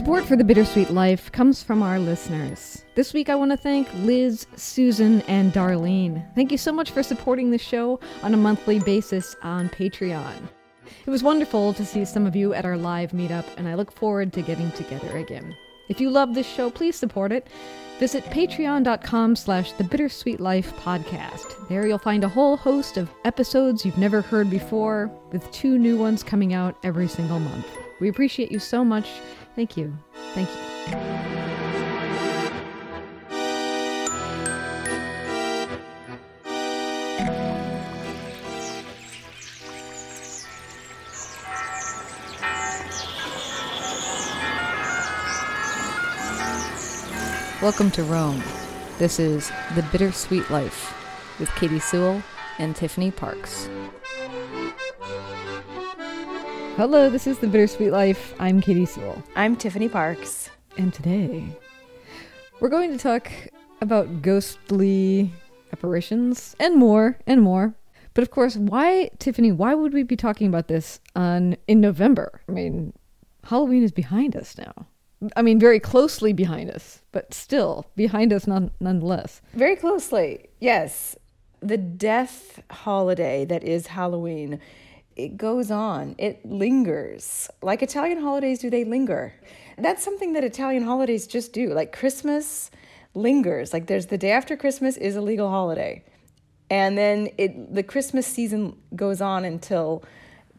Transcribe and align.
Support 0.00 0.24
for 0.24 0.34
the 0.34 0.44
Bittersweet 0.44 0.88
Life 0.88 1.30
comes 1.30 1.62
from 1.62 1.82
our 1.82 1.98
listeners. 1.98 2.86
This 2.94 3.12
week 3.12 3.28
I 3.28 3.34
want 3.34 3.50
to 3.50 3.56
thank 3.58 3.86
Liz, 3.96 4.46
Susan, 4.56 5.20
and 5.28 5.52
Darlene. 5.52 6.24
Thank 6.34 6.50
you 6.50 6.56
so 6.56 6.72
much 6.72 6.90
for 6.90 7.02
supporting 7.02 7.50
the 7.50 7.58
show 7.58 8.00
on 8.22 8.32
a 8.32 8.38
monthly 8.38 8.78
basis 8.78 9.36
on 9.42 9.68
Patreon. 9.68 10.48
It 11.04 11.10
was 11.10 11.22
wonderful 11.22 11.74
to 11.74 11.84
see 11.84 12.06
some 12.06 12.26
of 12.26 12.34
you 12.34 12.54
at 12.54 12.64
our 12.64 12.78
live 12.78 13.10
meetup, 13.10 13.44
and 13.58 13.68
I 13.68 13.74
look 13.74 13.92
forward 13.92 14.32
to 14.32 14.40
getting 14.40 14.72
together 14.72 15.18
again. 15.18 15.54
If 15.90 16.00
you 16.00 16.08
love 16.08 16.34
this 16.34 16.48
show, 16.48 16.70
please 16.70 16.96
support 16.96 17.30
it. 17.30 17.48
Visit 17.98 18.24
patreon.com 18.24 19.36
slash 19.36 19.72
the 19.72 19.84
bittersweet 19.84 20.40
life 20.40 20.74
podcast. 20.78 21.68
There 21.68 21.86
you'll 21.86 21.98
find 21.98 22.24
a 22.24 22.28
whole 22.28 22.56
host 22.56 22.96
of 22.96 23.10
episodes 23.26 23.84
you've 23.84 23.98
never 23.98 24.22
heard 24.22 24.48
before, 24.48 25.10
with 25.30 25.52
two 25.52 25.78
new 25.78 25.98
ones 25.98 26.22
coming 26.22 26.54
out 26.54 26.78
every 26.84 27.06
single 27.06 27.38
month. 27.38 27.68
We 28.00 28.08
appreciate 28.08 28.50
you 28.50 28.58
so 28.58 28.84
much. 28.84 29.08
Thank 29.54 29.76
you. 29.76 29.96
Thank 30.34 30.48
you. 30.48 30.56
Welcome 47.62 47.90
to 47.90 48.02
Rome. 48.04 48.42
This 48.98 49.20
is 49.20 49.50
The 49.74 49.82
Bittersweet 49.92 50.50
Life 50.50 50.96
with 51.38 51.54
Katie 51.56 51.78
Sewell 51.78 52.22
and 52.58 52.74
Tiffany 52.74 53.10
Parks. 53.10 53.68
Hello, 56.80 57.10
this 57.10 57.26
is 57.26 57.38
The 57.38 57.46
Bittersweet 57.46 57.92
Life. 57.92 58.34
I'm 58.38 58.62
Katie 58.62 58.86
Sewell. 58.86 59.22
I'm 59.36 59.54
Tiffany 59.54 59.86
Parks. 59.86 60.48
And 60.78 60.94
today, 60.94 61.44
we're 62.58 62.70
going 62.70 62.90
to 62.90 62.96
talk 62.96 63.30
about 63.82 64.22
ghostly 64.22 65.30
apparitions 65.74 66.56
and 66.58 66.76
more 66.76 67.18
and 67.26 67.42
more. 67.42 67.74
But 68.14 68.22
of 68.22 68.30
course, 68.30 68.56
why, 68.56 69.10
Tiffany, 69.18 69.52
why 69.52 69.74
would 69.74 69.92
we 69.92 70.04
be 70.04 70.16
talking 70.16 70.46
about 70.46 70.68
this 70.68 71.00
on 71.14 71.58
in 71.68 71.82
November? 71.82 72.40
I 72.48 72.52
mean, 72.52 72.94
Halloween 73.44 73.82
is 73.82 73.92
behind 73.92 74.34
us 74.34 74.56
now. 74.56 74.86
I 75.36 75.42
mean, 75.42 75.58
very 75.58 75.80
closely 75.80 76.32
behind 76.32 76.70
us, 76.70 77.02
but 77.12 77.34
still 77.34 77.84
behind 77.94 78.32
us 78.32 78.46
none, 78.46 78.70
nonetheless. 78.80 79.42
Very 79.52 79.76
closely, 79.76 80.48
yes. 80.60 81.14
The 81.60 81.76
death 81.76 82.62
holiday 82.70 83.44
that 83.44 83.62
is 83.64 83.88
Halloween, 83.88 84.58
it 85.16 85.36
goes 85.36 85.70
on, 85.70 86.14
it 86.18 86.44
lingers. 86.44 87.50
Like 87.62 87.82
Italian 87.82 88.20
holidays, 88.20 88.58
do 88.58 88.70
they 88.70 88.84
linger? 88.84 89.34
That's 89.78 90.02
something 90.02 90.32
that 90.34 90.44
Italian 90.44 90.82
holidays 90.82 91.26
just 91.26 91.52
do. 91.52 91.72
Like 91.74 91.92
Christmas 91.92 92.70
lingers. 93.14 93.72
Like 93.72 93.86
there's 93.86 94.06
the 94.06 94.18
day 94.18 94.32
after 94.32 94.56
Christmas 94.56 94.96
is 94.96 95.16
a 95.16 95.20
legal 95.20 95.48
holiday. 95.48 96.04
And 96.70 96.96
then 96.96 97.30
it 97.36 97.74
the 97.74 97.82
Christmas 97.82 98.26
season 98.26 98.76
goes 98.94 99.20
on 99.20 99.44
until 99.44 100.04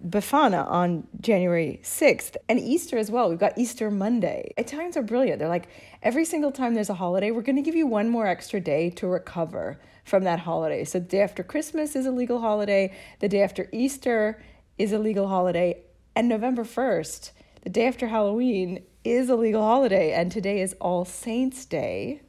Befana 0.07 0.67
on 0.67 1.07
January 1.19 1.79
6th 1.83 2.35
and 2.49 2.59
Easter 2.59 2.97
as 2.97 3.11
well. 3.11 3.29
We've 3.29 3.39
got 3.39 3.57
Easter 3.57 3.91
Monday. 3.91 4.53
Italians 4.57 4.97
are 4.97 5.03
brilliant. 5.03 5.39
They're 5.39 5.47
like, 5.47 5.69
every 6.01 6.25
single 6.25 6.51
time 6.51 6.73
there's 6.73 6.89
a 6.89 6.95
holiday, 6.95 7.31
we're 7.31 7.43
going 7.43 7.55
to 7.55 7.61
give 7.61 7.75
you 7.75 7.85
one 7.85 8.09
more 8.09 8.25
extra 8.25 8.59
day 8.59 8.89
to 8.91 9.07
recover 9.07 9.79
from 10.03 10.23
that 10.23 10.39
holiday. 10.39 10.83
So, 10.83 10.99
the 10.99 11.05
day 11.05 11.21
after 11.21 11.43
Christmas 11.43 11.95
is 11.95 12.05
a 12.05 12.11
legal 12.11 12.39
holiday, 12.39 12.95
the 13.19 13.29
day 13.29 13.41
after 13.41 13.69
Easter 13.71 14.41
is 14.77 14.91
a 14.91 14.99
legal 14.99 15.27
holiday, 15.27 15.83
and 16.15 16.27
November 16.27 16.63
1st, 16.63 17.31
the 17.61 17.69
day 17.69 17.87
after 17.87 18.07
Halloween, 18.07 18.83
is 19.03 19.29
a 19.29 19.35
legal 19.35 19.61
holiday. 19.61 20.11
And 20.11 20.31
today 20.31 20.61
is 20.61 20.75
All 20.79 21.05
Saints' 21.05 21.65
Day, 21.65 22.21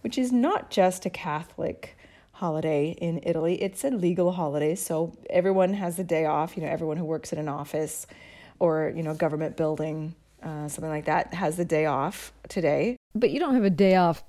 which 0.00 0.18
is 0.18 0.32
not 0.32 0.70
just 0.70 1.04
a 1.06 1.10
Catholic 1.10 1.96
holiday 2.32 2.90
in 3.00 3.20
Italy. 3.22 3.60
It's 3.62 3.82
a 3.84 3.90
legal 3.90 4.32
holiday, 4.32 4.74
so 4.74 5.16
everyone 5.30 5.74
has 5.74 5.96
the 5.96 6.04
day 6.04 6.26
off. 6.26 6.56
You 6.56 6.62
know, 6.62 6.68
everyone 6.68 6.96
who 6.96 7.04
works 7.04 7.32
in 7.32 7.38
an 7.38 7.48
office 7.48 8.06
or 8.58 8.92
you 8.94 9.02
know 9.02 9.14
government 9.14 9.56
building, 9.56 10.14
uh, 10.42 10.68
something 10.68 10.90
like 10.90 11.06
that, 11.06 11.34
has 11.34 11.56
the 11.56 11.64
day 11.64 11.86
off 11.86 12.32
today. 12.48 12.96
But 13.14 13.30
you 13.30 13.40
don't 13.40 13.54
have 13.54 13.64
a 13.64 13.70
day 13.70 13.96
off 13.96 14.22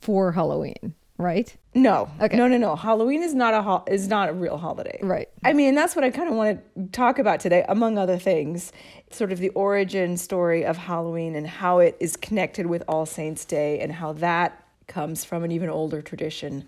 for 0.00 0.32
Halloween, 0.32 0.94
right? 1.22 1.54
No, 1.74 2.08
Okay. 2.20 2.36
no, 2.36 2.46
no, 2.48 2.58
no. 2.58 2.76
Halloween 2.76 3.22
is 3.22 3.34
not 3.34 3.54
a 3.54 3.62
ho- 3.62 3.84
is 3.86 4.08
not 4.08 4.28
a 4.28 4.32
real 4.32 4.58
holiday, 4.58 4.98
Right. 5.02 5.28
I 5.44 5.52
mean, 5.54 5.74
that's 5.74 5.96
what 5.96 6.04
I 6.04 6.10
kind 6.10 6.28
of 6.28 6.34
want 6.34 6.60
to 6.76 6.86
talk 6.92 7.18
about 7.18 7.40
today, 7.40 7.64
among 7.68 7.96
other 7.96 8.18
things. 8.18 8.72
Sort 9.10 9.32
of 9.32 9.38
the 9.38 9.48
origin 9.50 10.16
story 10.16 10.64
of 10.64 10.76
Halloween 10.76 11.34
and 11.34 11.46
how 11.46 11.78
it 11.78 11.96
is 12.00 12.16
connected 12.16 12.66
with 12.66 12.82
All 12.88 13.06
Saints' 13.06 13.44
Day 13.44 13.80
and 13.80 13.92
how 13.92 14.12
that 14.14 14.62
comes 14.86 15.24
from 15.24 15.44
an 15.44 15.50
even 15.52 15.70
older 15.70 16.02
tradition, 16.02 16.64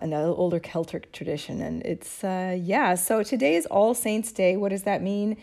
an 0.00 0.12
older 0.12 0.58
Celtic 0.60 1.12
tradition. 1.12 1.62
And 1.62 1.82
it's, 1.86 2.22
uh, 2.22 2.56
yeah, 2.60 2.94
so 2.96 3.22
today 3.22 3.54
is 3.54 3.64
All 3.66 3.94
Saints' 3.94 4.32
Day. 4.32 4.56
What 4.56 4.68
does 4.70 4.82
that 4.82 5.00
mean? 5.02 5.36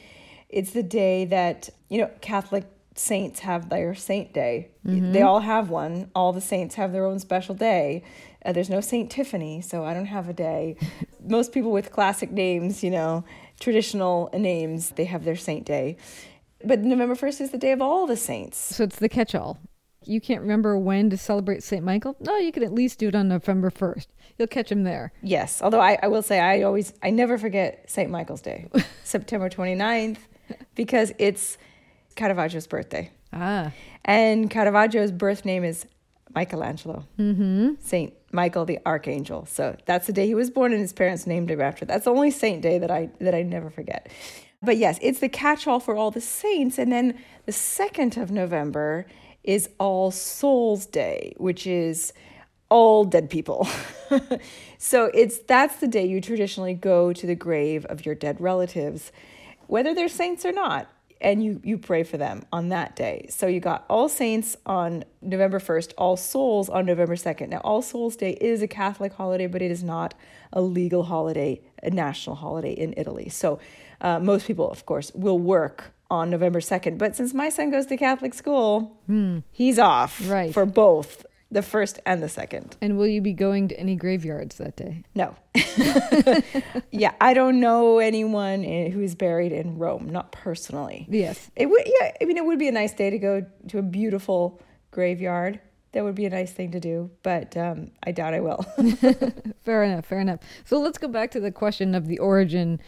It's 0.49 0.71
the 0.71 0.83
day 0.83 1.25
that, 1.25 1.69
you 1.89 1.97
know, 1.99 2.11
Catholic 2.21 2.65
saints 2.95 3.39
have 3.41 3.69
their 3.69 3.95
saint 3.95 4.33
day. 4.33 4.69
They 4.83 5.21
all 5.21 5.39
have 5.39 5.69
one. 5.69 6.11
All 6.13 6.33
the 6.33 6.41
saints 6.41 6.75
have 6.75 6.91
their 6.91 7.05
own 7.05 7.19
special 7.19 7.55
day. 7.55 8.03
Uh, 8.45 8.51
there's 8.51 8.69
no 8.69 8.81
Saint 8.81 9.09
Tiffany, 9.09 9.61
so 9.61 9.85
I 9.85 9.93
don't 9.93 10.05
have 10.05 10.27
a 10.27 10.33
day. 10.33 10.77
Most 11.25 11.53
people 11.53 11.71
with 11.71 11.91
classic 11.91 12.31
names, 12.31 12.83
you 12.83 12.91
know, 12.91 13.23
traditional 13.59 14.29
names, 14.33 14.91
they 14.91 15.05
have 15.05 15.23
their 15.23 15.35
saint 15.35 15.65
day. 15.65 15.97
But 16.63 16.79
November 16.79 17.15
1st 17.15 17.41
is 17.41 17.51
the 17.51 17.57
day 17.57 17.71
of 17.71 17.81
all 17.81 18.05
the 18.05 18.17
saints. 18.17 18.57
So 18.57 18.83
it's 18.83 18.97
the 18.97 19.09
catch 19.09 19.33
all. 19.35 19.59
You 20.05 20.19
can't 20.19 20.41
remember 20.41 20.77
when 20.77 21.09
to 21.09 21.17
celebrate 21.17 21.63
St. 21.63 21.83
Michael? 21.83 22.17
No, 22.19 22.37
you 22.37 22.51
can 22.51 22.63
at 22.63 22.73
least 22.73 22.99
do 22.99 23.07
it 23.07 23.15
on 23.15 23.29
November 23.29 23.71
1st. 23.71 24.07
You'll 24.37 24.47
catch 24.49 24.71
him 24.71 24.83
there. 24.83 25.13
Yes, 25.21 25.61
although 25.61 25.79
I, 25.79 25.97
I 26.03 26.07
will 26.07 26.21
say 26.21 26.39
I 26.39 26.63
always, 26.63 26.93
I 27.01 27.09
never 27.09 27.37
forget 27.37 27.85
St. 27.89 28.09
Michael's 28.09 28.41
Day, 28.41 28.69
September 29.03 29.49
29th, 29.49 30.17
because 30.75 31.13
it's 31.19 31.57
Caravaggio's 32.15 32.67
birthday. 32.67 33.11
Ah, 33.31 33.71
And 34.05 34.49
Caravaggio's 34.49 35.11
birth 35.11 35.45
name 35.45 35.63
is 35.63 35.85
Michelangelo, 36.35 37.05
mm-hmm. 37.17 37.73
Saint 37.79 38.13
Michael 38.31 38.65
the 38.65 38.79
Archangel. 38.85 39.45
So 39.45 39.75
that's 39.85 40.07
the 40.07 40.13
day 40.13 40.27
he 40.27 40.35
was 40.35 40.49
born, 40.49 40.71
and 40.71 40.81
his 40.81 40.93
parents 40.93 41.27
named 41.27 41.51
him 41.51 41.61
after. 41.61 41.85
That's 41.85 42.05
the 42.05 42.11
only 42.11 42.31
saint 42.31 42.61
day 42.61 42.79
that 42.79 42.91
I 42.91 43.09
that 43.19 43.35
I 43.35 43.43
never 43.43 43.69
forget. 43.69 44.09
But 44.61 44.77
yes, 44.77 44.97
it's 45.01 45.19
the 45.19 45.29
catch-all 45.29 45.81
for 45.81 45.95
all 45.95 46.09
the 46.09 46.21
saints. 46.21 46.79
And 46.79 46.91
then 46.91 47.19
the 47.45 47.51
second 47.51 48.17
of 48.17 48.31
November 48.31 49.05
is 49.43 49.69
All 49.77 50.09
Souls 50.09 50.85
Day, 50.85 51.33
which 51.37 51.67
is 51.67 52.13
all 52.69 53.03
dead 53.03 53.29
people. 53.29 53.67
so 54.77 55.11
it's 55.13 55.39
that's 55.39 55.75
the 55.77 55.87
day 55.87 56.07
you 56.07 56.21
traditionally 56.21 56.73
go 56.73 57.13
to 57.13 57.27
the 57.27 57.35
grave 57.35 57.85
of 57.85 58.05
your 58.05 58.15
dead 58.15 58.39
relatives, 58.39 59.11
whether 59.67 59.93
they're 59.93 60.07
saints 60.07 60.45
or 60.45 60.51
not, 60.51 60.89
and 61.23 61.43
you 61.43 61.61
you 61.63 61.77
pray 61.77 62.03
for 62.03 62.17
them 62.17 62.43
on 62.51 62.69
that 62.69 62.95
day. 62.95 63.27
So 63.29 63.47
you 63.47 63.59
got 63.59 63.85
All 63.89 64.09
Saints 64.09 64.55
on 64.65 65.03
November 65.21 65.59
1st, 65.59 65.93
All 65.97 66.17
Souls 66.17 66.69
on 66.69 66.85
November 66.85 67.15
2nd. 67.15 67.49
Now 67.49 67.61
All 67.63 67.81
Souls 67.81 68.15
Day 68.15 68.31
is 68.41 68.61
a 68.61 68.67
Catholic 68.67 69.13
holiday, 69.13 69.47
but 69.47 69.61
it 69.61 69.71
is 69.71 69.83
not 69.83 70.13
a 70.51 70.61
legal 70.61 71.03
holiday, 71.03 71.61
a 71.81 71.89
national 71.89 72.35
holiday 72.35 72.73
in 72.73 72.93
Italy. 72.97 73.29
So 73.29 73.59
uh, 74.01 74.19
most 74.19 74.45
people, 74.45 74.69
of 74.69 74.85
course, 74.85 75.11
will 75.15 75.39
work 75.39 75.93
on 76.11 76.29
November 76.29 76.59
2nd. 76.59 76.97
But 76.97 77.15
since 77.15 77.33
my 77.33 77.49
son 77.49 77.71
goes 77.71 77.85
to 77.87 77.97
Catholic 77.97 78.33
school, 78.35 78.97
he's 79.51 79.79
off 79.79 80.21
Right. 80.29 80.53
for 80.53 80.65
both 80.65 81.25
the 81.53 81.61
first 81.61 81.99
and 82.05 82.21
the 82.21 82.29
second. 82.29 82.75
and 82.81 82.97
will 82.97 83.07
you 83.07 83.21
be 83.21 83.33
going 83.33 83.67
to 83.69 83.79
any 83.79 83.95
graveyards 83.95 84.57
that 84.57 84.75
day? 84.75 85.03
No. 85.15 85.35
yeah, 86.91 87.13
I 87.21 87.33
don't 87.33 87.59
know 87.59 87.99
anyone 87.99 88.63
who's 88.63 89.15
buried 89.15 89.51
in 89.51 89.77
Rome, 89.77 90.09
not 90.09 90.31
personally. 90.31 91.05
Yes. 91.09 91.51
It 91.55 91.67
would 91.67 91.83
yeah, 91.85 92.11
I 92.21 92.25
mean 92.25 92.37
it 92.37 92.45
would 92.45 92.59
be 92.59 92.67
a 92.67 92.71
nice 92.71 92.93
day 92.93 93.09
to 93.09 93.17
go 93.17 93.45
to 93.69 93.77
a 93.77 93.81
beautiful 93.81 94.61
graveyard. 94.91 95.59
That 95.91 96.03
would 96.03 96.15
be 96.15 96.25
a 96.25 96.29
nice 96.29 96.51
thing 96.51 96.71
to 96.71 96.79
do, 96.79 97.11
but 97.21 97.55
um, 97.55 97.91
I 98.03 98.11
doubt 98.11 98.33
I 98.33 98.39
will. 98.39 98.65
Fair 99.63 99.83
enough, 99.83 100.05
fair 100.05 100.19
enough. 100.19 100.39
So 100.65 100.79
let's 100.79 100.97
go 100.97 101.07
back 101.07 101.29
to 101.31 101.39
the 101.39 101.51
question 101.51 101.93
of 101.93 102.07
the 102.07 102.17
origin 102.17 102.81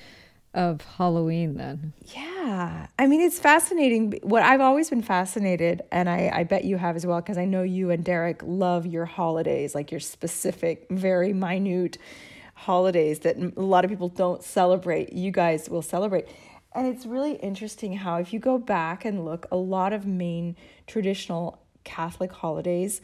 of 0.56 0.82
Halloween 0.98 1.56
then. 1.58 1.94
Yeah. 2.16 2.88
I 2.98 3.08
mean, 3.08 3.22
it's 3.22 3.38
fascinating. 3.38 4.20
What 4.24 4.42
I've 4.42 4.62
always 4.62 4.90
been 4.90 5.04
fascinated, 5.04 5.84
and 5.92 6.10
I, 6.10 6.32
I 6.34 6.44
bet 6.44 6.64
you 6.64 6.78
have 6.78 6.96
as 6.96 7.06
well, 7.06 7.22
because 7.22 7.38
I 7.38 7.46
know 7.46 7.62
you 7.62 7.92
and 7.92 8.04
Derek 8.04 8.42
love 8.44 8.86
your 8.86 9.06
holidays, 9.06 9.76
like 9.76 9.92
your 9.92 10.00
specific, 10.00 10.88
very 10.90 11.34
minute 11.34 11.98
holidays 12.56 13.20
that 13.20 13.36
a 13.38 13.62
lot 13.62 13.84
of 13.84 13.92
people 13.92 14.10
don't 14.10 14.42
celebrate. 14.42 15.14
You 15.14 15.30
guys 15.30 15.70
will 15.70 15.82
celebrate. 15.82 16.28
And 16.74 16.88
it's 16.88 17.06
really 17.06 17.34
interesting 17.36 17.94
how, 17.98 18.18
if 18.18 18.34
you 18.34 18.40
go 18.40 18.58
back 18.58 19.06
and 19.06 19.26
look, 19.26 19.46
a 19.52 19.58
lot 19.58 19.94
of 19.94 20.06
main 20.06 20.56
traditional 20.88 21.62
Catholic 21.84 22.32
holidays 22.32 23.02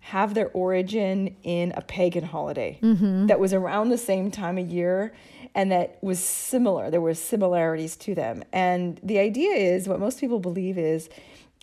have 0.00 0.34
their 0.34 0.48
origin 0.48 1.34
in 1.42 1.72
a 1.76 1.80
pagan 1.80 2.24
holiday 2.24 2.78
mm-hmm. 2.82 3.26
that 3.26 3.40
was 3.40 3.54
around 3.54 3.88
the 3.88 3.96
same 3.96 4.30
time 4.30 4.58
of 4.58 4.68
year 4.68 5.14
and 5.54 5.70
that 5.70 5.98
was 6.02 6.18
similar. 6.18 6.90
There 6.90 7.00
were 7.00 7.14
similarities 7.14 7.96
to 7.98 8.14
them. 8.14 8.42
And 8.52 9.00
the 9.02 9.18
idea 9.18 9.54
is 9.54 9.88
what 9.88 10.00
most 10.00 10.20
people 10.20 10.40
believe 10.40 10.78
is 10.78 11.08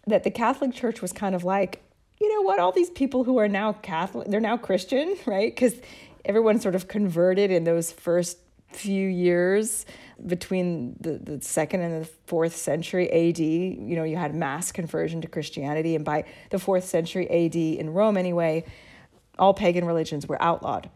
that 0.08 0.24
the 0.24 0.32
Catholic 0.32 0.74
Church 0.74 1.02
was 1.02 1.12
kind 1.12 1.36
of 1.36 1.44
like, 1.44 1.82
you 2.20 2.34
know 2.34 2.42
what, 2.42 2.60
all 2.60 2.72
these 2.72 2.90
people 2.90 3.24
who 3.24 3.38
are 3.38 3.48
now 3.48 3.74
Catholic, 3.74 4.28
they're 4.30 4.40
now 4.40 4.58
Christian, 4.58 5.16
right? 5.26 5.54
Because 5.54 5.76
everyone 6.24 6.60
sort 6.60 6.76
of 6.76 6.88
converted 6.88 7.52
in 7.52 7.64
those 7.64 7.92
first 7.92 8.38
few 8.72 9.08
years 9.08 9.86
between 10.26 10.96
the, 11.00 11.18
the 11.18 11.42
second 11.42 11.82
and 11.82 12.04
the 12.04 12.10
fourth 12.26 12.56
century 12.56 13.10
AD. 13.12 13.40
You 13.40 13.96
know, 13.96 14.04
you 14.04 14.16
had 14.16 14.34
mass 14.34 14.72
conversion 14.72 15.20
to 15.22 15.28
Christianity, 15.28 15.96
and 15.96 16.06
by 16.06 16.26
the 16.52 16.60
fourth 16.60 16.86
century 16.86 17.30
AD 17.30 17.56
in 17.56 17.92
Rome, 17.92 18.16
anyway, 18.16 18.64
all 19.38 19.54
pagan 19.54 19.84
religions 19.86 20.28
were 20.28 20.42
outlawed. 20.42 20.90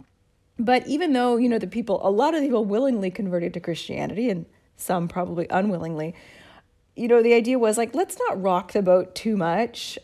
But 0.57 0.88
even 0.88 1.13
though, 1.13 1.38
you 1.38 1.50
know, 1.50 1.60
the 1.60 1.68
people, 1.68 2.00
a 2.07 2.10
lot 2.10 2.34
of 2.34 2.42
people 2.42 2.63
willingly 2.63 3.12
converted 3.12 3.54
to 3.56 3.60
Christianity, 3.60 4.30
and 4.30 4.46
some 4.78 5.07
probably 5.07 5.48
unwillingly, 5.50 6.16
you 6.96 7.07
know, 7.07 7.22
the 7.22 7.34
idea 7.34 7.60
was 7.60 7.78
like, 7.78 7.94
let's 7.94 8.18
not 8.28 8.42
rock 8.42 8.72
the 8.72 8.81
boat 8.81 9.16
too 9.16 9.36
much. 9.36 10.00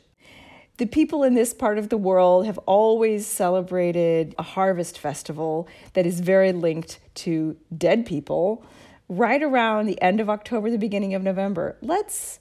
The 0.78 0.86
people 0.86 1.24
in 1.24 1.36
this 1.36 1.54
part 1.54 1.78
of 1.78 1.90
the 1.90 1.98
world 1.98 2.46
have 2.46 2.58
always 2.60 3.28
celebrated 3.28 4.36
a 4.38 4.44
harvest 4.44 5.00
festival 5.00 5.68
that 5.94 6.06
is 6.06 6.20
very 6.20 6.52
linked 6.52 7.00
to 7.16 7.56
dead 7.78 8.06
people 8.06 8.66
right 9.08 9.44
around 9.44 9.86
the 9.86 10.02
end 10.02 10.20
of 10.20 10.30
October, 10.30 10.70
the 10.70 10.78
beginning 10.78 11.14
of 11.14 11.22
November. 11.22 11.78
Let's 11.82 12.40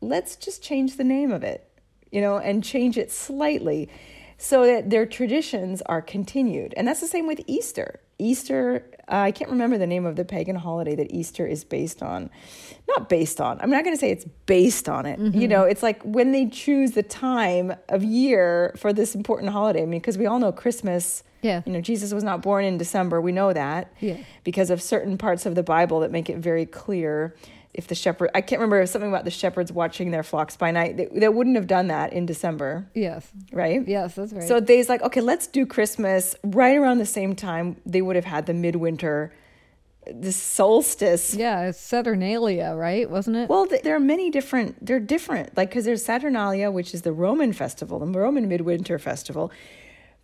let's 0.00 0.36
just 0.36 0.62
change 0.62 0.96
the 0.96 1.04
name 1.04 1.32
of 1.32 1.42
it, 1.42 1.68
you 2.10 2.20
know, 2.20 2.38
and 2.38 2.62
change 2.62 2.98
it 2.98 3.10
slightly 3.10 3.88
so 4.42 4.66
that 4.66 4.90
their 4.90 5.06
traditions 5.06 5.82
are 5.82 6.02
continued. 6.02 6.74
And 6.76 6.88
that's 6.88 7.00
the 7.00 7.06
same 7.06 7.28
with 7.28 7.40
Easter. 7.46 8.00
Easter, 8.18 8.84
uh, 9.06 9.18
I 9.18 9.30
can't 9.30 9.48
remember 9.50 9.78
the 9.78 9.86
name 9.86 10.04
of 10.04 10.16
the 10.16 10.24
pagan 10.24 10.56
holiday 10.56 10.96
that 10.96 11.14
Easter 11.14 11.46
is 11.46 11.62
based 11.62 12.02
on. 12.02 12.28
Not 12.88 13.08
based 13.08 13.40
on, 13.40 13.60
I'm 13.60 13.70
not 13.70 13.84
going 13.84 13.94
to 13.94 14.00
say 14.00 14.10
it's 14.10 14.24
based 14.46 14.88
on 14.88 15.06
it. 15.06 15.20
Mm-hmm. 15.20 15.40
You 15.40 15.46
know, 15.46 15.62
it's 15.62 15.80
like 15.80 16.02
when 16.02 16.32
they 16.32 16.48
choose 16.48 16.90
the 16.90 17.04
time 17.04 17.72
of 17.88 18.02
year 18.02 18.74
for 18.76 18.92
this 18.92 19.14
important 19.14 19.52
holiday. 19.52 19.82
I 19.82 19.86
mean, 19.86 20.00
because 20.00 20.18
we 20.18 20.26
all 20.26 20.40
know 20.40 20.50
Christmas. 20.50 21.22
Yeah. 21.42 21.62
You 21.64 21.72
know, 21.72 21.80
Jesus 21.80 22.12
was 22.12 22.24
not 22.24 22.42
born 22.42 22.64
in 22.64 22.78
December. 22.78 23.20
We 23.20 23.30
know 23.30 23.52
that. 23.52 23.92
Yeah. 24.00 24.16
Because 24.42 24.70
of 24.70 24.82
certain 24.82 25.18
parts 25.18 25.46
of 25.46 25.54
the 25.54 25.62
Bible 25.62 26.00
that 26.00 26.10
make 26.10 26.28
it 26.28 26.38
very 26.38 26.66
clear 26.66 27.36
if 27.74 27.86
the 27.86 27.94
shepherd 27.94 28.30
I 28.34 28.40
can't 28.40 28.60
remember 28.60 28.84
something 28.86 29.08
about 29.08 29.24
the 29.24 29.30
shepherds 29.30 29.72
watching 29.72 30.10
their 30.10 30.22
flocks 30.22 30.56
by 30.56 30.70
night. 30.70 30.96
They, 30.96 31.06
they, 31.06 31.28
wouldn't 31.28 31.56
have 31.56 31.66
done 31.66 31.88
that 31.88 32.12
in 32.12 32.26
December. 32.26 32.86
Yes. 32.94 33.30
Right? 33.50 33.86
Yes, 33.86 34.14
that's 34.14 34.32
right. 34.32 34.42
So 34.42 34.60
they's 34.60 34.88
like, 34.88 35.02
okay, 35.02 35.20
let's 35.20 35.46
do 35.46 35.64
Christmas 35.64 36.34
right 36.44 36.76
around 36.76 36.98
the 36.98 37.06
same 37.06 37.34
time 37.34 37.76
they 37.86 38.02
would 38.02 38.16
have 38.16 38.26
had 38.26 38.46
the 38.46 38.54
midwinter 38.54 39.32
the 40.10 40.32
solstice. 40.32 41.34
Yeah, 41.34 41.68
it's 41.68 41.80
Saturnalia, 41.80 42.74
right? 42.74 43.08
Wasn't 43.08 43.36
it? 43.36 43.48
Well, 43.48 43.66
there 43.66 43.94
are 43.94 44.00
many 44.00 44.30
different 44.30 44.84
they're 44.84 45.00
different. 45.00 45.56
Like 45.56 45.70
cuz 45.70 45.84
there's 45.84 46.04
Saturnalia, 46.04 46.70
which 46.70 46.92
is 46.92 47.02
the 47.02 47.12
Roman 47.12 47.52
festival, 47.52 47.98
the 48.00 48.18
Roman 48.18 48.48
midwinter 48.48 48.98
festival. 48.98 49.52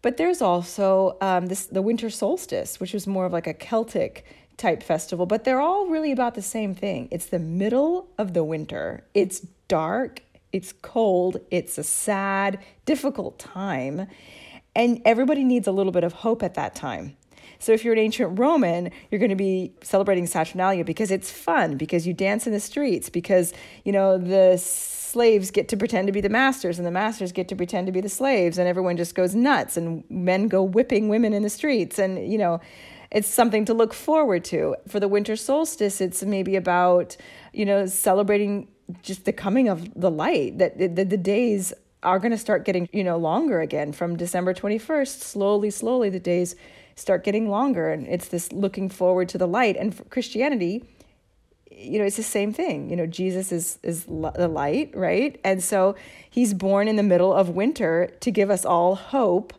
But 0.02 0.16
there's 0.16 0.42
also 0.42 1.16
um, 1.20 1.46
this 1.46 1.66
the 1.66 1.82
winter 1.82 2.10
solstice, 2.10 2.80
which 2.80 2.92
was 2.92 3.06
more 3.06 3.26
of 3.26 3.32
like 3.32 3.46
a 3.46 3.54
Celtic 3.54 4.24
type 4.58 4.82
festival, 4.82 5.24
but 5.24 5.44
they're 5.44 5.60
all 5.60 5.86
really 5.86 6.12
about 6.12 6.34
the 6.34 6.42
same 6.42 6.74
thing. 6.74 7.08
It's 7.10 7.26
the 7.26 7.38
middle 7.38 8.08
of 8.18 8.34
the 8.34 8.44
winter. 8.44 9.04
It's 9.14 9.40
dark, 9.68 10.22
it's 10.52 10.72
cold, 10.82 11.38
it's 11.50 11.78
a 11.78 11.84
sad, 11.84 12.58
difficult 12.84 13.38
time, 13.38 14.06
and 14.74 15.00
everybody 15.04 15.44
needs 15.44 15.66
a 15.66 15.72
little 15.72 15.92
bit 15.92 16.04
of 16.04 16.12
hope 16.12 16.42
at 16.42 16.54
that 16.54 16.74
time. 16.74 17.16
So 17.60 17.72
if 17.72 17.84
you're 17.84 17.92
an 17.92 17.98
ancient 17.98 18.38
Roman, 18.38 18.90
you're 19.10 19.18
going 19.18 19.30
to 19.30 19.36
be 19.36 19.72
celebrating 19.82 20.26
Saturnalia 20.26 20.84
because 20.84 21.10
it's 21.10 21.30
fun, 21.30 21.76
because 21.76 22.06
you 22.06 22.12
dance 22.12 22.46
in 22.46 22.52
the 22.52 22.60
streets, 22.60 23.08
because, 23.10 23.52
you 23.84 23.92
know, 23.92 24.16
the 24.16 24.56
slaves 24.58 25.50
get 25.50 25.68
to 25.68 25.76
pretend 25.76 26.06
to 26.06 26.12
be 26.12 26.20
the 26.20 26.28
masters 26.28 26.78
and 26.78 26.86
the 26.86 26.92
masters 26.92 27.32
get 27.32 27.48
to 27.48 27.56
pretend 27.56 27.86
to 27.86 27.92
be 27.92 28.00
the 28.00 28.08
slaves 28.08 28.58
and 28.58 28.68
everyone 28.68 28.96
just 28.96 29.14
goes 29.14 29.34
nuts 29.34 29.76
and 29.76 30.04
men 30.10 30.46
go 30.48 30.62
whipping 30.62 31.08
women 31.08 31.32
in 31.32 31.42
the 31.42 31.50
streets 31.50 31.98
and, 31.98 32.30
you 32.30 32.38
know, 32.38 32.60
it's 33.10 33.28
something 33.28 33.64
to 33.66 33.74
look 33.74 33.94
forward 33.94 34.44
to. 34.46 34.76
For 34.86 35.00
the 35.00 35.08
winter 35.08 35.36
solstice, 35.36 36.00
it's 36.00 36.22
maybe 36.22 36.56
about, 36.56 37.16
you 37.52 37.64
know, 37.64 37.86
celebrating 37.86 38.68
just 39.02 39.24
the 39.24 39.32
coming 39.32 39.68
of 39.68 39.92
the 39.94 40.10
light, 40.10 40.58
that 40.58 40.78
the, 40.78 41.04
the 41.04 41.16
days 41.16 41.72
are 42.02 42.18
going 42.18 42.30
to 42.30 42.38
start 42.38 42.64
getting, 42.64 42.88
you 42.92 43.02
know, 43.04 43.16
longer 43.16 43.60
again 43.60 43.92
from 43.92 44.16
December 44.16 44.54
21st. 44.54 45.20
Slowly, 45.20 45.70
slowly, 45.70 46.10
the 46.10 46.20
days 46.20 46.54
start 46.96 47.24
getting 47.24 47.48
longer. 47.48 47.90
And 47.90 48.06
it's 48.06 48.28
this 48.28 48.52
looking 48.52 48.88
forward 48.88 49.28
to 49.30 49.38
the 49.38 49.48
light. 49.48 49.76
And 49.76 49.94
for 49.94 50.04
Christianity, 50.04 50.84
you 51.70 51.98
know, 51.98 52.04
it's 52.04 52.16
the 52.16 52.22
same 52.22 52.52
thing. 52.52 52.90
You 52.90 52.96
know, 52.96 53.06
Jesus 53.06 53.52
is 53.52 53.78
is 53.82 54.04
the 54.04 54.48
light, 54.48 54.90
right? 54.94 55.40
And 55.44 55.62
so 55.62 55.94
he's 56.28 56.52
born 56.52 56.88
in 56.88 56.96
the 56.96 57.02
middle 57.02 57.32
of 57.32 57.50
winter 57.50 58.10
to 58.20 58.30
give 58.30 58.50
us 58.50 58.64
all 58.64 58.96
hope 58.96 59.52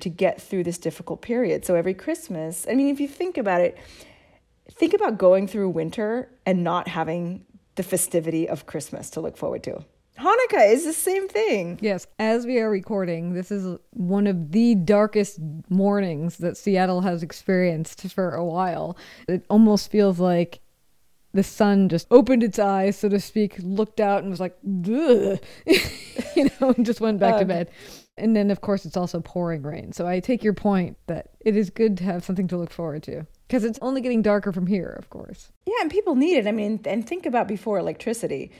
to 0.00 0.08
get 0.08 0.40
through 0.40 0.64
this 0.64 0.78
difficult 0.78 1.22
period. 1.22 1.64
So 1.64 1.74
every 1.74 1.94
Christmas, 1.94 2.66
I 2.68 2.74
mean, 2.74 2.88
if 2.88 3.00
you 3.00 3.08
think 3.08 3.36
about 3.36 3.60
it, 3.60 3.78
think 4.70 4.94
about 4.94 5.18
going 5.18 5.46
through 5.46 5.70
winter 5.70 6.30
and 6.46 6.62
not 6.64 6.88
having 6.88 7.44
the 7.76 7.82
festivity 7.82 8.48
of 8.48 8.66
Christmas 8.66 9.10
to 9.10 9.20
look 9.20 9.36
forward 9.36 9.62
to. 9.64 9.84
Hanukkah 10.18 10.72
is 10.72 10.84
the 10.84 10.92
same 10.92 11.28
thing. 11.28 11.78
Yes, 11.80 12.08
as 12.18 12.44
we 12.44 12.58
are 12.58 12.68
recording, 12.68 13.34
this 13.34 13.52
is 13.52 13.78
one 13.90 14.26
of 14.26 14.50
the 14.50 14.74
darkest 14.74 15.38
mornings 15.68 16.38
that 16.38 16.56
Seattle 16.56 17.02
has 17.02 17.22
experienced 17.22 18.02
for 18.12 18.34
a 18.34 18.44
while. 18.44 18.96
It 19.28 19.44
almost 19.48 19.92
feels 19.92 20.18
like 20.18 20.58
the 21.38 21.44
sun 21.44 21.88
just 21.88 22.08
opened 22.10 22.42
its 22.42 22.58
eyes, 22.58 22.98
so 22.98 23.08
to 23.08 23.20
speak, 23.20 23.54
looked 23.60 24.00
out 24.00 24.22
and 24.22 24.30
was 24.30 24.40
like, 24.40 24.58
you 24.64 25.38
know, 26.60 26.74
and 26.76 26.84
just 26.84 27.00
went 27.00 27.20
back 27.20 27.34
um, 27.34 27.38
to 27.38 27.46
bed. 27.46 27.70
And 28.16 28.34
then, 28.34 28.50
of 28.50 28.60
course, 28.60 28.84
it's 28.84 28.96
also 28.96 29.20
pouring 29.20 29.62
rain. 29.62 29.92
So 29.92 30.04
I 30.04 30.18
take 30.18 30.42
your 30.42 30.52
point 30.52 30.96
that 31.06 31.28
it 31.38 31.56
is 31.56 31.70
good 31.70 31.96
to 31.98 32.04
have 32.04 32.24
something 32.24 32.48
to 32.48 32.56
look 32.56 32.72
forward 32.72 33.04
to 33.04 33.24
because 33.46 33.62
it's 33.62 33.78
only 33.80 34.00
getting 34.00 34.20
darker 34.20 34.50
from 34.50 34.66
here, 34.66 34.96
of 34.98 35.10
course. 35.10 35.52
Yeah, 35.64 35.76
and 35.80 35.92
people 35.92 36.16
need 36.16 36.38
it. 36.38 36.48
I 36.48 36.50
mean, 36.50 36.80
and 36.84 37.06
think 37.06 37.24
about 37.24 37.46
before 37.46 37.78
electricity. 37.78 38.50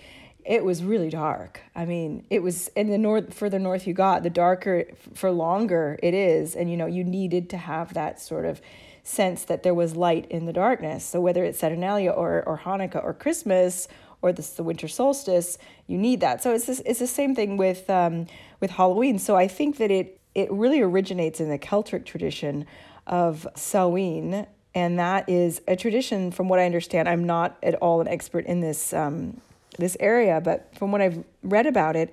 It 0.44 0.64
was 0.64 0.84
really 0.84 1.10
dark. 1.10 1.60
I 1.74 1.84
mean, 1.84 2.26
it 2.30 2.44
was 2.44 2.68
in 2.68 2.90
the 2.90 2.96
north, 2.96 3.34
further 3.34 3.58
north 3.58 3.88
you 3.88 3.92
got, 3.92 4.22
the 4.22 4.30
darker 4.30 4.84
for 5.14 5.32
longer 5.32 5.98
it 6.00 6.14
is. 6.14 6.54
And, 6.54 6.70
you 6.70 6.76
know, 6.76 6.86
you 6.86 7.02
needed 7.02 7.50
to 7.50 7.56
have 7.56 7.94
that 7.94 8.20
sort 8.20 8.46
of 8.46 8.60
sense 9.08 9.44
that 9.44 9.62
there 9.62 9.74
was 9.74 9.96
light 9.96 10.26
in 10.30 10.46
the 10.46 10.52
darkness. 10.52 11.04
So 11.04 11.20
whether 11.20 11.44
it's 11.44 11.58
Saturnalia 11.58 12.10
or, 12.10 12.42
or 12.46 12.58
Hanukkah 12.58 13.02
or 13.02 13.14
Christmas 13.14 13.88
or 14.22 14.32
this, 14.32 14.50
the 14.50 14.62
winter 14.62 14.88
solstice, 14.88 15.58
you 15.86 15.96
need 15.96 16.20
that. 16.20 16.42
So 16.42 16.54
it's 16.54 16.66
this, 16.66 16.80
it's 16.84 16.98
the 16.98 17.06
same 17.06 17.34
thing 17.34 17.56
with 17.56 17.88
um, 17.88 18.26
with 18.60 18.70
Halloween. 18.70 19.18
So 19.18 19.36
I 19.36 19.48
think 19.48 19.78
that 19.78 19.90
it 19.90 20.20
it 20.34 20.50
really 20.52 20.80
originates 20.80 21.40
in 21.40 21.48
the 21.48 21.58
Celtic 21.58 22.04
tradition 22.04 22.66
of 23.06 23.46
Samhain, 23.54 24.46
and 24.74 24.98
that 24.98 25.28
is 25.28 25.62
a 25.66 25.76
tradition. 25.76 26.30
From 26.30 26.48
what 26.48 26.58
I 26.58 26.66
understand, 26.66 27.08
I'm 27.08 27.24
not 27.24 27.56
at 27.62 27.74
all 27.76 28.00
an 28.00 28.08
expert 28.08 28.44
in 28.46 28.60
this 28.60 28.92
um, 28.92 29.40
this 29.78 29.96
area, 30.00 30.40
but 30.40 30.74
from 30.76 30.92
what 30.92 31.00
I've 31.00 31.24
read 31.42 31.66
about 31.66 31.96
it, 31.96 32.12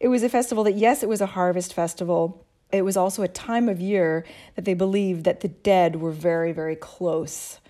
it 0.00 0.08
was 0.08 0.22
a 0.22 0.28
festival 0.28 0.64
that 0.64 0.74
yes, 0.74 1.02
it 1.02 1.08
was 1.08 1.20
a 1.20 1.26
harvest 1.26 1.72
festival. 1.72 2.44
It 2.76 2.84
was 2.84 2.96
also 2.96 3.22
a 3.22 3.28
time 3.28 3.68
of 3.68 3.80
year 3.80 4.24
that 4.54 4.64
they 4.64 4.74
believed 4.74 5.24
that 5.24 5.40
the 5.40 5.48
dead 5.48 5.96
were 5.96 6.12
very, 6.12 6.52
very 6.52 6.76
close 6.76 7.60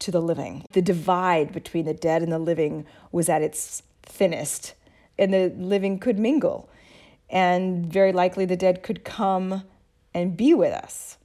to 0.00 0.10
the 0.10 0.20
living. 0.20 0.64
The 0.72 0.82
divide 0.82 1.52
between 1.52 1.84
the 1.84 1.94
dead 1.94 2.22
and 2.22 2.30
the 2.32 2.38
living 2.38 2.86
was 3.12 3.28
at 3.28 3.42
its 3.42 3.82
thinnest, 4.02 4.74
and 5.18 5.32
the 5.32 5.52
living 5.56 5.98
could 5.98 6.18
mingle. 6.18 6.68
And 7.30 7.86
very 7.86 8.12
likely 8.12 8.44
the 8.44 8.56
dead 8.56 8.82
could 8.82 9.04
come 9.04 9.64
and 10.12 10.36
be 10.36 10.54
with 10.54 10.72
us. 10.72 11.18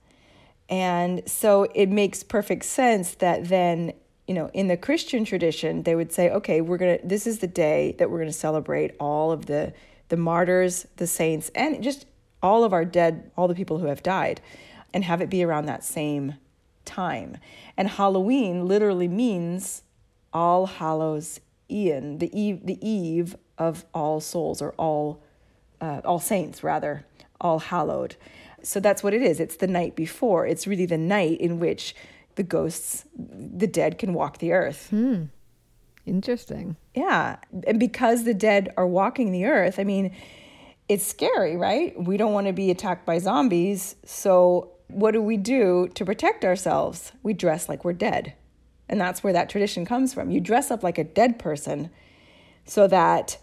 And 0.70 1.28
so 1.28 1.68
it 1.76 1.90
makes 1.90 2.24
perfect 2.24 2.66
sense 2.66 3.16
that 3.16 3.50
then, 3.50 3.94
you 4.28 4.34
know, 4.34 4.50
in 4.54 4.68
the 4.68 4.78
Christian 4.78 5.26
tradition, 5.26 5.84
they 5.84 5.96
would 5.96 6.12
say, 6.12 6.30
okay, 6.30 6.62
we're 6.62 6.78
going 6.78 7.00
to, 7.00 7.08
this 7.08 7.26
is 7.26 7.40
the 7.40 7.48
day 7.48 7.96
that 7.98 8.10
we're 8.10 8.20
going 8.20 8.30
to 8.30 8.34
celebrate 8.34 8.96
all 9.00 9.32
of 9.32 9.48
the, 9.48 9.74
the 10.10 10.18
martyrs, 10.18 10.88
the 10.98 11.08
saints, 11.08 11.50
and 11.56 11.84
just 11.84 12.06
all 12.42 12.64
of 12.64 12.74
our 12.74 12.86
dead, 12.86 13.32
all 13.36 13.48
the 13.48 13.56
people 13.56 13.80
who 13.80 13.88
have 13.88 14.04
died, 14.04 14.42
and 14.94 15.04
have 15.04 15.22
it 15.22 15.30
be 15.30 15.44
around 15.44 15.66
that 15.66 15.84
same 15.84 16.36
time. 16.86 17.38
And 17.78 17.88
Halloween 17.88 18.68
literally 18.68 19.08
means 19.08 19.84
All 20.34 20.66
Hallows 20.66 21.40
Ian, 21.70 22.18
the 22.18 22.40
eve, 22.40 22.66
the 22.66 22.80
eve 22.88 23.36
of 23.58 23.86
All 23.94 24.20
Souls 24.20 24.62
or 24.62 24.72
All 24.74 25.22
uh, 25.82 26.02
All 26.04 26.20
Saints 26.20 26.64
rather, 26.64 27.06
All 27.40 27.60
Hallowed. 27.60 28.16
So 28.64 28.80
that's 28.80 29.04
what 29.04 29.14
it 29.14 29.22
is. 29.22 29.40
It's 29.40 29.56
the 29.56 29.68
night 29.68 29.96
before. 29.96 30.46
It's 30.46 30.68
really 30.68 30.86
the 30.86 30.98
night 30.98 31.40
in 31.40 31.60
which 31.60 31.96
the 32.36 32.44
ghosts, 32.44 33.06
the 33.16 33.68
dead, 33.68 33.98
can 33.98 34.14
walk 34.14 34.40
the 34.40 34.52
earth. 34.52 34.88
Hmm. 34.90 35.26
Interesting. 36.06 36.76
Yeah, 36.96 37.38
and 37.68 37.80
because 37.80 38.24
the 38.24 38.34
dead 38.34 38.74
are 38.76 38.88
walking 38.88 39.32
the 39.32 39.46
earth, 39.46 39.78
I 39.78 39.84
mean, 39.84 40.16
it's 40.90 41.06
scary, 41.06 41.56
right? 41.56 41.94
We 42.02 42.18
don't 42.18 42.34
want 42.34 42.48
to 42.48 42.54
be 42.54 42.72
attacked 42.72 43.06
by 43.06 43.20
zombies, 43.20 43.96
so 44.04 44.72
what 44.88 45.12
do 45.12 45.22
we 45.22 45.38
do 45.38 45.88
to 45.94 46.04
protect 46.04 46.44
ourselves? 46.44 47.12
We 47.22 47.34
dress 47.34 47.70
like 47.70 47.86
we're 47.86 47.94
dead. 47.94 48.34
And 48.90 49.00
that's 49.00 49.24
where 49.24 49.34
that 49.34 49.50
tradition 49.50 49.86
comes 49.86 50.16
from. 50.16 50.32
You 50.32 50.42
dress 50.42 50.72
up 50.72 50.82
like 50.82 50.98
a 50.98 51.04
dead 51.04 51.38
person 51.38 51.92
so 52.66 52.88
that 52.88 53.38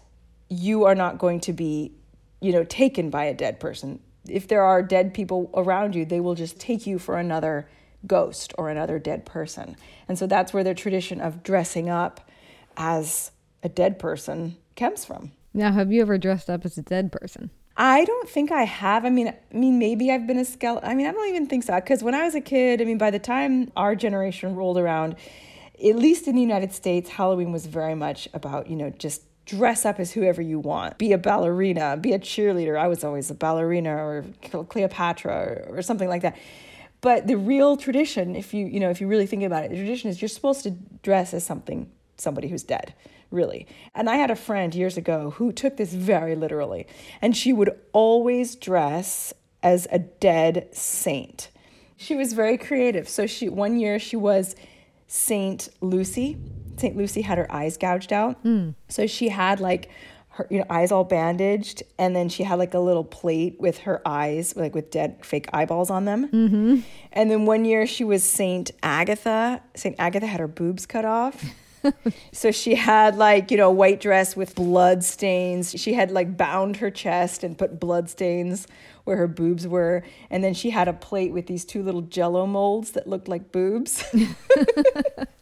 you 0.49 0.83
are 0.83 0.95
not 0.95 1.17
going 1.17 1.39
to 1.41 1.53
be, 1.53 1.93
you 2.41 2.51
know, 2.51 2.65
taken 2.65 3.09
by 3.09 3.23
a 3.23 3.33
dead 3.33 3.61
person. 3.61 4.01
If 4.27 4.49
there 4.49 4.63
are 4.63 4.83
dead 4.83 5.13
people 5.13 5.49
around 5.53 5.95
you, 5.95 6.03
they 6.03 6.19
will 6.19 6.35
just 6.35 6.59
take 6.59 6.85
you 6.85 6.99
for 6.99 7.17
another 7.17 7.69
ghost 8.05 8.53
or 8.57 8.69
another 8.69 8.99
dead 8.99 9.25
person. 9.25 9.77
And 10.09 10.19
so 10.19 10.27
that's 10.27 10.51
where 10.51 10.65
the 10.65 10.73
tradition 10.73 11.21
of 11.21 11.43
dressing 11.43 11.89
up 11.89 12.29
as 12.75 13.31
a 13.63 13.69
dead 13.69 13.99
person 13.99 14.57
comes 14.75 15.05
from. 15.05 15.31
Now, 15.57 15.71
have 15.71 15.91
you 15.91 16.03
ever 16.03 16.19
dressed 16.19 16.51
up 16.51 16.65
as 16.65 16.77
a 16.77 16.83
dead 16.83 17.11
person? 17.11 17.49
I 17.75 18.05
don't 18.05 18.29
think 18.29 18.51
I 18.51 18.61
have. 18.61 19.05
I 19.05 19.09
mean, 19.09 19.29
I 19.29 19.57
mean, 19.57 19.79
maybe 19.79 20.11
I've 20.11 20.27
been 20.27 20.37
a 20.37 20.45
skeleton. 20.45 20.87
I 20.87 20.93
mean, 20.93 21.07
I 21.07 21.11
don't 21.11 21.29
even 21.29 21.47
think 21.47 21.63
so. 21.63 21.73
Because 21.73 22.03
when 22.03 22.13
I 22.13 22.25
was 22.25 22.35
a 22.35 22.41
kid, 22.41 22.79
I 22.79 22.85
mean, 22.85 22.99
by 22.99 23.09
the 23.09 23.17
time 23.17 23.71
our 23.75 23.95
generation 23.95 24.53
rolled 24.53 24.77
around, 24.77 25.15
at 25.83 25.95
least 25.95 26.27
in 26.27 26.35
the 26.35 26.41
United 26.41 26.73
States, 26.73 27.09
Halloween 27.09 27.51
was 27.51 27.65
very 27.65 27.95
much 27.95 28.29
about, 28.35 28.69
you 28.69 28.75
know, 28.75 28.91
just 28.91 29.23
dress 29.45 29.83
up 29.83 29.99
as 29.99 30.11
whoever 30.11 30.43
you 30.43 30.59
want. 30.59 30.99
Be 30.99 31.11
a 31.11 31.17
ballerina, 31.17 31.97
be 31.97 32.13
a 32.13 32.19
cheerleader. 32.19 32.79
I 32.79 32.87
was 32.87 33.03
always 33.03 33.31
a 33.31 33.33
ballerina 33.33 33.95
or 33.95 34.25
Cleopatra 34.69 35.33
or, 35.33 35.77
or 35.77 35.81
something 35.81 36.07
like 36.07 36.21
that. 36.21 36.37
But 37.01 37.25
the 37.25 37.35
real 37.35 37.77
tradition, 37.77 38.35
if 38.35 38.53
you, 38.53 38.67
you 38.67 38.79
know, 38.79 38.91
if 38.91 39.01
you 39.01 39.07
really 39.07 39.25
think 39.25 39.41
about 39.41 39.63
it, 39.63 39.71
the 39.71 39.77
tradition 39.77 40.11
is 40.11 40.21
you're 40.21 40.29
supposed 40.29 40.61
to 40.63 40.71
dress 41.01 41.33
as 41.33 41.43
something, 41.43 41.89
somebody 42.15 42.47
who's 42.47 42.61
dead 42.61 42.93
really. 43.31 43.67
And 43.93 44.09
I 44.09 44.15
had 44.15 44.31
a 44.31 44.35
friend 44.35 44.73
years 44.73 44.97
ago 44.97 45.31
who 45.31 45.51
took 45.51 45.77
this 45.77 45.93
very 45.93 46.35
literally, 46.35 46.87
and 47.21 47.35
she 47.35 47.53
would 47.53 47.77
always 47.93 48.55
dress 48.55 49.33
as 49.63 49.87
a 49.91 49.99
dead 49.99 50.69
saint. 50.71 51.49
She 51.97 52.15
was 52.15 52.33
very 52.33 52.57
creative. 52.57 53.09
So 53.09 53.25
she 53.25 53.49
one 53.49 53.79
year 53.79 53.99
she 53.99 54.15
was 54.15 54.55
Saint 55.07 55.69
Lucy. 55.81 56.37
Saint 56.77 56.95
Lucy 56.95 57.21
had 57.21 57.37
her 57.37 57.51
eyes 57.51 57.77
gouged 57.77 58.13
out. 58.13 58.43
Mm. 58.43 58.75
So 58.87 59.07
she 59.07 59.29
had 59.29 59.59
like 59.59 59.89
her 60.37 60.47
you 60.49 60.59
know 60.59 60.65
eyes 60.69 60.91
all 60.91 61.03
bandaged 61.03 61.83
and 61.97 62.15
then 62.15 62.29
she 62.29 62.43
had 62.43 62.59
like 62.59 62.73
a 62.73 62.79
little 62.79 63.03
plate 63.03 63.59
with 63.59 63.79
her 63.79 64.01
eyes 64.07 64.55
like 64.55 64.75
with 64.75 64.91
dead 64.91 65.17
fake 65.25 65.49
eyeballs 65.51 65.89
on 65.89 66.05
them 66.05 66.27
mm-hmm. 66.27 66.79
and 67.11 67.31
then 67.31 67.45
one 67.45 67.65
year 67.65 67.87
she 67.87 68.03
was 68.03 68.23
saint 68.23 68.69
agatha 68.83 69.61
saint 69.75 69.95
agatha 69.97 70.27
had 70.27 70.39
her 70.39 70.47
boobs 70.47 70.85
cut 70.85 71.05
off 71.05 71.43
so 72.31 72.51
she 72.51 72.75
had 72.75 73.17
like, 73.17 73.51
you 73.51 73.57
know, 73.57 73.69
a 73.69 73.73
white 73.73 73.99
dress 73.99 74.35
with 74.35 74.55
blood 74.55 75.03
stains. 75.03 75.79
She 75.79 75.93
had 75.93 76.11
like 76.11 76.37
bound 76.37 76.77
her 76.77 76.91
chest 76.91 77.43
and 77.43 77.57
put 77.57 77.79
blood 77.79 78.09
stains 78.09 78.67
where 79.03 79.17
her 79.17 79.27
boobs 79.27 79.67
were. 79.67 80.03
And 80.29 80.43
then 80.43 80.53
she 80.53 80.69
had 80.69 80.87
a 80.87 80.93
plate 80.93 81.31
with 81.31 81.47
these 81.47 81.65
two 81.65 81.81
little 81.83 82.01
jello 82.01 82.45
molds 82.45 82.91
that 82.91 83.07
looked 83.07 83.27
like 83.27 83.51
boobs. 83.51 84.03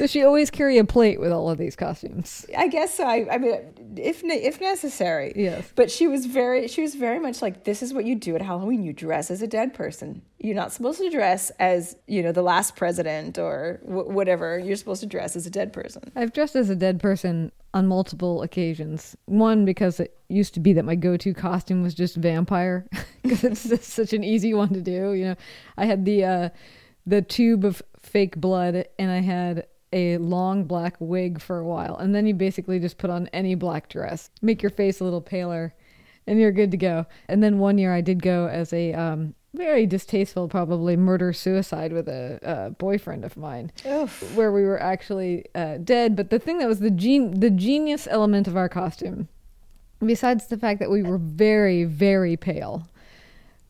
Does 0.00 0.10
she 0.10 0.24
always 0.24 0.50
carry 0.50 0.78
a 0.78 0.84
plate 0.86 1.20
with 1.20 1.30
all 1.30 1.50
of 1.50 1.58
these 1.58 1.76
costumes? 1.76 2.46
I 2.56 2.68
guess 2.68 2.96
so. 2.96 3.04
I, 3.04 3.26
I 3.34 3.36
mean, 3.36 3.52
if 3.98 4.24
if 4.24 4.58
necessary. 4.58 5.34
Yes. 5.36 5.70
But 5.74 5.90
she 5.90 6.08
was 6.08 6.24
very 6.24 6.68
she 6.68 6.80
was 6.80 6.94
very 6.94 7.18
much 7.18 7.42
like 7.42 7.64
this 7.64 7.82
is 7.82 7.92
what 7.92 8.06
you 8.06 8.14
do 8.14 8.34
at 8.34 8.40
Halloween. 8.40 8.82
You 8.82 8.94
dress 8.94 9.30
as 9.30 9.42
a 9.42 9.46
dead 9.46 9.74
person. 9.74 10.22
You're 10.38 10.54
not 10.54 10.72
supposed 10.72 11.00
to 11.00 11.10
dress 11.10 11.50
as 11.58 11.96
you 12.06 12.22
know 12.22 12.32
the 12.32 12.40
last 12.40 12.76
president 12.76 13.36
or 13.36 13.78
w- 13.84 14.08
whatever. 14.08 14.58
You're 14.58 14.76
supposed 14.76 15.02
to 15.02 15.06
dress 15.06 15.36
as 15.36 15.44
a 15.44 15.50
dead 15.50 15.70
person. 15.70 16.10
I've 16.16 16.32
dressed 16.32 16.56
as 16.56 16.70
a 16.70 16.76
dead 16.76 16.98
person 16.98 17.52
on 17.74 17.86
multiple 17.86 18.40
occasions. 18.40 19.14
One 19.26 19.66
because 19.66 20.00
it 20.00 20.16
used 20.30 20.54
to 20.54 20.60
be 20.60 20.72
that 20.72 20.86
my 20.86 20.94
go-to 20.94 21.34
costume 21.34 21.82
was 21.82 21.92
just 21.92 22.16
vampire 22.16 22.86
because 23.22 23.66
it's 23.66 23.86
such 23.92 24.14
an 24.14 24.24
easy 24.24 24.54
one 24.54 24.70
to 24.70 24.80
do. 24.80 25.12
You 25.12 25.24
know, 25.26 25.36
I 25.76 25.84
had 25.84 26.06
the 26.06 26.24
uh, 26.24 26.48
the 27.04 27.20
tube 27.20 27.66
of 27.66 27.82
fake 28.00 28.36
blood 28.36 28.86
and 28.98 29.10
I 29.10 29.20
had 29.20 29.66
a 29.92 30.18
long 30.18 30.64
black 30.64 30.96
wig 31.00 31.40
for 31.40 31.58
a 31.58 31.64
while, 31.64 31.96
and 31.96 32.14
then 32.14 32.26
you 32.26 32.34
basically 32.34 32.78
just 32.78 32.98
put 32.98 33.10
on 33.10 33.28
any 33.32 33.54
black 33.54 33.88
dress, 33.88 34.30
make 34.40 34.62
your 34.62 34.70
face 34.70 35.00
a 35.00 35.04
little 35.04 35.20
paler, 35.20 35.74
and 36.26 36.38
you're 36.38 36.52
good 36.52 36.70
to 36.70 36.76
go. 36.76 37.06
And 37.28 37.42
then 37.42 37.58
one 37.58 37.78
year 37.78 37.92
I 37.92 38.00
did 38.00 38.22
go 38.22 38.46
as 38.46 38.72
a 38.72 38.92
um, 38.94 39.34
very 39.54 39.86
distasteful, 39.86 40.48
probably 40.48 40.96
murder 40.96 41.32
suicide 41.32 41.92
with 41.92 42.08
a, 42.08 42.38
a 42.42 42.70
boyfriend 42.70 43.24
of 43.24 43.36
mine, 43.36 43.72
Oof. 43.86 44.34
where 44.36 44.52
we 44.52 44.62
were 44.62 44.80
actually 44.80 45.44
uh, 45.54 45.78
dead. 45.78 46.14
But 46.14 46.30
the 46.30 46.38
thing 46.38 46.58
that 46.58 46.68
was 46.68 46.80
the 46.80 46.90
gen- 46.90 47.40
the 47.40 47.50
genius 47.50 48.06
element 48.08 48.46
of 48.46 48.56
our 48.56 48.68
costume, 48.68 49.28
besides 50.04 50.46
the 50.46 50.56
fact 50.56 50.78
that 50.78 50.90
we 50.90 51.02
were 51.02 51.18
very 51.18 51.84
very 51.84 52.36
pale, 52.36 52.86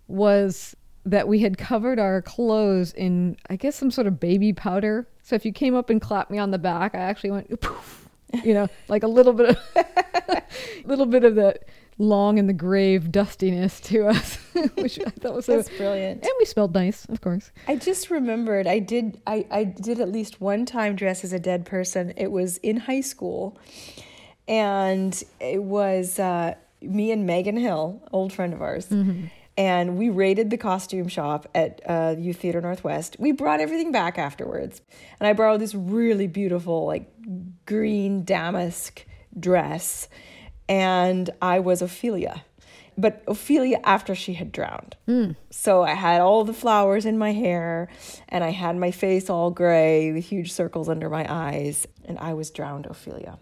was 0.07 0.77
that 1.07 1.27
we 1.27 1.39
had 1.39 1.57
covered 1.57 1.99
our 1.99 2.21
clothes 2.21 2.93
in, 2.93 3.37
I 3.49 3.57
guess, 3.57 3.77
some 3.77 3.91
sort 3.91 4.07
of 4.07 4.21
baby 4.21 4.53
powder. 4.53 5.09
So 5.31 5.37
if 5.37 5.45
you 5.45 5.53
came 5.53 5.77
up 5.77 5.91
and 5.91 6.01
clapped 6.01 6.33
me 6.33 6.39
on 6.39 6.51
the 6.51 6.59
back, 6.59 6.97
I 6.97 6.99
actually 6.99 7.31
went, 7.31 7.61
poof, 7.61 8.09
you 8.43 8.53
know, 8.53 8.67
like 8.89 9.05
a 9.05 9.07
little 9.07 9.33
bit 9.33 9.51
of, 9.51 9.59
a 9.77 10.43
little 10.85 11.07
bit 11.07 11.23
of 11.23 11.37
the 11.37 11.55
long 11.99 12.37
in 12.37 12.49
the 12.49 12.53
grave 12.53 13.13
dustiness 13.13 13.79
to 13.83 14.09
us, 14.09 14.35
which 14.75 14.99
I 14.99 15.11
thought 15.11 15.35
was 15.35 15.47
That's 15.47 15.71
so, 15.71 15.77
brilliant. 15.77 16.25
And 16.25 16.33
we 16.41 16.47
smelled 16.47 16.75
nice, 16.75 17.05
of 17.05 17.21
course. 17.21 17.53
I 17.69 17.77
just 17.77 18.11
remembered 18.11 18.67
I 18.67 18.81
did 18.81 19.21
I, 19.25 19.47
I 19.53 19.63
did 19.63 20.01
at 20.01 20.11
least 20.11 20.41
one 20.41 20.67
time 20.67 20.97
dress 20.97 21.23
as 21.23 21.33
a 21.33 21.39
dead 21.39 21.65
person. 21.65 22.13
It 22.17 22.33
was 22.33 22.57
in 22.57 22.79
high 22.79 23.03
school, 23.03 23.57
and 24.49 25.23
it 25.39 25.63
was 25.63 26.19
uh, 26.19 26.57
me 26.83 27.13
and 27.13 27.25
Megan 27.25 27.57
Hill, 27.57 28.03
old 28.11 28.33
friend 28.33 28.53
of 28.53 28.61
ours. 28.61 28.89
Mm-hmm 28.89 29.27
and 29.57 29.99
we 29.99 30.09
raided 30.09 30.51
the 30.51 30.57
costume 30.57 31.09
shop 31.09 31.49
at 31.55 31.81
uh, 31.87 32.15
Youth 32.19 32.39
Theater 32.39 32.61
Northwest. 32.61 33.17
We 33.19 33.33
brought 33.33 33.61
everything 33.61 33.93
back 33.93 34.19
afterwards, 34.19 34.81
and 35.19 35.27
I 35.27 35.33
borrowed 35.33 35.61
this 35.61 35.75
really 35.75 36.27
beautiful, 36.27 36.87
like 36.87 37.11
green 37.67 38.25
damask 38.25 39.05
dress, 39.39 40.09
and 40.69 41.29
I 41.43 41.61
was 41.61 41.83
Ophelia. 41.83 42.45
But 42.99 43.23
Ophelia 43.27 43.81
after 43.85 44.15
she 44.15 44.35
had 44.35 44.53
drowned. 44.53 44.97
Mm. 45.09 45.37
So 45.49 45.83
I 45.83 45.95
had 45.95 46.21
all 46.21 46.45
the 46.45 46.53
flowers 46.53 47.07
in 47.07 47.17
my 47.17 47.33
hair, 47.33 47.89
and 48.29 48.45
I 48.45 48.51
had 48.51 48.77
my 48.77 48.91
face 48.91 49.31
all 49.31 49.51
gray 49.51 50.13
with 50.13 50.25
huge 50.25 50.53
circles 50.53 50.89
under 50.89 51.09
my 51.09 51.27
eyes, 51.29 51.87
and 52.05 52.19
I 52.19 52.35
was 52.35 52.51
drowned 52.51 52.87
Ophelia. 52.87 53.39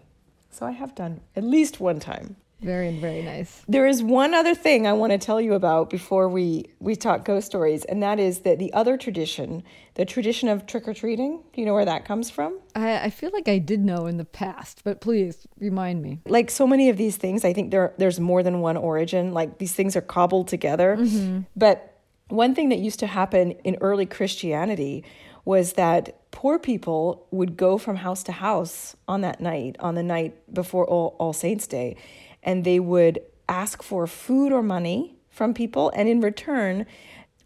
So 0.49 0.65
I 0.65 0.71
have 0.71 0.95
done 0.95 1.21
at 1.35 1.43
least 1.43 1.79
one 1.79 1.99
time. 1.99 2.37
Very, 2.61 2.97
very 2.97 3.21
nice. 3.21 3.63
There 3.67 3.87
is 3.87 4.03
one 4.03 4.33
other 4.33 4.53
thing 4.53 4.85
I 4.85 4.93
want 4.93 5.13
to 5.13 5.17
tell 5.17 5.39
you 5.39 5.53
about 5.53 5.89
before 5.89 6.27
we, 6.27 6.65
we 6.79 6.95
talk 6.95 7.23
ghost 7.23 7.47
stories, 7.47 7.85
and 7.85 8.03
that 8.03 8.19
is 8.19 8.39
that 8.39 8.59
the 8.59 8.73
other 8.73 8.97
tradition, 8.97 9.63
the 9.93 10.05
tradition 10.05 10.49
of 10.49 10.65
trick 10.65 10.87
or 10.87 10.93
treating, 10.93 11.41
do 11.53 11.61
you 11.61 11.65
know 11.65 11.73
where 11.73 11.85
that 11.85 12.03
comes 12.03 12.29
from? 12.29 12.59
I, 12.75 13.05
I 13.05 13.09
feel 13.09 13.31
like 13.33 13.47
I 13.47 13.59
did 13.59 13.79
know 13.79 14.07
in 14.07 14.17
the 14.17 14.25
past, 14.25 14.81
but 14.83 14.99
please 14.99 15.47
remind 15.59 16.01
me. 16.01 16.19
Like 16.25 16.51
so 16.51 16.67
many 16.67 16.89
of 16.89 16.97
these 16.97 17.15
things, 17.15 17.45
I 17.45 17.53
think 17.53 17.71
there 17.71 17.93
there's 17.97 18.19
more 18.19 18.43
than 18.43 18.59
one 18.59 18.77
origin. 18.77 19.33
Like 19.33 19.57
these 19.57 19.73
things 19.73 19.95
are 19.95 20.01
cobbled 20.01 20.47
together. 20.47 20.97
Mm-hmm. 20.97 21.41
But 21.55 21.97
one 22.27 22.55
thing 22.55 22.69
that 22.69 22.79
used 22.79 22.99
to 22.99 23.07
happen 23.07 23.51
in 23.63 23.77
early 23.81 24.05
Christianity 24.05 25.03
was 25.45 25.73
that 25.73 26.29
poor 26.31 26.59
people 26.59 27.25
would 27.31 27.57
go 27.57 27.77
from 27.77 27.95
house 27.95 28.21
to 28.23 28.31
house 28.31 28.95
on 29.07 29.21
that 29.21 29.39
night, 29.41 29.77
on 29.79 29.95
the 29.95 30.03
night 30.03 30.53
before 30.53 30.85
All, 30.85 31.15
All 31.19 31.33
Saints' 31.33 31.65
Day 31.65 31.95
and 32.43 32.63
they 32.63 32.79
would 32.79 33.19
ask 33.47 33.83
for 33.83 34.07
food 34.07 34.51
or 34.51 34.61
money 34.61 35.15
from 35.29 35.53
people, 35.53 35.91
and 35.95 36.09
in 36.09 36.21
return, 36.21 36.85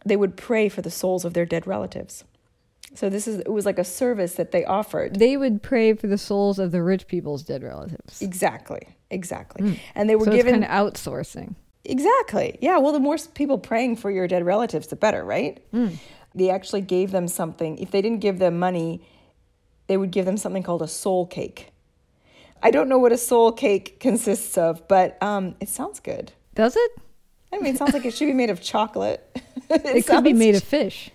they 0.05 0.15
would 0.15 0.35
pray 0.35 0.69
for 0.69 0.81
the 0.81 0.91
souls 0.91 1.25
of 1.25 1.33
their 1.33 1.45
dead 1.45 1.67
relatives. 1.67 2.23
So 2.95 3.09
this 3.09 3.27
is 3.27 3.39
it 3.39 3.51
was 3.51 3.65
like 3.65 3.79
a 3.79 3.83
service 3.83 4.35
that 4.35 4.51
they 4.51 4.65
offered. 4.65 5.15
They 5.15 5.37
would 5.37 5.63
pray 5.63 5.93
for 5.93 6.07
the 6.07 6.17
souls 6.17 6.59
of 6.59 6.71
the 6.71 6.83
rich 6.83 7.07
people's 7.07 7.43
dead 7.43 7.63
relatives. 7.63 8.21
Exactly. 8.21 8.87
Exactly. 9.09 9.65
Mm. 9.65 9.79
And 9.95 10.09
they 10.09 10.15
were 10.15 10.25
so 10.25 10.31
given 10.31 10.61
kind 10.61 10.65
of 10.65 10.69
outsourcing. 10.69 11.55
Exactly. 11.85 12.57
Yeah, 12.61 12.77
well 12.77 12.93
the 12.93 12.99
more 12.99 13.17
people 13.33 13.57
praying 13.57 13.97
for 13.97 14.11
your 14.11 14.27
dead 14.27 14.45
relatives 14.45 14.87
the 14.87 14.95
better, 14.95 15.23
right? 15.23 15.63
Mm. 15.71 15.97
They 16.35 16.49
actually 16.49 16.81
gave 16.81 17.11
them 17.11 17.27
something. 17.27 17.77
If 17.77 17.91
they 17.91 18.01
didn't 18.01 18.19
give 18.19 18.39
them 18.39 18.59
money, 18.59 19.05
they 19.87 19.97
would 19.97 20.11
give 20.11 20.25
them 20.25 20.37
something 20.37 20.63
called 20.63 20.81
a 20.81 20.87
soul 20.87 21.25
cake. 21.25 21.72
I 22.63 22.71
don't 22.71 22.87
know 22.87 22.97
what 22.97 23.11
a 23.11 23.17
soul 23.17 23.51
cake 23.51 23.99
consists 23.99 24.57
of, 24.57 24.87
but 24.87 25.21
um, 25.21 25.55
it 25.59 25.69
sounds 25.69 25.99
good. 25.99 26.31
Does 26.55 26.75
it? 26.77 26.91
I 27.51 27.57
mean, 27.57 27.75
it 27.75 27.77
sounds 27.77 27.93
like 27.93 28.05
it 28.05 28.13
should 28.13 28.27
be 28.27 28.33
made 28.33 28.49
of 28.49 28.61
chocolate. 28.61 29.29
it, 29.69 29.85
it 29.85 30.07
could 30.07 30.23
be 30.23 30.33
made 30.33 30.55
of 30.55 30.63
fish. 30.63 31.11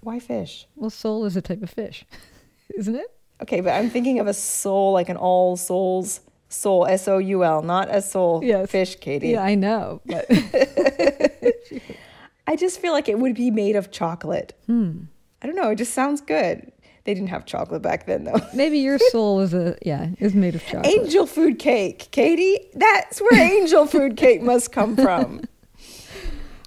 Why 0.00 0.20
fish? 0.20 0.66
Well, 0.76 0.90
soul 0.90 1.24
is 1.24 1.36
a 1.36 1.42
type 1.42 1.62
of 1.62 1.70
fish, 1.70 2.04
isn't 2.76 2.94
it? 2.94 3.10
Okay, 3.42 3.60
but 3.60 3.70
I'm 3.70 3.88
thinking 3.88 4.20
of 4.20 4.26
a 4.26 4.34
soul 4.34 4.92
like 4.92 5.08
an 5.08 5.16
all 5.16 5.56
souls 5.56 6.20
soul, 6.50 6.86
S 6.86 7.08
O 7.08 7.18
U 7.18 7.44
L, 7.44 7.62
not 7.62 7.88
a 7.90 8.02
soul 8.02 8.44
yes. 8.44 8.70
fish, 8.70 8.96
Katie. 8.96 9.30
Yeah, 9.30 9.42
I 9.42 9.54
know. 9.54 10.02
But 10.04 10.26
I 12.46 12.56
just 12.56 12.80
feel 12.80 12.92
like 12.92 13.08
it 13.08 13.18
would 13.18 13.34
be 13.34 13.50
made 13.50 13.76
of 13.76 13.90
chocolate. 13.90 14.52
Hmm. 14.66 15.04
I 15.40 15.46
don't 15.46 15.56
know. 15.56 15.70
It 15.70 15.76
just 15.76 15.94
sounds 15.94 16.20
good. 16.20 16.70
They 17.04 17.14
didn't 17.14 17.30
have 17.30 17.46
chocolate 17.46 17.82
back 17.82 18.06
then, 18.06 18.24
though. 18.24 18.40
Maybe 18.54 18.78
your 18.78 18.98
soul 18.98 19.40
is 19.40 19.54
a 19.54 19.76
yeah 19.82 20.10
is 20.18 20.34
made 20.34 20.54
of 20.54 20.64
chocolate. 20.64 20.86
Angel 20.86 21.26
food 21.26 21.58
cake, 21.58 22.08
Katie. 22.10 22.68
That's 22.74 23.20
where 23.20 23.40
angel 23.60 23.86
food 23.86 24.16
cake 24.16 24.42
must 24.42 24.72
come 24.72 24.96
from. 24.96 25.42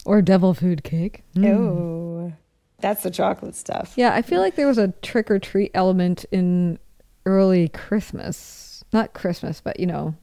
Or 0.06 0.22
devil 0.22 0.54
food 0.54 0.84
cake. 0.84 1.24
Mm. 1.34 1.46
Oh, 1.48 2.34
that's 2.82 3.04
the 3.04 3.10
chocolate 3.10 3.56
stuff. 3.56 3.94
Yeah, 3.96 4.14
I 4.14 4.22
feel 4.22 4.42
like 4.42 4.56
there 4.56 4.68
was 4.68 4.78
a 4.78 4.90
trick 5.02 5.32
or 5.32 5.40
treat 5.40 5.72
element 5.74 6.26
in 6.30 6.78
early 7.26 7.70
Christmas. 7.70 8.84
Not 8.92 9.14
Christmas, 9.14 9.62
but 9.62 9.80
you 9.80 9.86
know, 9.86 10.14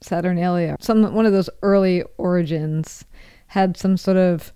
Saturnalia, 0.00 0.76
some 0.80 1.14
one 1.14 1.26
of 1.26 1.34
those 1.34 1.50
early 1.62 2.02
origins 2.16 3.04
had 3.48 3.76
some 3.76 3.98
sort 3.98 4.16
of 4.16 4.54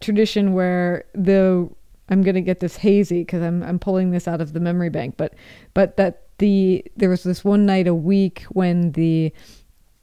tradition 0.00 0.52
where 0.52 1.04
the 1.14 1.68
I'm 2.10 2.22
going 2.22 2.34
to 2.34 2.40
get 2.40 2.60
this 2.60 2.76
hazy 2.76 3.20
because 3.20 3.42
I'm 3.42 3.62
I'm 3.62 3.78
pulling 3.78 4.10
this 4.10 4.26
out 4.28 4.40
of 4.40 4.52
the 4.52 4.60
memory 4.60 4.90
bank, 4.90 5.14
but 5.16 5.34
but 5.74 5.96
that 5.96 6.22
the 6.38 6.84
there 6.96 7.10
was 7.10 7.22
this 7.22 7.44
one 7.44 7.66
night 7.66 7.86
a 7.86 7.94
week 7.94 8.44
when 8.50 8.92
the 8.92 9.32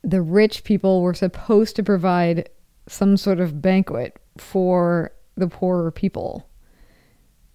the 0.03 0.21
rich 0.21 0.63
people 0.63 1.01
were 1.01 1.13
supposed 1.15 1.75
to 1.77 1.83
provide 1.83 2.50
some 2.88 3.17
sort 3.17 3.39
of 3.39 3.62
banquet 3.62 4.19
for 4.38 5.12
the 5.35 5.47
poorer 5.47 5.89
people. 5.91 6.47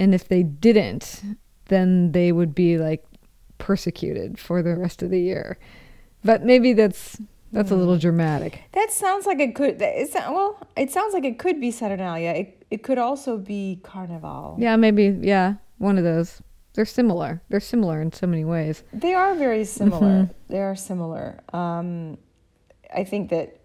And 0.01 0.15
if 0.15 0.27
they 0.27 0.43
didn't, 0.43 1.23
then 1.67 2.13
they 2.13 2.33
would 2.33 2.55
be 2.55 2.79
like 2.79 3.05
persecuted 3.59 4.39
for 4.39 4.63
the 4.63 4.75
rest 4.75 5.03
of 5.03 5.11
the 5.11 5.21
year. 5.21 5.59
But 6.25 6.43
maybe 6.45 6.73
that's 6.73 7.21
that's 7.53 7.71
a 7.71 7.77
little 7.77 7.95
Hmm. 7.95 8.01
dramatic. 8.01 8.63
That 8.73 8.91
sounds 8.91 9.27
like 9.27 9.39
it 9.41 9.55
could. 9.55 9.81
It's 9.81 10.15
well, 10.15 10.59
it 10.77 10.91
sounds 10.91 11.15
like 11.15 11.25
it 11.25 11.39
could 11.39 11.61
be 11.61 11.71
Saturnalia. 11.71 12.31
It 12.31 12.60
it 12.71 12.83
could 12.83 12.99
also 12.99 13.37
be 13.37 13.81
Carnival. 13.83 14.57
Yeah, 14.59 14.77
maybe 14.77 15.19
yeah, 15.21 15.55
one 15.79 15.99
of 15.99 16.05
those. 16.05 16.41
They're 16.75 16.85
similar. 16.85 17.43
They're 17.49 17.59
similar 17.59 18.01
in 18.01 18.13
so 18.13 18.27
many 18.27 18.45
ways. 18.45 18.85
They 18.93 19.13
are 19.13 19.35
very 19.35 19.65
similar. 19.65 20.07
Mm-hmm. 20.07 20.53
They 20.53 20.61
are 20.61 20.77
similar. 20.77 21.41
Um, 21.53 22.17
I 22.95 23.03
think 23.05 23.31
that 23.31 23.61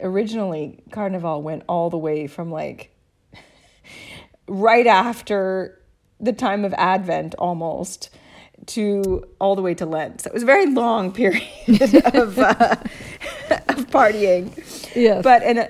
originally 0.00 0.82
Carnival 0.92 1.42
went 1.42 1.64
all 1.68 1.90
the 1.90 1.98
way 1.98 2.28
from 2.28 2.52
like 2.52 2.94
right 4.48 4.86
after 4.86 5.80
the 6.20 6.32
time 6.32 6.64
of 6.64 6.72
Advent 6.74 7.34
almost 7.38 8.10
to 8.66 9.24
all 9.40 9.56
the 9.56 9.62
way 9.62 9.74
to 9.74 9.86
Lent. 9.86 10.22
So 10.22 10.28
it 10.28 10.34
was 10.34 10.42
a 10.42 10.46
very 10.46 10.66
long 10.66 11.12
period 11.20 11.42
of, 12.14 12.38
uh, 12.38 12.76
of 13.68 13.90
partying. 13.90 14.56
Yes. 14.94 15.22
But 15.22 15.42
and 15.42 15.58
uh, 15.58 15.68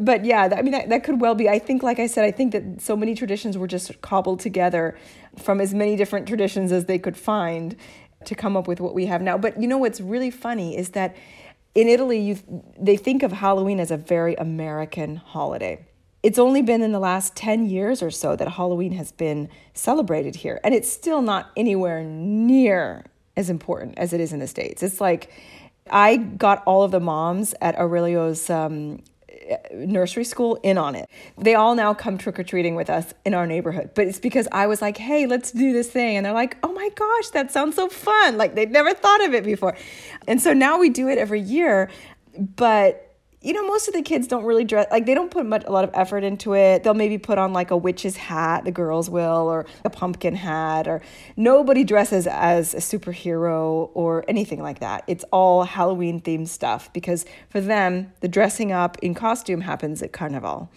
but 0.00 0.24
yeah, 0.24 0.48
I 0.56 0.62
mean 0.62 0.72
that, 0.72 0.88
that 0.88 1.04
could 1.04 1.20
well 1.20 1.34
be. 1.34 1.48
I 1.48 1.58
think, 1.58 1.82
like 1.82 1.98
I 1.98 2.06
said, 2.06 2.24
I 2.24 2.30
think 2.30 2.52
that 2.52 2.80
so 2.80 2.96
many 2.96 3.14
traditions 3.14 3.56
were 3.56 3.66
just 3.66 4.00
cobbled 4.00 4.40
together 4.40 4.96
from 5.38 5.60
as 5.60 5.74
many 5.74 5.96
different 5.96 6.26
traditions 6.26 6.72
as 6.72 6.86
they 6.86 6.98
could 6.98 7.16
find 7.16 7.76
to 8.24 8.34
come 8.34 8.56
up 8.56 8.66
with 8.66 8.80
what 8.80 8.94
we 8.94 9.06
have 9.06 9.22
now. 9.22 9.38
But 9.38 9.60
you 9.60 9.68
know 9.68 9.78
what's 9.78 10.00
really 10.00 10.30
funny 10.30 10.76
is 10.76 10.90
that 10.90 11.16
in 11.74 11.88
Italy, 11.88 12.18
you 12.18 12.38
they 12.78 12.96
think 12.96 13.22
of 13.22 13.32
Halloween 13.32 13.78
as 13.78 13.90
a 13.90 13.96
very 13.96 14.34
American 14.36 15.16
holiday. 15.16 15.86
It's 16.22 16.38
only 16.38 16.62
been 16.62 16.82
in 16.82 16.90
the 16.90 16.98
last 16.98 17.36
10 17.36 17.66
years 17.66 18.02
or 18.02 18.10
so 18.10 18.34
that 18.34 18.48
Halloween 18.48 18.92
has 18.92 19.12
been 19.12 19.48
celebrated 19.74 20.36
here, 20.36 20.60
and 20.64 20.74
it's 20.74 20.90
still 20.90 21.22
not 21.22 21.52
anywhere 21.56 22.02
near 22.02 23.04
as 23.36 23.48
important 23.50 23.96
as 23.98 24.12
it 24.12 24.20
is 24.20 24.32
in 24.32 24.40
the 24.40 24.48
States. 24.48 24.82
It's 24.82 25.00
like 25.00 25.30
I 25.88 26.16
got 26.16 26.64
all 26.64 26.82
of 26.82 26.90
the 26.90 26.98
moms 26.98 27.54
at 27.60 27.78
Aurelio's 27.78 28.50
um, 28.50 29.02
nursery 29.72 30.24
school 30.24 30.58
in 30.62 30.78
on 30.78 30.94
it. 30.94 31.08
They 31.38 31.54
all 31.54 31.74
now 31.74 31.94
come 31.94 32.18
trick 32.18 32.38
or 32.38 32.44
treating 32.44 32.74
with 32.74 32.90
us 32.90 33.14
in 33.24 33.34
our 33.34 33.46
neighborhood, 33.46 33.90
but 33.94 34.06
it's 34.06 34.18
because 34.18 34.48
I 34.52 34.66
was 34.66 34.82
like, 34.82 34.96
hey, 34.96 35.26
let's 35.26 35.52
do 35.52 35.72
this 35.72 35.90
thing. 35.90 36.16
And 36.16 36.26
they're 36.26 36.32
like, 36.32 36.56
oh 36.62 36.72
my 36.72 36.88
gosh, 36.94 37.30
that 37.30 37.50
sounds 37.50 37.76
so 37.76 37.88
fun. 37.88 38.36
Like 38.36 38.54
they'd 38.54 38.70
never 38.70 38.94
thought 38.94 39.24
of 39.24 39.34
it 39.34 39.44
before. 39.44 39.76
And 40.26 40.40
so 40.40 40.52
now 40.52 40.78
we 40.78 40.90
do 40.90 41.08
it 41.08 41.18
every 41.18 41.40
year, 41.40 41.90
but 42.38 43.05
you 43.46 43.52
know, 43.52 43.64
most 43.64 43.86
of 43.86 43.94
the 43.94 44.02
kids 44.02 44.26
don't 44.26 44.44
really 44.44 44.64
dress 44.64 44.88
like 44.90 45.06
they 45.06 45.14
don't 45.14 45.30
put 45.30 45.46
much 45.46 45.62
a 45.66 45.70
lot 45.70 45.84
of 45.84 45.90
effort 45.94 46.24
into 46.24 46.54
it. 46.56 46.82
They'll 46.82 46.94
maybe 46.94 47.16
put 47.16 47.38
on 47.38 47.52
like 47.52 47.70
a 47.70 47.76
witch's 47.76 48.16
hat, 48.16 48.64
the 48.64 48.72
girls 48.72 49.08
will, 49.08 49.48
or 49.48 49.66
a 49.84 49.90
pumpkin 49.90 50.34
hat, 50.34 50.88
or 50.88 51.00
nobody 51.36 51.84
dresses 51.84 52.26
as 52.26 52.74
a 52.74 52.78
superhero 52.78 53.90
or 53.94 54.24
anything 54.26 54.60
like 54.60 54.80
that. 54.80 55.04
It's 55.06 55.24
all 55.30 55.62
Halloween 55.62 56.20
themed 56.20 56.48
stuff 56.48 56.92
because 56.92 57.24
for 57.48 57.60
them, 57.60 58.12
the 58.18 58.26
dressing 58.26 58.72
up 58.72 58.98
in 58.98 59.14
costume 59.14 59.60
happens 59.60 60.02
at 60.02 60.12
Carnival. 60.12 60.68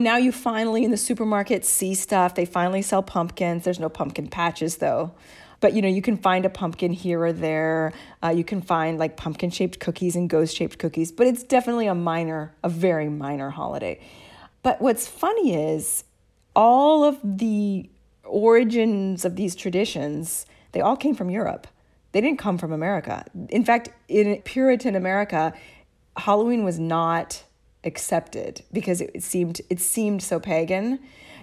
Now 0.00 0.16
you 0.16 0.32
finally 0.32 0.84
in 0.84 0.90
the 0.90 0.96
supermarket 0.96 1.64
see 1.64 1.94
stuff. 1.94 2.34
They 2.34 2.46
finally 2.46 2.82
sell 2.82 3.04
pumpkins. 3.04 3.62
There's 3.62 3.78
no 3.78 3.88
pumpkin 3.88 4.26
patches 4.26 4.78
though. 4.78 5.12
But 5.60 5.72
you 5.72 5.82
know, 5.82 5.88
you 5.88 6.02
can 6.02 6.16
find 6.16 6.44
a 6.44 6.50
pumpkin 6.50 6.92
here 6.92 7.22
or 7.22 7.32
there. 7.32 7.92
Uh, 8.22 8.28
you 8.28 8.44
can 8.44 8.62
find 8.62 8.98
like 8.98 9.16
pumpkin 9.16 9.50
shaped 9.50 9.80
cookies 9.80 10.14
and 10.16 10.30
ghost 10.30 10.56
shaped 10.56 10.78
cookies, 10.78 11.10
but 11.10 11.26
it's 11.26 11.42
definitely 11.42 11.86
a 11.86 11.94
minor, 11.94 12.54
a 12.62 12.68
very 12.68 13.08
minor 13.08 13.50
holiday. 13.50 14.00
But 14.62 14.80
what's 14.80 15.06
funny 15.06 15.54
is 15.54 16.04
all 16.54 17.04
of 17.04 17.18
the 17.22 17.88
origins 18.24 19.24
of 19.24 19.36
these 19.36 19.56
traditions, 19.56 20.46
they 20.72 20.80
all 20.80 20.96
came 20.96 21.14
from 21.14 21.30
Europe. 21.30 21.66
They 22.12 22.20
didn't 22.20 22.38
come 22.38 22.58
from 22.58 22.72
America. 22.72 23.24
In 23.48 23.64
fact, 23.64 23.90
in 24.08 24.40
Puritan 24.42 24.94
America, 24.94 25.52
Halloween 26.16 26.64
was 26.64 26.78
not 26.78 27.44
accepted 27.84 28.62
because 28.72 29.00
it 29.00 29.22
seemed 29.22 29.60
it 29.70 29.80
seemed 29.80 30.22
so 30.22 30.40
pagan 30.40 30.98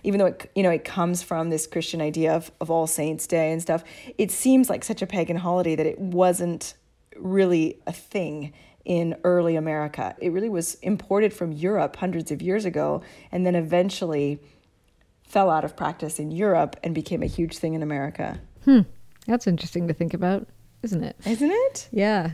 even 0.06 0.20
though 0.20 0.26
it 0.28 0.50
you 0.56 0.64
know 0.64 0.70
it 0.70 0.84
comes 0.86 1.22
from 1.24 1.50
this 1.50 1.68
christian 1.68 2.02
idea 2.02 2.34
of, 2.34 2.52
of 2.62 2.72
all 2.72 2.88
saints 2.88 3.28
day 3.28 3.52
and 3.52 3.62
stuff 3.62 3.84
it 4.18 4.32
seems 4.32 4.70
like 4.70 4.84
such 4.84 5.02
a 5.02 5.08
pagan 5.08 5.38
holiday 5.38 5.76
that 5.76 5.86
it 5.86 6.00
wasn't 6.00 6.74
really 7.18 7.80
a 7.88 7.94
thing 7.94 8.54
in 8.86 9.16
early 9.24 9.56
america 9.56 10.16
it 10.22 10.32
really 10.32 10.50
was 10.50 10.76
imported 10.76 11.34
from 11.34 11.52
europe 11.52 11.96
hundreds 11.96 12.32
of 12.32 12.42
years 12.42 12.66
ago 12.66 13.02
and 13.32 13.46
then 13.46 13.56
eventually 13.56 14.40
fell 15.24 15.50
out 15.50 15.66
of 15.66 15.76
practice 15.76 16.20
in 16.20 16.30
europe 16.32 16.76
and 16.84 16.94
became 16.94 17.24
a 17.24 17.28
huge 17.28 17.58
thing 17.58 17.74
in 17.74 17.82
america 17.82 18.40
Hmm. 18.66 18.82
That's 19.28 19.48
interesting 19.48 19.88
to 19.88 19.94
think 19.94 20.14
about, 20.14 20.48
isn't 20.82 21.04
it? 21.04 21.16
isn't 21.26 21.52
it 21.52 21.88
Yeah. 21.92 22.32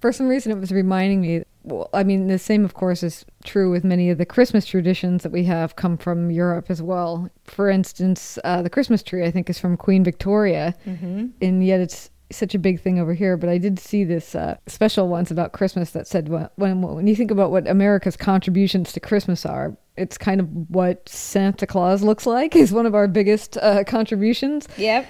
For 0.00 0.12
some 0.12 0.28
reason, 0.28 0.50
it 0.52 0.58
was 0.58 0.72
reminding 0.72 1.20
me. 1.20 1.42
Well, 1.62 1.90
I 1.92 2.04
mean, 2.04 2.28
the 2.28 2.38
same, 2.38 2.64
of 2.64 2.74
course, 2.74 3.02
is 3.02 3.24
true 3.44 3.70
with 3.70 3.84
many 3.84 4.10
of 4.10 4.18
the 4.18 4.26
Christmas 4.26 4.64
traditions 4.66 5.22
that 5.22 5.32
we 5.32 5.44
have 5.44 5.76
come 5.76 5.96
from 5.96 6.30
Europe 6.30 6.66
as 6.70 6.80
well. 6.80 7.30
For 7.44 7.68
instance, 7.68 8.38
uh, 8.44 8.62
the 8.62 8.70
Christmas 8.70 9.02
tree, 9.02 9.24
I 9.24 9.30
think, 9.30 9.50
is 9.50 9.58
from 9.58 9.76
Queen 9.76 10.02
Victoria, 10.02 10.74
mm-hmm. 10.86 11.26
and 11.40 11.64
yet 11.64 11.80
it's 11.80 12.10
such 12.32 12.54
a 12.54 12.58
big 12.58 12.80
thing 12.80 12.98
over 12.98 13.12
here. 13.12 13.36
But 13.36 13.50
I 13.50 13.58
did 13.58 13.78
see 13.78 14.04
this 14.04 14.34
uh, 14.34 14.56
special 14.66 15.08
once 15.08 15.30
about 15.30 15.52
Christmas 15.52 15.90
that 15.90 16.06
said 16.06 16.28
well, 16.28 16.50
when 16.56 16.80
when 16.80 17.06
you 17.06 17.16
think 17.16 17.30
about 17.30 17.50
what 17.50 17.68
America's 17.68 18.16
contributions 18.16 18.92
to 18.92 19.00
Christmas 19.00 19.44
are, 19.44 19.76
it's 19.96 20.16
kind 20.16 20.40
of 20.40 20.48
what 20.70 21.08
Santa 21.08 21.66
Claus 21.66 22.02
looks 22.02 22.26
like 22.26 22.56
is 22.56 22.72
one 22.72 22.86
of 22.86 22.94
our 22.94 23.08
biggest 23.08 23.56
uh, 23.58 23.84
contributions 23.84 24.66
yep 24.76 25.06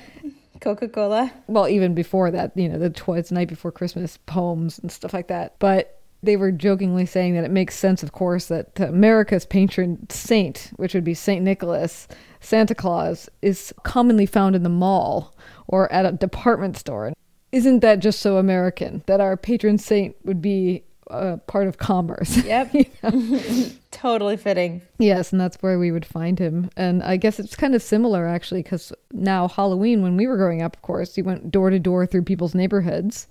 coca-cola 0.60 1.32
well, 1.46 1.68
even 1.68 1.94
before 1.94 2.30
that, 2.30 2.52
you 2.56 2.68
know, 2.68 2.78
the 2.78 2.90
Twice 2.90 3.32
Night 3.32 3.48
Before 3.48 3.72
Christmas 3.72 4.18
poems 4.26 4.78
and 4.78 4.92
stuff 4.92 5.12
like 5.12 5.28
that. 5.28 5.56
But 5.58 5.99
they 6.22 6.36
were 6.36 6.52
jokingly 6.52 7.06
saying 7.06 7.34
that 7.34 7.44
it 7.44 7.50
makes 7.50 7.76
sense, 7.76 8.02
of 8.02 8.12
course, 8.12 8.46
that 8.46 8.78
America's 8.78 9.46
patron 9.46 10.08
saint, 10.10 10.70
which 10.76 10.94
would 10.94 11.04
be 11.04 11.14
Saint 11.14 11.42
Nicholas, 11.42 12.08
Santa 12.40 12.74
Claus, 12.74 13.28
is 13.42 13.72
commonly 13.82 14.26
found 14.26 14.54
in 14.54 14.62
the 14.62 14.68
mall 14.68 15.34
or 15.66 15.90
at 15.92 16.06
a 16.06 16.12
department 16.12 16.76
store. 16.76 17.12
Isn't 17.52 17.80
that 17.80 18.00
just 18.00 18.20
so 18.20 18.36
American 18.36 19.02
that 19.06 19.20
our 19.20 19.36
patron 19.36 19.78
saint 19.78 20.14
would 20.24 20.42
be 20.42 20.84
a 21.08 21.38
part 21.38 21.66
of 21.66 21.78
commerce? 21.78 22.36
yep 22.44 22.72
totally 23.90 24.36
fitting 24.36 24.80
Yes, 24.98 25.32
and 25.32 25.40
that's 25.40 25.56
where 25.56 25.78
we 25.78 25.90
would 25.90 26.06
find 26.06 26.38
him. 26.38 26.70
And 26.76 27.02
I 27.02 27.16
guess 27.16 27.40
it's 27.40 27.56
kind 27.56 27.74
of 27.74 27.82
similar 27.82 28.26
actually, 28.26 28.62
because 28.62 28.92
now 29.12 29.48
Halloween, 29.48 30.02
when 30.02 30.16
we 30.16 30.26
were 30.26 30.36
growing 30.36 30.62
up, 30.62 30.76
of 30.76 30.82
course, 30.82 31.16
you 31.16 31.24
went 31.24 31.50
door 31.50 31.70
to 31.70 31.78
door 31.78 32.06
through 32.06 32.22
people's 32.22 32.54
neighborhoods. 32.54 33.26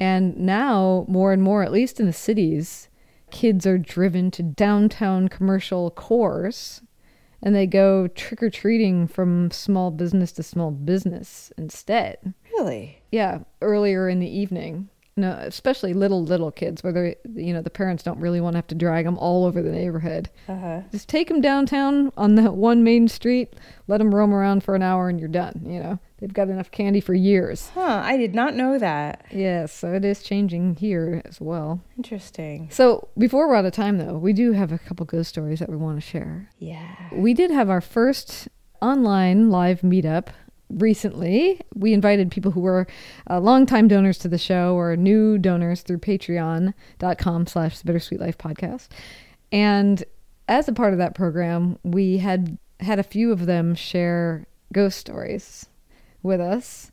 And 0.00 0.36
now, 0.36 1.04
more 1.08 1.32
and 1.32 1.42
more, 1.42 1.62
at 1.62 1.72
least 1.72 2.00
in 2.00 2.06
the 2.06 2.12
cities, 2.12 2.88
kids 3.30 3.66
are 3.66 3.78
driven 3.78 4.30
to 4.32 4.42
downtown 4.42 5.28
commercial 5.28 5.90
cores 5.90 6.82
and 7.44 7.54
they 7.54 7.66
go 7.66 8.08
trick 8.08 8.42
or 8.42 8.48
treating 8.48 9.06
from 9.06 9.50
small 9.50 9.90
business 9.90 10.32
to 10.32 10.42
small 10.42 10.70
business 10.70 11.52
instead. 11.58 12.32
really 12.56 13.02
Yeah, 13.12 13.40
earlier 13.60 14.08
in 14.08 14.18
the 14.18 14.28
evening. 14.28 14.88
No, 15.16 15.30
especially 15.42 15.94
little 15.94 16.24
little 16.24 16.50
kids, 16.50 16.82
where 16.82 16.92
they, 16.92 17.16
you 17.36 17.52
know, 17.52 17.62
the 17.62 17.70
parents 17.70 18.02
don't 18.02 18.18
really 18.18 18.40
want 18.40 18.54
to 18.54 18.58
have 18.58 18.66
to 18.68 18.74
drag 18.74 19.04
them 19.04 19.16
all 19.18 19.44
over 19.44 19.62
the 19.62 19.70
neighborhood. 19.70 20.28
uh-huh 20.48 20.80
Just 20.90 21.08
take 21.08 21.28
them 21.28 21.40
downtown 21.40 22.10
on 22.16 22.34
that 22.34 22.54
one 22.54 22.82
main 22.82 23.06
street, 23.06 23.54
let 23.86 23.98
them 23.98 24.12
roam 24.14 24.34
around 24.34 24.64
for 24.64 24.74
an 24.74 24.82
hour, 24.82 25.08
and 25.08 25.20
you're 25.20 25.28
done. 25.28 25.62
You 25.64 25.80
know, 25.80 25.98
they've 26.18 26.32
got 26.32 26.48
enough 26.48 26.70
candy 26.72 27.00
for 27.00 27.14
years. 27.14 27.68
huh 27.74 28.02
i 28.04 28.16
did 28.16 28.34
not 28.34 28.54
know 28.54 28.76
that 28.78 29.24
Yes, 29.30 29.72
so 29.72 29.92
it 29.92 30.04
is 30.04 30.20
changing 30.22 30.74
here 30.76 31.22
as 31.24 31.40
well. 31.40 31.80
interesting 31.96 32.68
So 32.72 33.08
before 33.16 33.46
we're 33.48 33.54
out 33.54 33.64
of 33.66 33.72
time, 33.72 33.98
though, 33.98 34.18
we 34.18 34.32
do 34.32 34.50
have 34.52 34.72
a 34.72 34.78
couple 34.78 35.06
ghost 35.06 35.28
stories 35.30 35.60
that 35.60 35.70
we 35.70 35.76
want 35.76 35.96
to 35.96 36.00
share. 36.06 36.50
yeah 36.58 36.96
We 37.12 37.34
did 37.34 37.50
have 37.52 37.70
our 37.70 37.80
first 37.80 38.48
online 38.82 39.50
live 39.50 39.80
meetup 39.82 40.28
recently. 40.70 41.60
We 41.74 41.92
invited 41.92 42.30
people 42.30 42.50
who 42.50 42.60
were 42.60 42.86
uh, 43.28 43.40
longtime 43.40 43.88
donors 43.88 44.18
to 44.18 44.28
the 44.28 44.38
show 44.38 44.74
or 44.74 44.96
new 44.96 45.38
donors 45.38 45.82
through 45.82 45.98
patreon.com 45.98 47.46
slash 47.46 47.82
bittersweet 47.82 48.20
life 48.20 48.38
podcast. 48.38 48.88
And 49.52 50.02
as 50.48 50.68
a 50.68 50.72
part 50.72 50.92
of 50.92 50.98
that 50.98 51.14
program, 51.14 51.78
we 51.82 52.18
had 52.18 52.58
had 52.80 52.98
a 52.98 53.04
few 53.04 53.32
of 53.32 53.46
them 53.46 53.74
share 53.74 54.46
ghost 54.72 54.98
stories 54.98 55.66
with 56.22 56.40
us. 56.40 56.90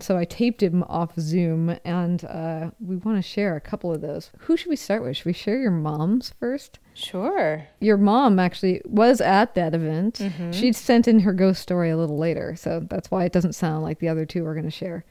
So 0.00 0.16
I 0.16 0.24
taped 0.24 0.62
him 0.62 0.82
off 0.84 1.12
Zoom, 1.18 1.76
and 1.84 2.24
uh, 2.24 2.70
we 2.80 2.96
want 2.96 3.18
to 3.18 3.22
share 3.22 3.56
a 3.56 3.60
couple 3.60 3.92
of 3.92 4.00
those. 4.00 4.30
Who 4.38 4.56
should 4.56 4.70
we 4.70 4.76
start 4.76 5.02
with? 5.02 5.16
Should 5.16 5.26
we 5.26 5.32
share 5.32 5.58
your 5.58 5.70
mom's 5.70 6.32
first? 6.40 6.78
Sure. 6.94 7.66
Your 7.80 7.98
mom 7.98 8.38
actually 8.38 8.80
was 8.84 9.20
at 9.20 9.54
that 9.54 9.74
event. 9.74 10.18
Mm-hmm. 10.18 10.52
She 10.52 10.72
sent 10.72 11.06
in 11.06 11.20
her 11.20 11.32
ghost 11.32 11.62
story 11.62 11.90
a 11.90 11.96
little 11.96 12.18
later, 12.18 12.56
so 12.56 12.80
that's 12.88 13.10
why 13.10 13.24
it 13.24 13.32
doesn't 13.32 13.54
sound 13.54 13.82
like 13.82 13.98
the 13.98 14.08
other 14.08 14.24
two 14.24 14.46
are 14.46 14.54
going 14.54 14.64
to 14.64 14.70
share. 14.70 15.04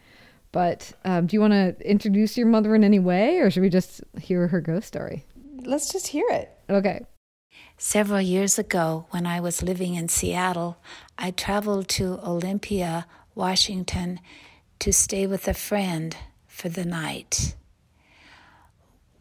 But 0.52 0.92
um, 1.06 1.28
do 1.28 1.36
you 1.36 1.42
want 1.42 1.54
to 1.54 1.76
introduce 1.90 2.38
your 2.38 2.48
mother 2.48 2.76
in 2.76 2.84
any 2.84 3.00
way, 3.00 3.38
or 3.38 3.50
should 3.50 3.62
we 3.62 3.70
just 3.70 4.02
hear 4.20 4.48
her 4.48 4.60
ghost 4.62 4.88
story? 4.88 5.26
Let's 5.64 5.92
just 5.92 6.08
hear 6.08 6.26
it. 6.30 6.52
Okay. 6.70 7.06
Several 7.78 8.22
years 8.22 8.60
ago, 8.60 9.06
when 9.12 9.26
I 9.26 9.40
was 9.40 9.64
living 9.64 9.96
in 9.96 10.10
Seattle, 10.10 10.78
I 11.18 11.32
traveled 11.32 11.88
to 11.90 12.20
Olympia, 12.26 13.08
Washington, 13.36 14.20
to 14.82 14.92
stay 14.92 15.28
with 15.28 15.48
a 15.48 15.54
friend 15.54 16.18
for 16.48 16.68
the 16.68 16.84
night. 16.84 17.56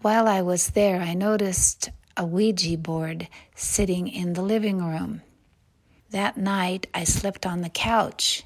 While 0.00 0.26
I 0.26 0.40
was 0.40 0.70
there, 0.70 1.02
I 1.02 1.12
noticed 1.12 1.90
a 2.16 2.24
Ouija 2.24 2.78
board 2.78 3.28
sitting 3.54 4.08
in 4.08 4.32
the 4.32 4.40
living 4.40 4.82
room. 4.82 5.20
That 6.12 6.38
night, 6.38 6.86
I 6.94 7.04
slept 7.04 7.44
on 7.44 7.60
the 7.60 7.68
couch 7.68 8.42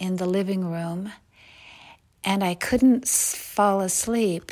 in 0.00 0.16
the 0.16 0.26
living 0.26 0.64
room 0.68 1.12
and 2.24 2.42
I 2.42 2.54
couldn't 2.54 3.06
fall 3.06 3.80
asleep 3.80 4.50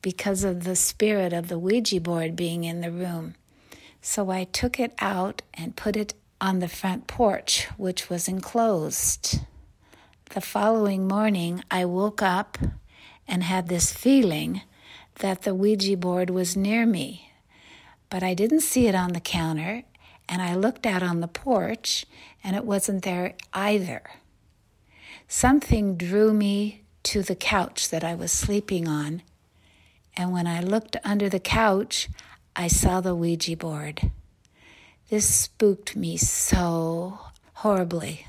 because 0.00 0.44
of 0.44 0.62
the 0.62 0.76
spirit 0.76 1.32
of 1.32 1.48
the 1.48 1.58
Ouija 1.58 2.00
board 2.00 2.36
being 2.36 2.62
in 2.62 2.82
the 2.82 2.92
room. 2.92 3.34
So 4.00 4.30
I 4.30 4.44
took 4.44 4.78
it 4.78 4.94
out 5.00 5.42
and 5.54 5.74
put 5.74 5.96
it 5.96 6.14
on 6.40 6.60
the 6.60 6.68
front 6.68 7.08
porch, 7.08 7.66
which 7.76 8.08
was 8.08 8.28
enclosed. 8.28 9.40
The 10.34 10.42
following 10.42 11.08
morning, 11.08 11.64
I 11.70 11.86
woke 11.86 12.20
up 12.20 12.58
and 13.26 13.42
had 13.42 13.68
this 13.68 13.94
feeling 13.94 14.60
that 15.20 15.42
the 15.42 15.54
Ouija 15.54 15.96
board 15.96 16.28
was 16.28 16.54
near 16.54 16.84
me. 16.84 17.32
But 18.10 18.22
I 18.22 18.34
didn't 18.34 18.60
see 18.60 18.86
it 18.88 18.94
on 18.94 19.14
the 19.14 19.20
counter, 19.20 19.84
and 20.28 20.42
I 20.42 20.54
looked 20.54 20.84
out 20.84 21.02
on 21.02 21.20
the 21.20 21.28
porch, 21.28 22.04
and 22.44 22.54
it 22.54 22.66
wasn't 22.66 23.04
there 23.04 23.36
either. 23.54 24.02
Something 25.28 25.96
drew 25.96 26.34
me 26.34 26.82
to 27.04 27.22
the 27.22 27.34
couch 27.34 27.88
that 27.88 28.04
I 28.04 28.14
was 28.14 28.30
sleeping 28.30 28.86
on, 28.86 29.22
and 30.14 30.30
when 30.30 30.46
I 30.46 30.60
looked 30.60 30.98
under 31.04 31.30
the 31.30 31.40
couch, 31.40 32.10
I 32.54 32.68
saw 32.68 33.00
the 33.00 33.14
Ouija 33.14 33.56
board. 33.56 34.10
This 35.08 35.26
spooked 35.26 35.96
me 35.96 36.18
so 36.18 37.18
horribly. 37.54 38.26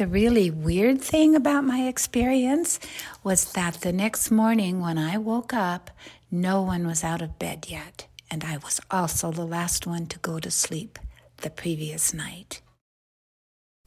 The 0.00 0.06
really 0.06 0.50
weird 0.50 1.02
thing 1.02 1.36
about 1.36 1.64
my 1.64 1.86
experience 1.86 2.80
was 3.22 3.52
that 3.52 3.82
the 3.82 3.92
next 3.92 4.30
morning 4.30 4.80
when 4.80 4.96
I 4.96 5.18
woke 5.18 5.52
up, 5.52 5.90
no 6.30 6.62
one 6.62 6.86
was 6.86 7.04
out 7.04 7.20
of 7.20 7.38
bed 7.38 7.66
yet, 7.68 8.06
and 8.30 8.42
I 8.42 8.56
was 8.56 8.80
also 8.90 9.30
the 9.30 9.44
last 9.44 9.86
one 9.86 10.06
to 10.06 10.18
go 10.20 10.40
to 10.40 10.50
sleep 10.50 10.98
the 11.42 11.50
previous 11.50 12.14
night. 12.14 12.62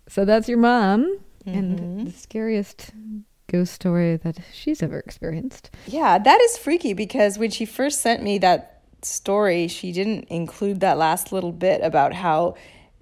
So 0.08 0.24
that's 0.24 0.48
your 0.48 0.60
mom, 0.60 1.18
mm-hmm. 1.48 1.58
and 1.58 2.08
the 2.08 2.12
scariest 2.12 2.92
ghost 3.48 3.74
story 3.74 4.18
that 4.18 4.38
she's 4.54 4.84
ever 4.84 5.00
experienced. 5.00 5.72
Yeah, 5.88 6.20
that 6.20 6.42
is 6.42 6.60
freaky 6.60 6.94
because 6.94 7.40
when 7.40 7.50
she 7.50 7.66
first 7.66 8.02
sent 8.02 8.22
me 8.22 8.38
that 8.38 8.84
story, 9.02 9.68
she 9.68 9.92
didn't 9.92 10.26
include 10.26 10.80
that 10.82 11.00
last 11.00 11.32
little 11.32 11.52
bit 11.52 11.82
about 11.82 12.14
how 12.14 12.54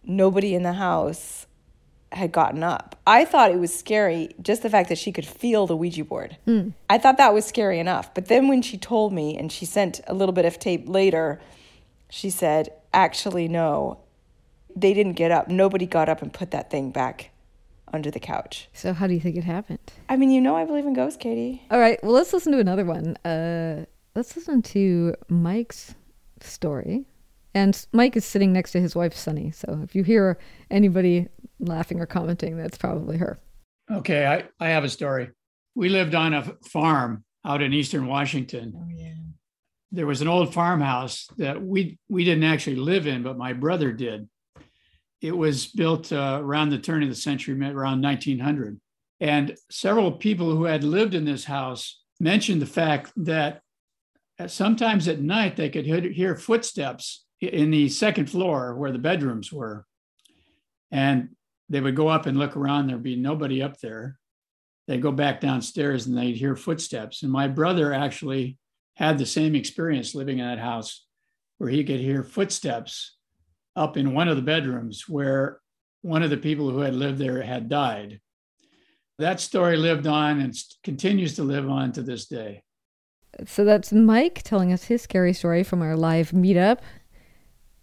nobody 0.02 0.56
in 0.56 0.63
the 0.63 0.71
house 0.71 1.45
had 2.12 2.32
gotten 2.32 2.63
up. 2.63 3.00
I 3.08 3.26
thought 3.26 3.52
it 3.52 3.60
was 3.60 3.78
scary 3.78 4.30
just 4.41 4.63
the 4.63 4.69
fact 4.69 4.89
that 4.89 4.97
she 4.97 5.12
could 5.12 5.26
feel 5.26 5.65
the 5.65 5.78
Ouija 5.78 6.04
board. 6.04 6.38
Mm. 6.47 6.74
I 6.89 6.97
thought 6.97 7.17
that 7.17 7.34
was 7.34 7.45
scary 7.45 7.80
enough. 7.80 8.13
But 8.13 8.28
then 8.28 8.47
when 8.47 8.62
she 8.62 8.78
told 8.78 9.13
me 9.13 9.38
and 9.38 9.52
she 9.52 9.65
sent 9.65 10.02
a 10.08 10.13
little 10.13 10.34
bit 10.34 10.45
of 10.45 10.60
tape 10.60 10.88
later, 10.88 11.39
she 12.10 12.30
said, 12.30 12.69
actually, 12.93 13.47
no, 13.47 14.00
they 14.76 14.93
didn't 14.93 15.13
get 15.13 15.32
up. 15.32 15.47
Nobody 15.47 15.86
got 15.86 16.10
up 16.10 16.21
and 16.21 16.34
put 16.34 16.52
that 16.52 16.69
thing 16.69 16.91
back 16.91 17.32
under 17.93 18.12
the 18.12 18.19
couch. 18.19 18.69
So 18.74 18.93
how 18.93 19.08
do 19.08 19.13
you 19.13 19.19
think 19.19 19.36
it 19.36 19.43
happened? 19.43 19.80
I 20.10 20.15
mean, 20.15 20.32
you 20.32 20.41
know 20.41 20.56
I 20.56 20.65
believe 20.65 20.86
in 20.86 20.93
ghosts, 20.93 21.17
Katie. 21.17 21.62
All 21.69 21.80
right, 21.80 22.02
well 22.04 22.13
let's 22.13 22.34
listen 22.34 22.52
to 22.54 22.60
another 22.60 22.86
one. 22.86 23.17
Uh 23.17 23.86
let's 24.15 24.36
listen 24.36 24.62
to 24.62 25.15
Mike's 25.28 25.95
story. 26.39 27.06
And 27.54 27.86
Mike 27.91 28.15
is 28.15 28.24
sitting 28.24 28.54
next 28.54 28.71
to 28.71 28.82
his 28.82 28.95
wife 28.95 29.13
Sunny. 29.13 29.52
So 29.52 29.82
if 29.84 29.93
you 29.93 30.04
hear 30.04 30.38
anybody 30.69 31.28
laughing 31.62 32.00
or 32.00 32.06
commenting, 32.06 32.58
that's 32.58 32.78
probably 32.78 33.17
her. 33.17 33.39
Okay, 33.89 34.26
I, 34.26 34.43
I 34.63 34.69
have 34.69 34.84
a 34.84 34.89
story. 34.89 35.30
We 35.76 35.89
lived 35.89 36.15
on 36.15 36.34
a 36.34 36.43
farm 36.65 37.24
out 37.45 37.62
in 37.62 37.74
eastern 37.74 38.08
Washington. 38.08 38.74
Oh 38.76 38.88
yeah. 38.89 39.13
There 39.93 40.08
was 40.08 40.21
an 40.21 40.28
old 40.28 40.54
farmhouse 40.54 41.28
that 41.38 41.62
we 41.62 41.97
we 42.10 42.24
didn't 42.24 42.45
actually 42.45 42.78
live 42.78 43.08
in, 43.08 43.24
but 43.24 43.38
my 43.38 43.54
brother 43.54 43.91
did 43.91 44.30
it 45.21 45.38
was 45.38 45.67
built 45.67 46.12
uh, 46.12 46.39
around 46.41 46.69
the 46.69 46.80
turn 46.80 47.04
of 47.04 47.10
the 47.10 47.15
century, 47.15 47.54
around 47.56 48.02
1900. 48.02 48.80
And 49.19 49.56
several 49.69 50.12
people 50.12 50.50
who 50.50 50.63
had 50.63 50.84
lived 50.84 51.13
in 51.13 51.26
this 51.26 51.45
house 51.45 52.02
mentioned 52.19 52.62
the 52.62 52.65
fact 52.65 53.12
that 53.15 53.62
sometimes 54.47 55.08
at 55.08 55.21
night 55.21 55.56
they 55.56 55.69
could 55.69 55.86
hear 55.86 56.36
footsteps 56.36 57.26
in 57.39 57.69
the 57.69 57.88
second 57.89 58.32
floor 58.32 58.76
where 58.76 58.91
the 58.91 58.97
bedrooms 58.97 59.54
were. 59.54 59.86
And 60.89 61.30
they 61.71 61.79
would 61.79 61.95
go 61.95 62.10
up 62.10 62.25
and 62.25 62.38
look 62.38 62.57
around, 62.57 62.88
there'd 62.88 63.01
be 63.01 63.15
nobody 63.15 63.63
up 63.63 63.79
there. 63.79 64.17
They'd 64.88 65.01
go 65.01 65.12
back 65.13 65.39
downstairs 65.39 66.05
and 66.05 66.17
they'd 66.17 66.36
hear 66.36 66.55
footsteps. 66.55 67.23
And 67.23 67.31
my 67.31 67.47
brother 67.47 67.93
actually 67.93 68.57
had 68.95 69.17
the 69.17 69.25
same 69.25 69.55
experience 69.55 70.13
living 70.13 70.39
in 70.39 70.45
that 70.45 70.60
house 70.60 71.05
where 71.60 71.69
he 71.69 71.86
could 71.86 72.01
hear 72.01 72.23
footsteps 72.23 73.15
up 73.75 73.95
in 73.95 74.13
one 74.13 74.27
of 74.27 74.36
the 74.36 74.41
bedrooms 74.41 75.07
where 75.07 75.60
one 76.01 76.23
of 76.23 76.29
the 76.29 76.38
people 76.38 76.69
who 76.69 76.79
had 76.79 76.93
lived 76.93 77.19
there 77.19 77.41
had 77.41 77.69
died. 77.69 78.19
That 79.17 79.39
story 79.39 79.77
lived 79.77 80.07
on 80.07 80.41
and 80.41 80.53
continues 80.84 81.36
to 81.36 81.43
live 81.43 81.69
on 81.69 81.93
to 81.93 82.01
this 82.01 82.25
day. 82.25 82.63
So 83.45 83.63
that's 83.63 83.93
Mike 83.93 84.41
telling 84.43 84.73
us 84.73 84.86
his 84.86 85.03
scary 85.03 85.31
story 85.31 85.63
from 85.63 85.81
our 85.81 85.95
live 85.95 86.31
meetup. 86.31 86.79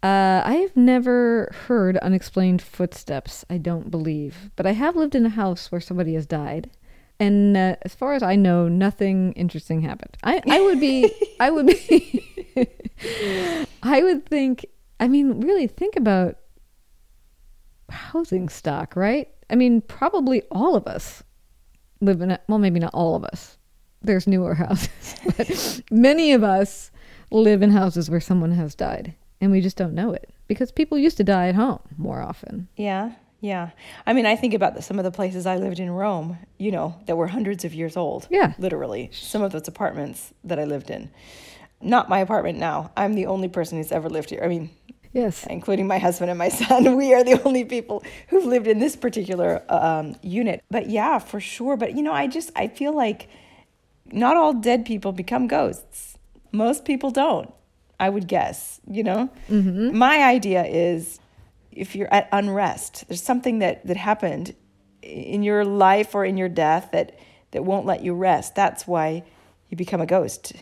Uh, 0.02 0.42
I 0.44 0.54
have 0.62 0.76
never 0.76 1.52
heard 1.66 1.96
unexplained 1.98 2.62
footsteps, 2.62 3.44
I 3.50 3.58
don't 3.58 3.90
believe, 3.90 4.50
but 4.54 4.66
I 4.66 4.72
have 4.72 4.94
lived 4.94 5.14
in 5.14 5.26
a 5.26 5.30
house 5.30 5.72
where 5.72 5.80
somebody 5.80 6.14
has 6.14 6.24
died. 6.26 6.70
And 7.18 7.56
uh, 7.56 7.76
as 7.82 7.96
far 7.96 8.14
as 8.14 8.22
I 8.22 8.36
know, 8.36 8.68
nothing 8.68 9.32
interesting 9.32 9.80
happened. 9.80 10.16
I, 10.22 10.40
I 10.48 10.60
would 10.60 10.78
be, 10.78 11.12
I 11.40 11.50
would 11.50 11.66
be, 11.66 12.24
I 13.82 14.02
would 14.02 14.24
think 14.26 14.66
I 15.00 15.08
mean, 15.08 15.40
really 15.40 15.66
think 15.66 15.96
about 15.96 16.36
housing 17.90 18.48
stock, 18.48 18.96
right? 18.96 19.28
I 19.50 19.54
mean, 19.54 19.80
probably 19.80 20.42
all 20.50 20.74
of 20.74 20.86
us 20.86 21.22
live 22.00 22.20
in 22.20 22.32
it. 22.32 22.42
Well, 22.48 22.58
maybe 22.58 22.80
not 22.80 22.94
all 22.94 23.14
of 23.14 23.24
us. 23.24 23.58
There's 24.02 24.26
newer 24.26 24.54
houses, 24.54 25.14
but 25.36 25.82
many 25.90 26.32
of 26.32 26.42
us 26.42 26.90
live 27.30 27.62
in 27.62 27.70
houses 27.70 28.10
where 28.10 28.20
someone 28.20 28.52
has 28.52 28.74
died 28.74 29.14
and 29.40 29.50
we 29.50 29.60
just 29.60 29.76
don't 29.76 29.94
know 29.94 30.12
it 30.12 30.30
because 30.46 30.72
people 30.72 30.98
used 30.98 31.16
to 31.18 31.24
die 31.24 31.48
at 31.48 31.54
home 31.54 31.80
more 31.96 32.20
often. 32.20 32.68
Yeah. 32.76 33.12
Yeah. 33.40 33.70
I 34.06 34.14
mean, 34.14 34.26
I 34.26 34.34
think 34.34 34.52
about 34.54 34.74
the, 34.74 34.82
some 34.82 34.98
of 34.98 35.04
the 35.04 35.12
places 35.12 35.46
I 35.46 35.56
lived 35.56 35.78
in 35.78 35.90
Rome, 35.90 36.38
you 36.58 36.72
know, 36.72 36.96
that 37.06 37.16
were 37.16 37.28
hundreds 37.28 37.64
of 37.64 37.72
years 37.72 37.96
old. 37.96 38.26
Yeah. 38.30 38.54
Literally. 38.58 39.10
Some 39.12 39.42
of 39.42 39.52
those 39.52 39.68
apartments 39.68 40.32
that 40.42 40.58
I 40.58 40.64
lived 40.64 40.90
in. 40.90 41.10
Not 41.80 42.08
my 42.08 42.18
apartment 42.18 42.58
now. 42.58 42.90
I'm 42.96 43.14
the 43.14 43.26
only 43.26 43.46
person 43.48 43.78
who's 43.78 43.92
ever 43.92 44.08
lived 44.08 44.30
here. 44.30 44.40
I 44.42 44.48
mean, 44.48 44.70
Yes. 45.12 45.46
Including 45.48 45.86
my 45.86 45.98
husband 45.98 46.30
and 46.30 46.38
my 46.38 46.48
son. 46.60 46.96
We 46.96 47.14
are 47.14 47.24
the 47.24 47.40
only 47.44 47.64
people 47.64 48.02
who've 48.28 48.44
lived 48.44 48.66
in 48.66 48.78
this 48.78 48.96
particular 48.96 49.62
um, 49.68 50.16
unit. 50.22 50.62
But 50.70 50.90
yeah, 50.90 51.18
for 51.18 51.40
sure. 51.40 51.76
But 51.76 51.94
you 51.94 52.02
know, 52.02 52.12
I 52.12 52.26
just, 52.26 52.50
I 52.54 52.68
feel 52.68 52.92
like 52.92 53.28
not 54.06 54.36
all 54.36 54.52
dead 54.52 54.84
people 54.84 55.12
become 55.12 55.46
ghosts. 55.46 56.18
Most 56.52 56.84
people 56.84 57.10
don't, 57.10 57.52
I 58.00 58.08
would 58.08 58.28
guess, 58.28 58.80
you 58.88 59.02
know? 59.02 59.30
Mm-hmm. 59.50 59.96
My 59.96 60.22
idea 60.24 60.64
is 60.64 61.18
if 61.72 61.96
you're 61.96 62.12
at 62.12 62.28
unrest, 62.32 63.04
there's 63.08 63.22
something 63.22 63.58
that, 63.60 63.86
that 63.86 63.96
happened 63.96 64.54
in 65.02 65.42
your 65.42 65.64
life 65.64 66.14
or 66.14 66.24
in 66.24 66.36
your 66.36 66.48
death 66.48 66.90
that, 66.92 67.18
that 67.52 67.64
won't 67.64 67.86
let 67.86 68.02
you 68.02 68.14
rest. 68.14 68.54
That's 68.54 68.86
why 68.86 69.24
you 69.68 69.76
become 69.76 70.00
a 70.00 70.06
ghost. 70.06 70.52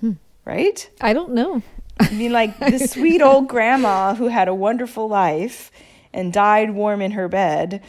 Hmm. 0.00 0.12
Right? 0.44 0.88
I 1.00 1.12
don't 1.12 1.32
know. 1.32 1.62
I 1.98 2.10
mean, 2.10 2.32
like 2.32 2.58
the 2.58 2.78
sweet 2.86 3.22
old 3.22 3.48
grandma 3.48 4.14
who 4.14 4.28
had 4.28 4.48
a 4.48 4.54
wonderful 4.54 5.08
life 5.08 5.70
and 6.12 6.32
died 6.32 6.70
warm 6.70 7.00
in 7.00 7.12
her 7.12 7.28
bed 7.28 7.82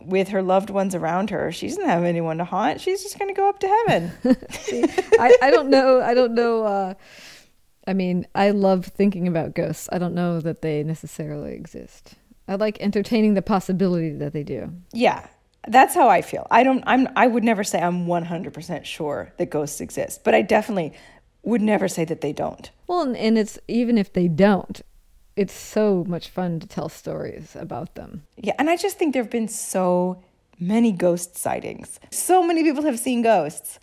with 0.00 0.28
her 0.28 0.42
loved 0.42 0.70
ones 0.70 0.94
around 0.94 1.30
her. 1.30 1.52
She 1.52 1.68
doesn't 1.68 1.86
have 1.86 2.04
anyone 2.04 2.38
to 2.38 2.44
haunt. 2.44 2.80
She's 2.80 3.02
just 3.02 3.18
going 3.18 3.32
to 3.32 3.38
go 3.38 3.48
up 3.48 3.60
to 3.60 3.68
heaven. 3.68 4.12
See, 4.50 4.84
I, 5.18 5.36
I 5.42 5.50
don't 5.50 5.68
know. 5.68 6.00
I 6.00 6.14
don't 6.14 6.34
know. 6.34 6.64
Uh, 6.64 6.94
I 7.86 7.94
mean, 7.94 8.26
I 8.34 8.50
love 8.50 8.86
thinking 8.86 9.26
about 9.26 9.54
ghosts. 9.54 9.88
I 9.92 9.98
don't 9.98 10.14
know 10.14 10.40
that 10.40 10.62
they 10.62 10.82
necessarily 10.82 11.54
exist. 11.54 12.14
I 12.46 12.56
like 12.56 12.80
entertaining 12.80 13.34
the 13.34 13.42
possibility 13.42 14.10
that 14.10 14.32
they 14.32 14.42
do. 14.42 14.72
Yeah. 14.92 15.26
That's 15.68 15.94
how 15.94 16.08
I 16.08 16.22
feel. 16.22 16.46
I 16.50 16.62
don't 16.62 16.82
I'm 16.86 17.06
I 17.16 17.26
would 17.26 17.44
never 17.44 17.62
say 17.64 17.80
I'm 17.80 18.06
100% 18.06 18.84
sure 18.84 19.32
that 19.36 19.50
ghosts 19.50 19.80
exist, 19.80 20.24
but 20.24 20.34
I 20.34 20.42
definitely 20.42 20.94
would 21.42 21.62
never 21.62 21.86
say 21.86 22.04
that 22.06 22.20
they 22.20 22.32
don't. 22.32 22.70
Well, 22.86 23.02
and, 23.02 23.16
and 23.16 23.38
it's 23.38 23.58
even 23.68 23.98
if 23.98 24.12
they 24.12 24.26
don't, 24.28 24.80
it's 25.36 25.54
so 25.54 26.04
much 26.06 26.28
fun 26.28 26.60
to 26.60 26.66
tell 26.66 26.88
stories 26.88 27.56
about 27.56 27.94
them. 27.94 28.24
Yeah, 28.36 28.54
and 28.58 28.68
I 28.68 28.76
just 28.76 28.98
think 28.98 29.14
there've 29.14 29.30
been 29.30 29.48
so 29.48 30.22
many 30.58 30.92
ghost 30.92 31.36
sightings. 31.36 32.00
So 32.10 32.42
many 32.42 32.62
people 32.62 32.82
have 32.84 32.98
seen 32.98 33.22
ghosts. 33.22 33.78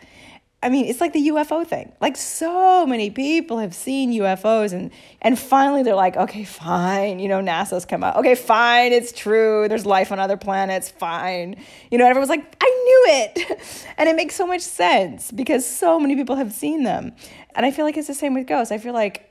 I 0.64 0.70
mean, 0.70 0.86
it's 0.86 1.00
like 1.00 1.14
the 1.14 1.28
UFO 1.30 1.66
thing. 1.66 1.92
Like 2.02 2.18
so 2.18 2.86
many 2.88 3.12
people 3.12 3.60
have 3.60 3.76
seen 3.76 4.12
UFOs 4.12 4.74
and 4.74 4.90
and 5.22 5.38
finally 5.38 5.84
they're 5.84 5.96
like, 5.96 6.18
okay, 6.18 6.44
fine. 6.44 7.20
You 7.20 7.28
know, 7.28 7.42
NASA's 7.42 7.86
come 7.86 8.04
out. 8.04 8.18
Okay, 8.18 8.34
fine, 8.34 8.92
it's 8.92 9.12
true. 9.12 9.68
There's 9.70 9.86
life 9.86 10.12
on 10.12 10.20
other 10.20 10.36
planets. 10.36 10.90
Fine. 10.90 11.58
You 11.92 12.00
know, 12.00 12.08
everyone's 12.08 12.30
like, 12.30 12.56
I 12.62 12.66
knew 12.66 13.06
it. 13.22 13.62
And 14.00 14.08
it 14.08 14.16
makes 14.16 14.36
so 14.36 14.46
much 14.46 14.62
sense 14.62 15.32
because 15.32 15.66
so 15.66 16.00
many 16.00 16.16
people 16.16 16.36
have 16.36 16.54
seen 16.54 16.84
them. 16.84 17.14
And 17.56 17.66
I 17.66 17.72
feel 17.72 17.84
like 17.84 17.98
it's 17.98 18.08
the 18.08 18.14
same 18.14 18.36
with 18.36 18.46
ghosts. 18.46 18.72
I 18.72 18.78
feel 18.78 18.94
like 18.94 19.28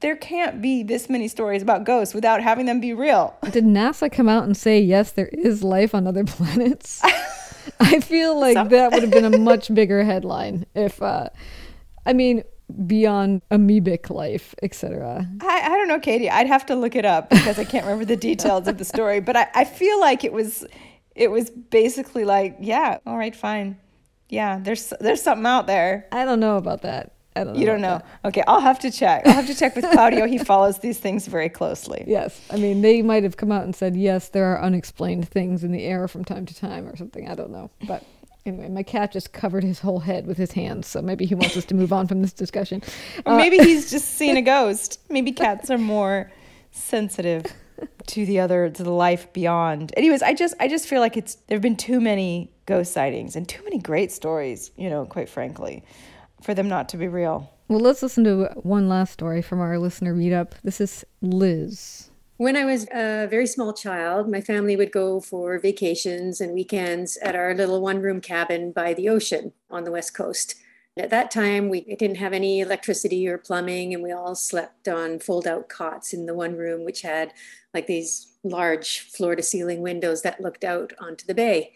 there 0.00 0.16
can't 0.16 0.60
be 0.60 0.82
this 0.82 1.08
many 1.08 1.28
stories 1.28 1.62
about 1.62 1.84
ghosts 1.84 2.12
without 2.12 2.42
having 2.42 2.66
them 2.66 2.80
be 2.80 2.92
real. 2.92 3.36
Did 3.50 3.64
NASA 3.64 4.10
come 4.10 4.28
out 4.28 4.44
and 4.44 4.56
say 4.56 4.80
yes, 4.80 5.12
there 5.12 5.28
is 5.28 5.62
life 5.62 5.94
on 5.94 6.06
other 6.06 6.24
planets? 6.36 7.02
I 7.80 8.00
feel 8.00 8.38
like 8.38 8.54
Some- 8.54 8.68
that 8.68 8.92
would 8.92 9.02
have 9.02 9.10
been 9.10 9.32
a 9.32 9.38
much 9.38 9.72
bigger 9.72 10.04
headline 10.04 10.66
if, 10.74 11.00
uh, 11.02 11.28
I 12.06 12.12
mean, 12.12 12.42
beyond 12.86 13.42
amoebic 13.50 14.10
life, 14.10 14.54
etc. 14.62 15.26
I, 15.40 15.62
I 15.64 15.68
don't 15.70 15.88
know, 15.88 16.00
Katie. 16.00 16.28
I'd 16.30 16.46
have 16.46 16.66
to 16.66 16.74
look 16.74 16.94
it 16.96 17.04
up 17.04 17.30
because 17.30 17.58
I 17.58 17.64
can't 17.64 17.84
remember 17.84 18.04
the 18.04 18.16
details 18.16 18.68
of 18.68 18.78
the 18.78 18.84
story. 18.94 19.20
But 19.20 19.36
I, 19.36 19.48
I 19.54 19.64
feel 19.64 19.98
like 20.00 20.22
it 20.24 20.32
was, 20.32 20.66
it 21.14 21.30
was 21.30 21.50
basically 21.50 22.24
like, 22.24 22.56
yeah, 22.60 22.98
all 23.06 23.16
right, 23.16 23.34
fine, 23.34 23.78
yeah. 24.28 24.58
There's 24.60 24.92
there's 25.00 25.22
something 25.22 25.46
out 25.46 25.66
there. 25.66 26.06
I 26.12 26.24
don't 26.24 26.40
know 26.40 26.56
about 26.58 26.82
that. 26.82 27.12
I 27.38 27.44
don't 27.44 27.54
know. 27.54 27.60
You 27.60 27.66
don't 27.66 27.80
know. 27.80 28.02
That. 28.22 28.28
Okay, 28.28 28.42
I'll 28.46 28.60
have 28.60 28.78
to 28.80 28.90
check. 28.90 29.26
I'll 29.26 29.34
have 29.34 29.46
to 29.46 29.54
check 29.54 29.76
with 29.76 29.84
Claudio. 29.92 30.26
he 30.26 30.38
follows 30.52 30.78
these 30.78 30.98
things 30.98 31.26
very 31.26 31.48
closely. 31.48 32.04
Yes. 32.06 32.40
I 32.50 32.56
mean, 32.56 32.82
they 32.82 33.02
might 33.02 33.22
have 33.22 33.36
come 33.36 33.52
out 33.52 33.64
and 33.64 33.74
said, 33.74 33.96
yes, 33.96 34.28
there 34.28 34.46
are 34.46 34.62
unexplained 34.62 35.28
things 35.28 35.64
in 35.64 35.72
the 35.72 35.84
air 35.84 36.08
from 36.08 36.24
time 36.24 36.46
to 36.46 36.54
time 36.54 36.86
or 36.86 36.96
something. 36.96 37.28
I 37.28 37.34
don't 37.34 37.50
know. 37.50 37.70
But 37.86 38.04
anyway, 38.44 38.68
my 38.68 38.82
cat 38.82 39.12
just 39.12 39.32
covered 39.32 39.64
his 39.64 39.78
whole 39.80 40.00
head 40.00 40.26
with 40.26 40.36
his 40.36 40.52
hands. 40.52 40.86
So 40.86 41.00
maybe 41.00 41.26
he 41.26 41.34
wants 41.34 41.56
us 41.56 41.64
to 41.66 41.74
move 41.74 41.92
on 41.92 42.06
from 42.06 42.22
this 42.22 42.32
discussion. 42.32 42.82
Uh, 43.24 43.36
maybe 43.36 43.58
he's 43.58 43.90
just 43.90 44.14
seen 44.14 44.36
a 44.36 44.42
ghost. 44.42 45.00
Maybe 45.08 45.32
cats 45.44 45.70
are 45.70 45.78
more 45.78 46.30
sensitive 46.70 47.44
to 48.06 48.26
the 48.26 48.40
other 48.40 48.70
to 48.70 48.82
the 48.82 48.92
life 48.92 49.32
beyond 49.32 49.92
anyways 49.96 50.22
i 50.22 50.34
just 50.34 50.54
i 50.60 50.66
just 50.66 50.86
feel 50.86 51.00
like 51.00 51.16
it's 51.16 51.36
there 51.46 51.56
have 51.56 51.62
been 51.62 51.76
too 51.76 52.00
many 52.00 52.50
ghost 52.66 52.92
sightings 52.92 53.36
and 53.36 53.48
too 53.48 53.62
many 53.64 53.78
great 53.78 54.10
stories 54.10 54.70
you 54.76 54.90
know 54.90 55.04
quite 55.06 55.28
frankly 55.28 55.84
for 56.42 56.54
them 56.54 56.68
not 56.68 56.88
to 56.90 56.96
be 56.96 57.08
real. 57.08 57.52
Well, 57.68 57.80
let's 57.80 58.02
listen 58.02 58.24
to 58.24 58.50
one 58.56 58.88
last 58.88 59.12
story 59.12 59.42
from 59.42 59.60
our 59.60 59.78
listener 59.78 60.14
meetup. 60.14 60.52
This 60.62 60.80
is 60.80 61.04
Liz. 61.20 62.10
When 62.38 62.56
I 62.56 62.64
was 62.64 62.84
a 62.94 63.26
very 63.28 63.46
small 63.48 63.72
child, 63.72 64.30
my 64.30 64.40
family 64.40 64.76
would 64.76 64.92
go 64.92 65.20
for 65.20 65.58
vacations 65.58 66.40
and 66.40 66.54
weekends 66.54 67.16
at 67.18 67.34
our 67.34 67.52
little 67.52 67.80
one 67.80 68.00
room 68.00 68.20
cabin 68.20 68.70
by 68.70 68.94
the 68.94 69.08
ocean 69.08 69.52
on 69.70 69.84
the 69.84 69.90
West 69.90 70.14
Coast. 70.14 70.54
At 70.96 71.10
that 71.10 71.30
time, 71.30 71.68
we 71.68 71.80
didn't 71.80 72.16
have 72.16 72.32
any 72.32 72.60
electricity 72.60 73.28
or 73.28 73.38
plumbing, 73.38 73.92
and 73.92 74.02
we 74.02 74.12
all 74.12 74.34
slept 74.34 74.88
on 74.88 75.18
fold 75.18 75.46
out 75.46 75.68
cots 75.68 76.12
in 76.12 76.26
the 76.26 76.34
one 76.34 76.56
room, 76.56 76.84
which 76.84 77.02
had 77.02 77.32
like 77.74 77.86
these 77.86 78.32
large 78.42 79.00
floor 79.00 79.36
to 79.36 79.42
ceiling 79.42 79.82
windows 79.82 80.22
that 80.22 80.40
looked 80.40 80.64
out 80.64 80.92
onto 80.98 81.26
the 81.26 81.34
bay. 81.34 81.72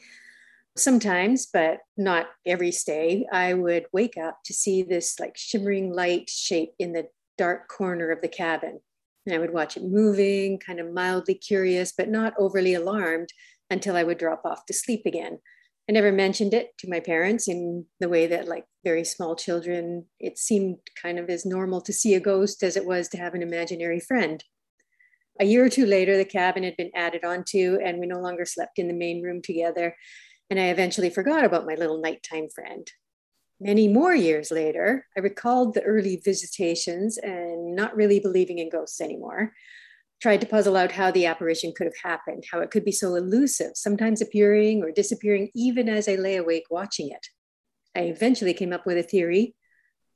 Sometimes, 0.76 1.46
but 1.52 1.80
not 1.98 2.28
every 2.46 2.72
stay, 2.72 3.26
I 3.30 3.52
would 3.52 3.87
wake 3.92 4.16
up 4.16 4.38
to 4.46 4.54
see 4.54 4.82
this 4.82 5.20
like 5.20 5.37
shimmering 5.37 5.92
light 5.92 6.30
shape 6.30 6.72
in 6.78 6.94
the 6.94 7.08
dark 7.37 7.68
corner 7.68 8.11
of 8.11 8.22
the 8.22 8.28
cabin. 8.28 8.80
And 9.26 9.35
I 9.35 9.38
would 9.38 9.52
watch 9.52 9.76
it 9.76 9.85
moving, 9.85 10.58
kind 10.58 10.80
of 10.80 10.92
mildly 10.92 11.35
curious, 11.35 11.92
but 11.96 12.08
not 12.08 12.35
overly 12.38 12.74
alarmed 12.74 13.28
until 13.70 13.96
I 13.96 14.02
would 14.02 14.18
drop 14.18 14.42
off 14.44 14.64
to 14.66 14.72
sleep 14.72 15.02
again. 15.04 15.38
I 15.88 15.92
never 15.92 16.11
mentioned 16.11 16.54
it 16.54 16.70
to 16.78 16.88
my 16.88 17.00
parents 17.00 17.48
in 17.48 17.85
the 18.00 18.08
way 18.08 18.26
that, 18.28 18.48
like 18.48 18.64
very 18.82 19.04
small 19.04 19.37
children, 19.37 20.06
it 20.18 20.38
seemed 20.38 20.78
kind 21.00 21.18
of 21.18 21.28
as 21.28 21.44
normal 21.44 21.82
to 21.82 21.92
see 21.92 22.14
a 22.14 22.20
ghost 22.20 22.62
as 22.62 22.76
it 22.76 22.87
was 22.87 23.08
to 23.08 23.18
have 23.18 23.35
an 23.35 23.42
imaginary 23.42 24.00
friend. 24.00 24.42
A 25.40 25.44
year 25.44 25.64
or 25.64 25.68
two 25.68 25.87
later, 25.87 26.16
the 26.16 26.24
cabin 26.24 26.62
had 26.62 26.76
been 26.76 26.90
added 26.94 27.24
onto, 27.24 27.78
and 27.85 27.98
we 27.98 28.06
no 28.06 28.20
longer 28.20 28.46
slept 28.46 28.78
in 28.78 28.88
the 28.88 28.94
main 28.94 29.22
room 29.22 29.42
together 29.42 29.94
and 30.52 30.60
I 30.60 30.64
eventually 30.64 31.08
forgot 31.08 31.46
about 31.46 31.64
my 31.64 31.76
little 31.76 31.98
nighttime 31.98 32.46
friend. 32.54 32.86
Many 33.58 33.88
more 33.88 34.14
years 34.14 34.50
later, 34.50 35.06
I 35.16 35.20
recalled 35.20 35.72
the 35.72 35.82
early 35.82 36.20
visitations 36.22 37.16
and 37.16 37.74
not 37.74 37.96
really 37.96 38.20
believing 38.20 38.58
in 38.58 38.68
ghosts 38.68 39.00
anymore. 39.00 39.54
Tried 40.20 40.42
to 40.42 40.46
puzzle 40.46 40.76
out 40.76 40.92
how 40.92 41.10
the 41.10 41.24
apparition 41.24 41.72
could 41.74 41.86
have 41.86 41.96
happened, 42.04 42.44
how 42.52 42.60
it 42.60 42.70
could 42.70 42.84
be 42.84 42.92
so 42.92 43.14
elusive, 43.14 43.70
sometimes 43.76 44.20
appearing 44.20 44.82
or 44.82 44.92
disappearing 44.92 45.48
even 45.54 45.88
as 45.88 46.06
I 46.06 46.16
lay 46.16 46.36
awake 46.36 46.64
watching 46.68 47.08
it. 47.08 47.28
I 47.96 48.00
eventually 48.00 48.52
came 48.52 48.74
up 48.74 48.84
with 48.84 48.98
a 48.98 49.02
theory. 49.02 49.54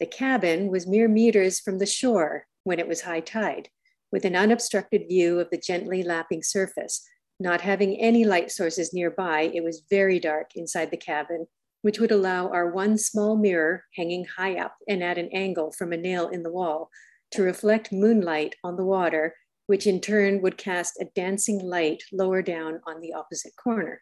The 0.00 0.06
cabin 0.06 0.68
was 0.68 0.86
mere 0.86 1.08
meters 1.08 1.60
from 1.60 1.78
the 1.78 1.86
shore 1.86 2.44
when 2.64 2.78
it 2.78 2.88
was 2.88 3.00
high 3.00 3.20
tide, 3.20 3.70
with 4.12 4.26
an 4.26 4.36
unobstructed 4.36 5.08
view 5.08 5.40
of 5.40 5.48
the 5.48 5.56
gently 5.56 6.02
lapping 6.02 6.42
surface, 6.42 7.02
not 7.38 7.60
having 7.60 7.96
any 7.96 8.24
light 8.24 8.50
sources 8.50 8.92
nearby, 8.92 9.50
it 9.54 9.62
was 9.62 9.82
very 9.90 10.18
dark 10.18 10.50
inside 10.56 10.90
the 10.90 10.96
cabin, 10.96 11.46
which 11.82 12.00
would 12.00 12.10
allow 12.10 12.48
our 12.48 12.70
one 12.70 12.96
small 12.98 13.36
mirror 13.36 13.84
hanging 13.94 14.24
high 14.24 14.58
up 14.58 14.76
and 14.88 15.02
at 15.02 15.18
an 15.18 15.28
angle 15.32 15.72
from 15.72 15.92
a 15.92 15.96
nail 15.96 16.28
in 16.28 16.42
the 16.42 16.52
wall 16.52 16.90
to 17.32 17.42
reflect 17.42 17.92
moonlight 17.92 18.54
on 18.64 18.76
the 18.76 18.84
water, 18.84 19.34
which 19.66 19.86
in 19.86 20.00
turn 20.00 20.40
would 20.40 20.56
cast 20.56 21.00
a 21.00 21.08
dancing 21.14 21.58
light 21.58 22.02
lower 22.12 22.42
down 22.42 22.80
on 22.86 23.00
the 23.00 23.12
opposite 23.12 23.52
corner. 23.62 24.00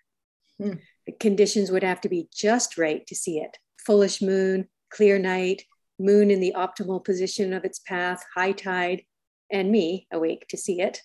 Hmm. 0.58 0.74
The 1.06 1.12
conditions 1.12 1.70
would 1.70 1.82
have 1.82 2.00
to 2.02 2.08
be 2.08 2.28
just 2.32 2.78
right 2.78 3.06
to 3.06 3.14
see 3.14 3.38
it 3.38 3.58
fullish 3.84 4.22
moon, 4.22 4.66
clear 4.90 5.18
night, 5.18 5.62
moon 5.98 6.30
in 6.30 6.40
the 6.40 6.54
optimal 6.56 7.04
position 7.04 7.52
of 7.52 7.64
its 7.64 7.78
path, 7.80 8.24
high 8.34 8.52
tide, 8.52 9.02
and 9.50 9.70
me 9.70 10.06
awake 10.12 10.46
to 10.48 10.56
see 10.56 10.80
it. 10.80 11.00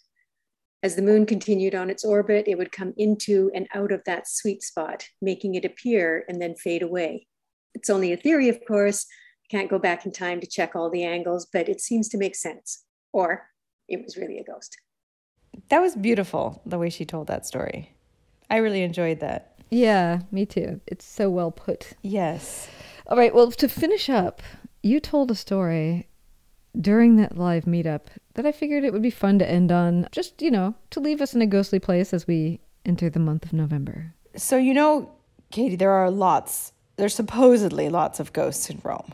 As 0.81 0.95
the 0.95 1.01
moon 1.01 1.25
continued 1.25 1.75
on 1.75 1.89
its 1.89 2.05
orbit, 2.05 2.47
it 2.47 2.57
would 2.57 2.71
come 2.71 2.93
into 2.95 3.51
and 3.53 3.67
out 3.75 3.91
of 3.91 4.01
that 4.05 4.29
sweet 4.29 4.63
spot, 4.63 5.05
making 5.21 5.55
it 5.55 5.65
appear 5.65 6.23
and 6.29 6.41
then 6.41 6.55
fade 6.55 6.81
away. 6.81 7.27
It's 7.75 7.89
only 7.89 8.13
a 8.13 8.17
theory, 8.17 8.47
of 8.47 8.59
course. 8.65 9.05
Can't 9.51 9.69
go 9.69 9.79
back 9.79 10.05
in 10.05 10.11
time 10.11 10.39
to 10.39 10.47
check 10.47 10.75
all 10.75 10.89
the 10.89 11.03
angles, 11.03 11.47
but 11.51 11.67
it 11.67 11.81
seems 11.81 12.07
to 12.09 12.17
make 12.17 12.35
sense. 12.35 12.85
Or 13.11 13.47
it 13.87 14.01
was 14.03 14.15
really 14.15 14.37
a 14.37 14.43
ghost. 14.43 14.77
That 15.69 15.81
was 15.81 15.95
beautiful, 15.95 16.61
the 16.65 16.77
way 16.77 16.89
she 16.89 17.05
told 17.05 17.27
that 17.27 17.45
story. 17.45 17.93
I 18.49 18.57
really 18.57 18.83
enjoyed 18.83 19.19
that. 19.19 19.59
Yeah, 19.69 20.21
me 20.31 20.45
too. 20.45 20.81
It's 20.87 21.05
so 21.05 21.29
well 21.29 21.51
put. 21.51 21.93
Yes. 22.01 22.69
All 23.07 23.17
right, 23.17 23.33
well, 23.33 23.51
to 23.51 23.67
finish 23.67 24.09
up, 24.09 24.41
you 24.81 24.99
told 24.99 25.29
a 25.31 25.35
story 25.35 26.07
during 26.79 27.15
that 27.17 27.37
live 27.37 27.65
meetup 27.65 28.01
that 28.35 28.45
I 28.45 28.51
figured 28.51 28.83
it 28.83 28.93
would 28.93 29.01
be 29.01 29.09
fun 29.09 29.39
to 29.39 29.49
end 29.49 29.71
on, 29.71 30.07
just, 30.11 30.41
you 30.41 30.51
know, 30.51 30.75
to 30.91 30.99
leave 30.99 31.21
us 31.21 31.33
in 31.33 31.41
a 31.41 31.47
ghostly 31.47 31.79
place 31.79 32.13
as 32.13 32.27
we 32.27 32.59
enter 32.85 33.09
the 33.09 33.19
month 33.19 33.45
of 33.45 33.53
November. 33.53 34.13
So, 34.35 34.57
you 34.57 34.73
know, 34.73 35.11
Katie, 35.51 35.75
there 35.75 35.91
are 35.91 36.11
lots, 36.11 36.73
there's 36.97 37.15
supposedly 37.15 37.89
lots 37.89 38.19
of 38.19 38.33
ghosts 38.33 38.69
in 38.69 38.79
Rome, 38.83 39.13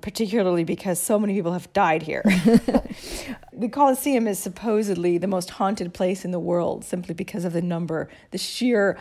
particularly 0.00 0.64
because 0.64 1.00
so 1.00 1.18
many 1.18 1.34
people 1.34 1.52
have 1.52 1.72
died 1.72 2.02
here. 2.02 2.22
the 3.52 3.68
Colosseum 3.70 4.26
is 4.26 4.38
supposedly 4.38 5.18
the 5.18 5.26
most 5.26 5.50
haunted 5.50 5.94
place 5.94 6.24
in 6.24 6.32
the 6.32 6.40
world 6.40 6.84
simply 6.84 7.14
because 7.14 7.44
of 7.44 7.52
the 7.52 7.62
number, 7.62 8.08
the 8.32 8.38
sheer 8.38 8.98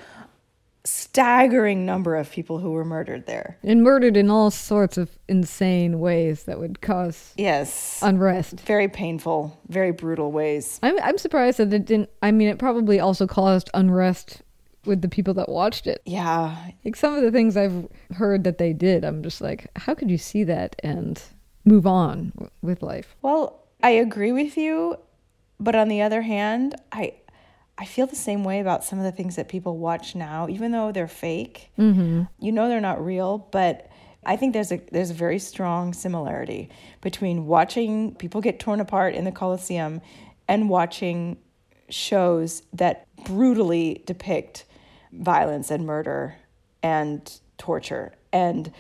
staggering 0.87 1.85
number 1.85 2.15
of 2.15 2.31
people 2.31 2.59
who 2.59 2.71
were 2.71 2.85
murdered 2.85 3.25
there. 3.25 3.57
And 3.63 3.83
murdered 3.83 4.15
in 4.15 4.29
all 4.29 4.49
sorts 4.49 4.97
of 4.97 5.09
insane 5.27 5.99
ways 5.99 6.43
that 6.43 6.59
would 6.59 6.81
cause 6.81 7.33
yes 7.37 7.99
unrest. 8.01 8.61
Very 8.61 8.87
painful, 8.87 9.59
very 9.67 9.91
brutal 9.91 10.31
ways. 10.31 10.79
I'm 10.81 10.99
I'm 11.01 11.17
surprised 11.17 11.57
that 11.59 11.73
it 11.73 11.85
didn't 11.85 12.09
I 12.21 12.31
mean 12.31 12.47
it 12.47 12.57
probably 12.57 12.99
also 12.99 13.27
caused 13.27 13.69
unrest 13.73 14.41
with 14.85 15.01
the 15.01 15.09
people 15.09 15.33
that 15.35 15.49
watched 15.49 15.85
it. 15.85 16.01
Yeah. 16.05 16.55
Like 16.85 16.95
some 16.95 17.13
of 17.13 17.21
the 17.21 17.31
things 17.31 17.57
I've 17.57 17.87
heard 18.15 18.45
that 18.45 18.57
they 18.57 18.71
did, 18.71 19.03
I'm 19.03 19.21
just 19.21 19.41
like, 19.41 19.67
how 19.75 19.93
could 19.93 20.09
you 20.09 20.17
see 20.17 20.45
that 20.45 20.77
and 20.81 21.21
move 21.65 21.85
on 21.85 22.31
with 22.61 22.81
life? 22.81 23.15
Well, 23.21 23.65
I 23.83 23.89
agree 23.89 24.31
with 24.31 24.57
you, 24.57 24.97
but 25.59 25.75
on 25.75 25.89
the 25.89 26.01
other 26.01 26.21
hand, 26.21 26.75
I 26.93 27.15
I 27.77 27.85
feel 27.85 28.07
the 28.07 28.15
same 28.15 28.43
way 28.43 28.59
about 28.59 28.83
some 28.83 28.97
of 28.97 29.05
the 29.05 29.11
things 29.11 29.35
that 29.35 29.49
people 29.49 29.77
watch 29.77 30.15
now, 30.15 30.47
even 30.49 30.71
though 30.71 30.91
they're 30.91 31.07
fake. 31.07 31.69
Mm-hmm. 31.77 32.23
You 32.39 32.51
know 32.51 32.67
they're 32.67 32.81
not 32.81 33.03
real, 33.03 33.47
but 33.51 33.89
I 34.25 34.35
think 34.35 34.53
there's 34.53 34.71
a 34.71 34.81
there's 34.91 35.11
a 35.11 35.15
very 35.15 35.39
strong 35.39 35.93
similarity 35.93 36.69
between 37.01 37.45
watching 37.45 38.15
people 38.15 38.41
get 38.41 38.59
torn 38.59 38.79
apart 38.79 39.13
in 39.13 39.25
the 39.25 39.31
Colosseum 39.31 40.01
and 40.47 40.69
watching 40.69 41.37
shows 41.89 42.63
that 42.73 43.07
brutally 43.25 44.03
depict 44.05 44.65
violence 45.13 45.71
and 45.71 45.85
murder 45.85 46.35
and 46.83 47.39
torture. 47.57 48.13
And 48.33 48.71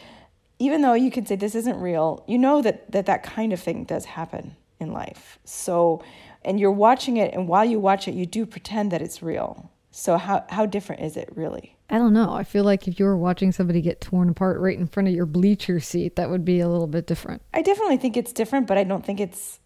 even 0.59 0.81
though 0.81 0.93
you 0.93 1.11
can 1.11 1.25
say 1.25 1.35
this 1.35 1.55
isn't 1.55 1.79
real, 1.79 2.23
you 2.27 2.37
know 2.37 2.61
that 2.61 2.91
that, 2.91 3.05
that 3.05 3.23
kind 3.23 3.53
of 3.53 3.59
thing 3.59 3.83
does 3.83 4.05
happen 4.05 4.55
in 4.79 4.91
life. 4.91 5.39
So, 5.45 6.03
and 6.47 6.59
you're 6.59 6.71
watching 6.71 7.17
it, 7.17 7.33
and 7.33 7.47
while 7.47 7.65
you 7.65 7.77
watch 7.79 8.07
it, 8.07 8.13
you 8.13 8.25
do 8.25 8.45
pretend 8.45 8.91
that 8.91 9.01
it's 9.01 9.21
real. 9.21 9.69
So, 9.91 10.17
how, 10.17 10.45
how 10.49 10.65
different 10.65 11.01
is 11.01 11.17
it 11.17 11.29
really? 11.35 11.75
I 11.89 11.97
don't 11.97 12.13
know. 12.13 12.33
I 12.33 12.43
feel 12.43 12.63
like 12.63 12.87
if 12.87 12.99
you 12.99 13.05
were 13.05 13.17
watching 13.17 13.51
somebody 13.51 13.81
get 13.81 13.99
torn 13.99 14.29
apart 14.29 14.59
right 14.59 14.77
in 14.77 14.87
front 14.87 15.09
of 15.09 15.13
your 15.13 15.25
bleacher 15.25 15.79
seat, 15.79 16.15
that 16.15 16.29
would 16.29 16.45
be 16.45 16.59
a 16.59 16.69
little 16.69 16.87
bit 16.87 17.05
different. 17.05 17.41
I 17.53 17.61
definitely 17.61 17.97
think 17.97 18.15
it's 18.15 18.31
different, 18.31 18.65
but 18.67 18.77
I 18.77 18.83
don't 18.83 19.05
think 19.05 19.19
it's. 19.19 19.59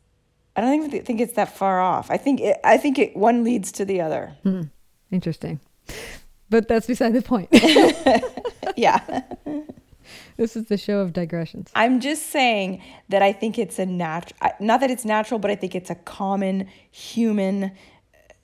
I 0.56 0.62
don't 0.62 0.74
even 0.74 1.06
think 1.06 1.22
it's 1.22 1.34
that 1.34 1.56
far 1.56 1.80
off. 1.80 2.12
I 2.12 2.18
think 2.18 2.42
it, 2.42 2.58
I 2.64 2.78
think 2.78 3.00
it 3.00 3.16
one 3.16 3.44
leads 3.44 3.72
to 3.74 3.86
the 3.86 4.02
other. 4.02 4.36
Hmm. 4.44 4.64
Interesting, 5.12 5.60
but 6.50 6.68
that's 6.68 6.88
beside 6.88 7.14
the 7.14 7.22
point. 7.22 7.50
yeah. 8.76 9.22
This 10.42 10.56
is 10.56 10.66
the 10.66 10.78
show 10.78 11.02
of 11.02 11.14
digressions. 11.14 11.70
I'm 11.76 12.00
just 12.00 12.32
saying 12.32 12.82
that 13.10 13.22
I 13.22 13.32
think 13.32 13.60
it's 13.60 13.78
a 13.78 13.86
natural, 13.86 14.50
not 14.60 14.80
that 14.80 14.90
it's 14.90 15.06
natural, 15.06 15.40
but 15.40 15.52
I 15.52 15.56
think 15.56 15.76
it's 15.76 15.92
a 15.92 15.96
common 15.96 16.68
human 16.90 17.74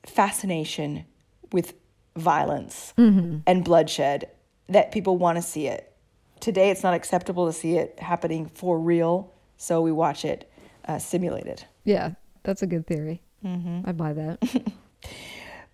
fascination 0.05 1.05
with 1.51 1.73
violence 2.15 2.93
mm-hmm. 2.99 3.39
and 3.47 3.65
bloodshed 3.65 4.29
that 4.69 4.91
people 4.91 5.17
want 5.17 5.37
to 5.37 5.41
see 5.41 5.65
it. 5.65 5.91
Today, 6.39 6.69
it's 6.69 6.83
not 6.83 6.93
acceptable 6.93 7.47
to 7.47 7.51
see 7.51 7.77
it 7.77 7.97
happening 7.99 8.45
for 8.45 8.77
real, 8.77 9.33
so 9.57 9.81
we 9.81 9.91
watch 9.91 10.23
it 10.23 10.47
uh, 10.87 10.99
simulated. 10.99 11.63
Yeah, 11.83 12.11
that's 12.43 12.61
a 12.61 12.67
good 12.67 12.85
theory. 12.85 13.23
Mm-hmm. 13.43 13.89
I 13.89 13.91
buy 13.93 14.13
that. 14.13 14.71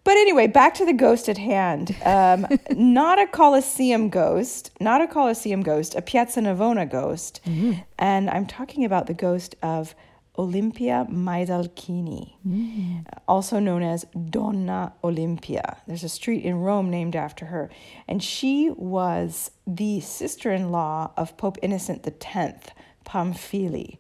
But 0.04 0.18
anyway, 0.18 0.48
back 0.48 0.74
to 0.76 0.86
the 0.86 0.94
ghost 0.94 1.30
at 1.30 1.38
hand. 1.38 1.96
Um, 2.04 2.46
not 2.72 3.20
a 3.20 3.28
Colosseum 3.28 4.10
ghost, 4.10 4.72
not 4.80 5.02
a 5.02 5.08
Colosseum 5.08 5.62
ghost, 5.62 5.96
a 5.96 6.02
Piazza 6.02 6.42
Navona 6.42 6.90
ghost. 6.90 7.40
Mm-hmm. 7.46 7.80
And 7.98 8.30
I'm 8.30 8.46
talking 8.46 8.84
about 8.84 9.08
the 9.08 9.14
ghost 9.14 9.56
of 9.64 9.96
Olympia 10.38 11.06
Maidalchini, 11.12 12.34
mm-hmm. 12.46 13.00
also 13.28 13.60
known 13.60 13.84
as 13.84 14.06
Donna 14.30 14.94
Olympia. 15.04 15.78
There's 15.86 16.04
a 16.04 16.10
street 16.10 16.44
in 16.44 16.56
Rome 16.56 16.90
named 16.90 17.16
after 17.16 17.46
her. 17.46 17.70
And 18.08 18.22
she 18.22 18.72
was 18.72 19.52
the 19.68 20.00
sister 20.00 20.52
in 20.52 20.72
law 20.72 21.12
of 21.16 21.38
Pope 21.38 21.58
Innocent 21.62 22.08
X, 22.08 22.70
Pamphili. 23.06 24.00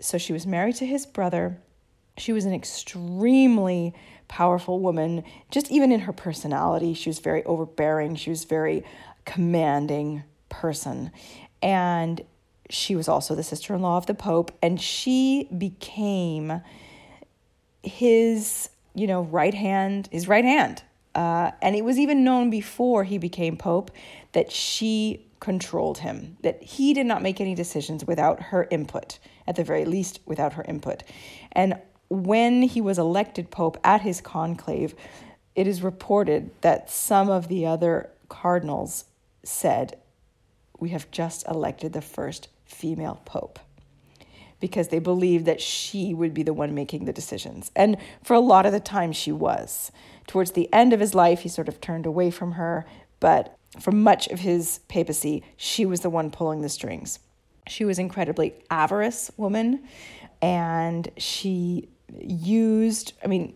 So 0.00 0.18
she 0.18 0.32
was 0.32 0.46
married 0.46 0.76
to 0.76 0.86
his 0.86 1.06
brother. 1.06 1.60
She 2.16 2.32
was 2.32 2.44
an 2.44 2.52
extremely 2.52 3.94
powerful 4.28 4.78
woman, 4.80 5.24
just 5.50 5.70
even 5.70 5.90
in 5.90 6.00
her 6.00 6.12
personality. 6.12 6.94
She 6.94 7.08
was 7.08 7.18
very 7.18 7.42
overbearing, 7.44 8.14
she 8.16 8.30
was 8.30 8.44
very 8.44 8.84
commanding 9.24 10.22
person. 10.48 11.10
And 11.62 12.20
she 12.70 12.94
was 12.94 13.08
also 13.08 13.34
the 13.34 13.42
sister 13.42 13.74
in 13.74 13.82
law 13.82 13.96
of 13.96 14.06
the 14.06 14.14
Pope, 14.14 14.56
and 14.62 14.80
she 14.80 15.48
became 15.56 16.60
his, 17.82 18.68
you 18.94 19.06
know, 19.06 19.22
right 19.22 19.54
hand, 19.54 20.08
his 20.12 20.28
right 20.28 20.44
hand. 20.44 20.82
Uh, 21.14 21.50
and 21.62 21.74
it 21.74 21.84
was 21.84 21.98
even 21.98 22.22
known 22.22 22.50
before 22.50 23.04
he 23.04 23.18
became 23.18 23.56
Pope 23.56 23.90
that 24.32 24.52
she 24.52 25.26
controlled 25.40 25.98
him, 25.98 26.36
that 26.42 26.62
he 26.62 26.92
did 26.92 27.06
not 27.06 27.22
make 27.22 27.40
any 27.40 27.54
decisions 27.54 28.04
without 28.04 28.40
her 28.40 28.68
input, 28.70 29.18
at 29.46 29.56
the 29.56 29.64
very 29.64 29.84
least, 29.84 30.20
without 30.26 30.52
her 30.54 30.64
input. 30.64 31.02
And 31.52 31.78
when 32.08 32.62
he 32.62 32.80
was 32.80 32.98
elected 32.98 33.50
pope 33.50 33.78
at 33.84 34.00
his 34.00 34.20
conclave, 34.20 34.94
it 35.54 35.66
is 35.66 35.82
reported 35.82 36.50
that 36.60 36.90
some 36.90 37.28
of 37.30 37.48
the 37.48 37.66
other 37.66 38.10
cardinals 38.28 39.04
said, 39.42 39.98
We 40.78 40.90
have 40.90 41.10
just 41.10 41.46
elected 41.46 41.92
the 41.92 42.02
first 42.02 42.48
female 42.64 43.20
pope 43.24 43.58
because 44.60 44.88
they 44.88 44.98
believed 44.98 45.44
that 45.44 45.60
she 45.60 46.14
would 46.14 46.34
be 46.34 46.42
the 46.42 46.52
one 46.52 46.74
making 46.74 47.04
the 47.04 47.12
decisions. 47.12 47.70
And 47.76 47.96
for 48.22 48.34
a 48.34 48.40
lot 48.40 48.66
of 48.66 48.72
the 48.72 48.80
time, 48.80 49.12
she 49.12 49.30
was. 49.30 49.92
Towards 50.26 50.52
the 50.52 50.72
end 50.72 50.92
of 50.92 51.00
his 51.00 51.14
life, 51.14 51.40
he 51.40 51.48
sort 51.48 51.68
of 51.68 51.80
turned 51.80 52.06
away 52.06 52.30
from 52.30 52.52
her, 52.52 52.84
but 53.20 53.56
for 53.80 53.92
much 53.92 54.26
of 54.28 54.40
his 54.40 54.80
papacy, 54.88 55.44
she 55.56 55.86
was 55.86 56.00
the 56.00 56.10
one 56.10 56.30
pulling 56.30 56.62
the 56.62 56.68
strings. 56.68 57.20
She 57.68 57.84
was 57.84 57.98
incredibly 57.98 58.54
avarice 58.70 59.30
woman, 59.36 59.84
and 60.40 61.08
she 61.16 61.88
used, 62.16 63.12
I 63.24 63.26
mean, 63.26 63.54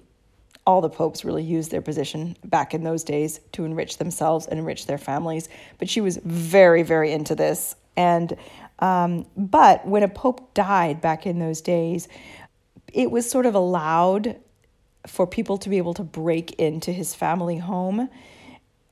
all 0.66 0.80
the 0.80 0.90
popes 0.90 1.24
really 1.24 1.42
used 1.42 1.70
their 1.70 1.82
position 1.82 2.36
back 2.44 2.72
in 2.72 2.84
those 2.84 3.02
days 3.02 3.40
to 3.52 3.64
enrich 3.64 3.98
themselves 3.98 4.46
and 4.46 4.58
enrich 4.58 4.86
their 4.86 4.98
families. 4.98 5.48
But 5.78 5.88
she 5.88 6.00
was 6.00 6.18
very, 6.24 6.82
very 6.82 7.12
into 7.12 7.34
this. 7.34 7.74
And 7.96 8.36
um, 8.78 9.26
but 9.36 9.86
when 9.86 10.02
a 10.02 10.08
pope 10.08 10.54
died 10.54 11.00
back 11.00 11.26
in 11.26 11.38
those 11.38 11.60
days, 11.60 12.08
it 12.92 13.10
was 13.10 13.28
sort 13.30 13.46
of 13.46 13.54
allowed 13.54 14.36
for 15.06 15.26
people 15.26 15.58
to 15.58 15.68
be 15.68 15.78
able 15.78 15.94
to 15.94 16.02
break 16.02 16.52
into 16.54 16.92
his 16.92 17.14
family 17.14 17.58
home 17.58 18.08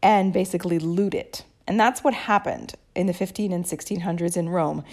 and 0.02 0.32
basically 0.32 0.78
loot 0.78 1.14
it. 1.14 1.44
And 1.66 1.78
that's 1.78 2.02
what 2.02 2.14
happened 2.14 2.74
in 2.94 3.06
the 3.06 3.12
15 3.12 3.52
and 3.52 3.64
1600s 3.64 4.36
in 4.36 4.48
Rome. 4.48 4.84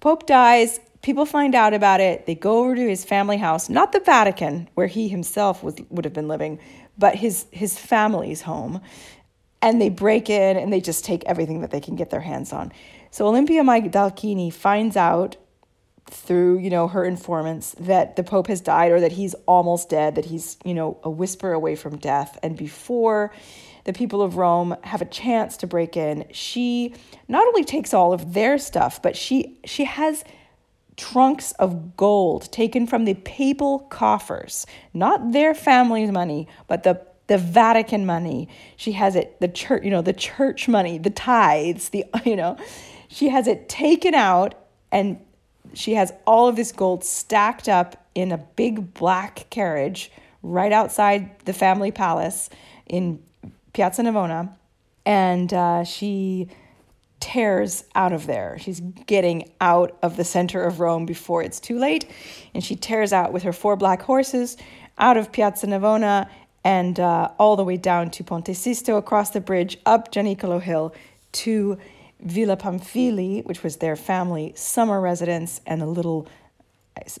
Pope 0.00 0.26
dies, 0.26 0.80
people 1.06 1.24
find 1.24 1.54
out 1.54 1.72
about 1.72 2.00
it. 2.00 2.26
They 2.26 2.34
go 2.34 2.58
over 2.58 2.74
to 2.74 2.88
his 2.88 3.04
family 3.04 3.36
house, 3.36 3.68
not 3.68 3.92
the 3.92 4.00
Vatican 4.00 4.68
where 4.74 4.88
he 4.88 5.06
himself 5.06 5.62
was 5.62 5.76
would 5.88 6.04
have 6.04 6.12
been 6.12 6.26
living, 6.26 6.58
but 6.98 7.14
his 7.14 7.46
his 7.52 7.78
family's 7.78 8.42
home. 8.42 8.80
And 9.62 9.80
they 9.80 9.88
break 9.88 10.28
in 10.28 10.56
and 10.56 10.72
they 10.72 10.80
just 10.80 11.04
take 11.04 11.24
everything 11.24 11.60
that 11.60 11.70
they 11.70 11.80
can 11.80 11.94
get 11.94 12.10
their 12.10 12.20
hands 12.20 12.52
on. 12.52 12.72
So 13.12 13.26
Olympia 13.26 13.62
Maidalchini 13.62 14.52
finds 14.52 14.96
out 14.96 15.36
through, 16.10 16.58
you 16.58 16.70
know, 16.70 16.88
her 16.88 17.04
informants 17.04 17.74
that 17.78 18.16
the 18.16 18.24
pope 18.24 18.48
has 18.48 18.60
died 18.60 18.90
or 18.90 19.00
that 19.00 19.12
he's 19.12 19.34
almost 19.46 19.88
dead, 19.88 20.16
that 20.16 20.24
he's, 20.24 20.56
you 20.64 20.74
know, 20.74 20.98
a 21.04 21.10
whisper 21.10 21.52
away 21.52 21.76
from 21.76 21.98
death. 21.98 22.36
And 22.42 22.56
before 22.56 23.32
the 23.84 23.92
people 23.92 24.22
of 24.22 24.36
Rome 24.36 24.76
have 24.82 25.02
a 25.02 25.06
chance 25.06 25.56
to 25.58 25.68
break 25.68 25.96
in, 25.96 26.26
she 26.32 26.94
not 27.28 27.46
only 27.46 27.62
takes 27.62 27.94
all 27.94 28.12
of 28.12 28.34
their 28.34 28.58
stuff, 28.58 29.00
but 29.00 29.16
she 29.16 29.58
she 29.64 29.84
has 29.84 30.24
trunks 30.96 31.52
of 31.52 31.96
gold 31.96 32.50
taken 32.52 32.86
from 32.86 33.04
the 33.04 33.14
papal 33.14 33.80
coffers, 33.80 34.66
not 34.94 35.32
their 35.32 35.54
family's 35.54 36.10
money, 36.10 36.48
but 36.66 36.82
the 36.82 37.00
the 37.26 37.38
Vatican 37.38 38.06
money. 38.06 38.48
She 38.76 38.92
has 38.92 39.16
it, 39.16 39.40
the 39.40 39.48
church, 39.48 39.84
you 39.84 39.90
know, 39.90 40.02
the 40.02 40.12
church 40.12 40.68
money, 40.68 40.98
the 40.98 41.10
tithes, 41.10 41.88
the, 41.88 42.04
you 42.24 42.36
know, 42.36 42.56
she 43.08 43.28
has 43.28 43.46
it 43.46 43.68
taken 43.68 44.14
out 44.14 44.54
and 44.92 45.20
she 45.74 45.94
has 45.94 46.12
all 46.26 46.48
of 46.48 46.56
this 46.56 46.72
gold 46.72 47.04
stacked 47.04 47.68
up 47.68 48.06
in 48.14 48.32
a 48.32 48.38
big 48.38 48.94
black 48.94 49.46
carriage 49.50 50.10
right 50.42 50.72
outside 50.72 51.38
the 51.40 51.52
family 51.52 51.90
palace 51.90 52.48
in 52.86 53.22
Piazza 53.72 54.02
Navona. 54.02 54.54
And 55.04 55.52
uh, 55.52 55.84
she 55.84 56.48
tears 57.20 57.84
out 57.94 58.12
of 58.12 58.26
there. 58.26 58.58
She's 58.58 58.80
getting 59.06 59.50
out 59.60 59.96
of 60.02 60.16
the 60.16 60.24
center 60.24 60.62
of 60.62 60.80
Rome 60.80 61.06
before 61.06 61.42
it's 61.42 61.60
too 61.60 61.78
late. 61.78 62.10
And 62.54 62.62
she 62.62 62.76
tears 62.76 63.12
out 63.12 63.32
with 63.32 63.42
her 63.42 63.52
four 63.52 63.76
black 63.76 64.02
horses 64.02 64.56
out 64.98 65.16
of 65.16 65.32
Piazza 65.32 65.66
Navona 65.66 66.28
and 66.64 66.98
uh, 66.98 67.30
all 67.38 67.54
the 67.56 67.64
way 67.64 67.76
down 67.76 68.10
to 68.10 68.24
Ponte 68.24 68.54
Sisto, 68.56 68.96
across 68.96 69.30
the 69.30 69.40
bridge, 69.40 69.78
up 69.86 70.10
Gianicolo 70.10 70.60
Hill 70.60 70.94
to 71.32 71.78
Villa 72.20 72.56
Pamphili, 72.56 73.44
which 73.44 73.62
was 73.62 73.76
their 73.76 73.94
family 73.94 74.52
summer 74.56 75.00
residence, 75.00 75.60
and 75.64 75.80
the 75.80 75.86
little, 75.86 76.26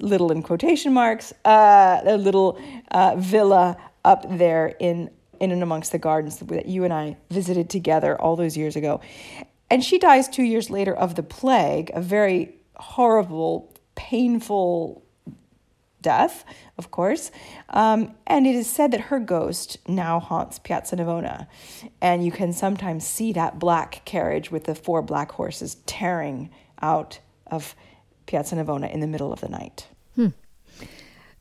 little 0.00 0.32
in 0.32 0.42
quotation 0.42 0.92
marks, 0.92 1.32
uh, 1.44 2.02
the 2.02 2.16
little 2.18 2.60
uh, 2.90 3.14
villa 3.18 3.76
up 4.04 4.26
there 4.36 4.74
in 4.80 5.10
in 5.38 5.52
and 5.52 5.62
amongst 5.62 5.92
the 5.92 5.98
gardens 5.98 6.38
that 6.38 6.66
you 6.66 6.84
and 6.84 6.92
I 6.92 7.16
visited 7.30 7.68
together 7.68 8.18
all 8.20 8.36
those 8.36 8.56
years 8.56 8.74
ago. 8.74 9.00
And 9.70 9.84
she 9.84 9.98
dies 9.98 10.28
two 10.28 10.42
years 10.42 10.70
later 10.70 10.94
of 10.94 11.14
the 11.14 11.22
plague, 11.22 11.90
a 11.94 12.00
very 12.00 12.56
horrible, 12.76 13.74
painful 13.94 15.02
death, 16.02 16.44
of 16.78 16.90
course. 16.92 17.32
Um, 17.70 18.14
and 18.28 18.46
it 18.46 18.54
is 18.54 18.70
said 18.70 18.92
that 18.92 19.00
her 19.00 19.18
ghost 19.18 19.78
now 19.88 20.20
haunts 20.20 20.60
Piazza 20.60 20.96
Navona. 20.96 21.48
And 22.00 22.24
you 22.24 22.30
can 22.30 22.52
sometimes 22.52 23.04
see 23.04 23.32
that 23.32 23.58
black 23.58 24.04
carriage 24.04 24.50
with 24.50 24.64
the 24.64 24.74
four 24.74 25.02
black 25.02 25.32
horses 25.32 25.76
tearing 25.86 26.50
out 26.80 27.18
of 27.48 27.74
Piazza 28.26 28.54
Navona 28.54 28.92
in 28.92 29.00
the 29.00 29.06
middle 29.08 29.32
of 29.32 29.40
the 29.40 29.48
night. 29.48 29.88
Hmm. 30.14 30.28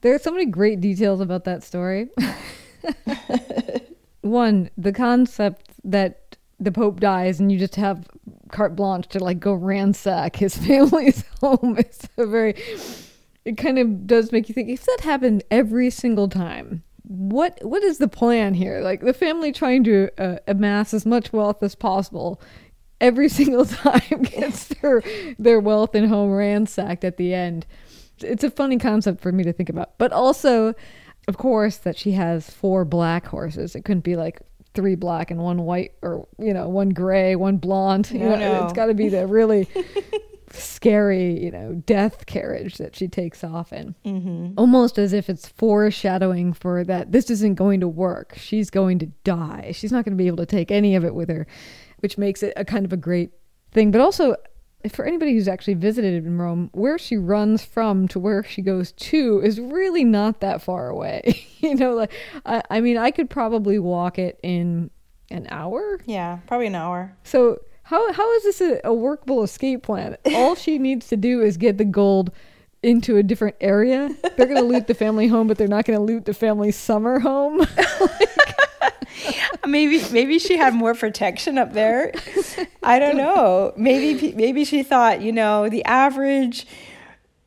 There 0.01 0.15
are 0.15 0.19
so 0.19 0.32
many 0.32 0.45
great 0.45 0.82
details 0.82 1.19
about 1.21 1.43
that 1.43 1.63
story. 1.63 2.09
One, 4.21 4.69
the 4.78 4.91
concept 4.91 5.71
that 5.84 6.24
the 6.60 6.72
Pope 6.72 6.99
dies 6.99 7.39
and 7.39 7.51
you 7.51 7.60
just 7.60 7.76
have 7.76 8.08
carte 8.51 8.76
blanche 8.76 9.08
to 9.08 9.20
like 9.20 9.39
go 9.39 9.53
ransack 9.53 10.36
his 10.38 10.58
family's 10.66 11.24
home. 11.41 11.76
It's 11.78 12.08
a 12.18 12.26
very, 12.26 12.56
it 13.43 13.58
kind 13.58 13.80
of 13.80 14.08
does 14.08 14.32
make 14.32 14.49
you 14.49 14.53
think 14.56 14.70
if 14.70 14.86
that 14.86 15.01
happened 15.01 15.43
every 15.51 15.89
single 15.89 16.30
time 16.30 16.84
what 17.08 17.60
what 17.64 17.84
is 17.84 17.97
the 17.97 18.08
plan 18.08 18.53
here? 18.53 18.82
Like 18.82 19.01
the 19.01 19.14
family 19.14 19.51
trying 19.51 19.84
to 19.86 20.10
uh, 20.18 20.38
amass 20.47 20.93
as 20.93 21.06
much 21.06 21.32
wealth 21.32 21.62
as 21.62 21.76
possible 21.76 22.41
every 23.01 23.30
single 23.39 23.66
time 23.66 24.24
gets 24.24 24.68
their 24.68 25.03
their 25.38 25.60
wealth 25.60 25.95
and 25.95 26.08
home 26.08 26.32
ransacked 26.32 27.03
at 27.03 27.18
the 27.18 27.34
end. 27.34 27.66
It's 28.20 28.43
a 28.43 28.51
funny 28.51 28.78
concept 28.78 29.22
for 29.22 29.32
me 29.32 29.43
to 29.43 29.51
think 29.51 29.70
about, 29.70 29.97
but 29.97 30.14
also, 30.14 30.74
of 31.28 31.38
course, 31.38 31.78
that 31.78 31.97
she 31.97 32.12
has 32.12 32.49
four 32.49 32.86
black 32.86 33.26
horses. 33.28 33.76
It 33.76 33.84
couldn't 33.84 34.06
be 34.06 34.16
like 34.16 34.41
three 34.76 34.95
black 34.95 35.32
and 35.32 35.39
one 35.39 35.63
white, 35.63 35.93
or 36.01 36.28
you 36.38 36.53
know, 36.53 36.69
one 36.69 36.89
gray, 36.89 37.36
one 37.36 37.57
blonde. 37.57 38.11
You 38.11 38.19
No, 38.19 38.30
know, 38.36 38.38
no. 38.59 38.63
it's 38.65 38.73
got 38.73 38.88
to 38.88 38.93
be 38.93 39.09
the 39.09 39.26
really 39.26 39.67
scary, 40.51 41.43
you 41.43 41.51
know, 41.51 41.73
death 41.86 42.26
carriage 42.26 42.78
that 42.78 42.95
she 42.95 43.07
takes 43.07 43.43
off 43.43 43.73
in. 43.73 43.95
Mm-hmm. 44.05 44.53
Almost 44.57 44.97
as 44.97 45.13
if 45.13 45.30
it's 45.30 45.47
foreshadowing 45.49 46.53
for 46.53 46.84
that 46.84 47.11
this 47.11 47.30
isn't 47.30 47.55
going 47.55 47.80
to 47.80 47.88
work. 47.88 48.36
She's 48.38 48.69
going 48.69 48.99
to 48.99 49.07
die. 49.23 49.71
She's 49.73 49.91
not 49.91 50.05
going 50.05 50.15
to 50.17 50.21
be 50.21 50.28
able 50.28 50.38
to 50.38 50.45
take 50.45 50.71
any 50.71 50.95
of 50.95 51.03
it 51.03 51.15
with 51.15 51.30
her, 51.30 51.47
which 51.99 52.17
makes 52.17 52.43
it 52.43 52.53
a 52.55 52.63
kind 52.65 52.86
of 52.86 52.93
a 52.93 52.97
great 52.97 53.32
thing. 53.71 53.91
But 53.91 54.01
also, 54.01 54.36
for 54.92 55.06
anybody 55.06 55.34
who's 55.34 55.48
actually 55.48 55.76
visited 55.76 56.26
in 56.26 56.38
Rome, 56.38 56.70
where 56.74 56.98
she 56.98 57.18
runs 57.18 57.64
from 57.64 58.08
to 58.10 58.20
where 58.20 58.44
she 58.44 58.62
goes 58.62 58.92
to 58.94 59.42
is 59.44 59.60
really 59.60 60.04
not 60.04 60.42
that 60.42 60.62
far 60.62 60.90
away. 60.90 61.48
you 61.60 61.76
know, 61.76 61.94
like, 61.94 62.12
I, 62.46 62.62
I 62.70 62.82
mean, 62.82 62.98
I 62.98 63.12
could 63.12 63.30
probably 63.30 63.80
walk 63.80 64.20
it 64.20 64.40
in 64.44 64.90
an 65.32 65.48
hour. 65.50 66.00
Yeah, 66.06 66.40
probably 66.48 66.68
an 66.68 66.76
hour. 66.76 67.16
So 67.24 67.60
how 67.84 68.12
how 68.14 68.34
is 68.34 68.44
this 68.44 68.62
a, 68.62 68.82
a 68.84 68.94
workable 68.94 69.44
escape 69.44 69.84
plan? 69.84 70.18
All 70.34 70.56
she 70.56 70.78
needs 70.80 71.08
to 71.10 71.18
do 71.18 71.42
is 71.42 71.58
get 71.58 71.78
the 71.78 71.86
gold 71.86 72.32
into 72.84 73.18
a 73.18 73.24
different 73.24 73.56
area. 73.62 74.10
They're 74.36 74.46
going 74.46 74.58
to 74.58 74.62
loot 74.62 74.88
the 74.88 74.94
family 74.94 75.28
home, 75.28 75.48
but 75.48 75.58
they're 75.58 75.68
not 75.68 75.86
going 75.86 75.98
to 75.98 76.04
loot 76.04 76.26
the 76.26 76.34
family 76.34 76.72
summer 76.72 77.20
home. 77.20 77.62
Maybe 79.68 80.02
maybe 80.12 80.40
she 80.40 80.58
had 80.58 80.74
more 80.74 80.94
protection 80.94 81.58
up 81.58 81.74
there. 81.74 82.12
I 82.84 83.00
don't 83.00 83.18
know. 83.18 83.74
Maybe 83.78 84.34
maybe 84.34 84.66
she 84.66 84.84
thought, 84.84 85.22
you 85.22 85.32
know, 85.32 85.70
the 85.70 85.84
average 85.86 86.68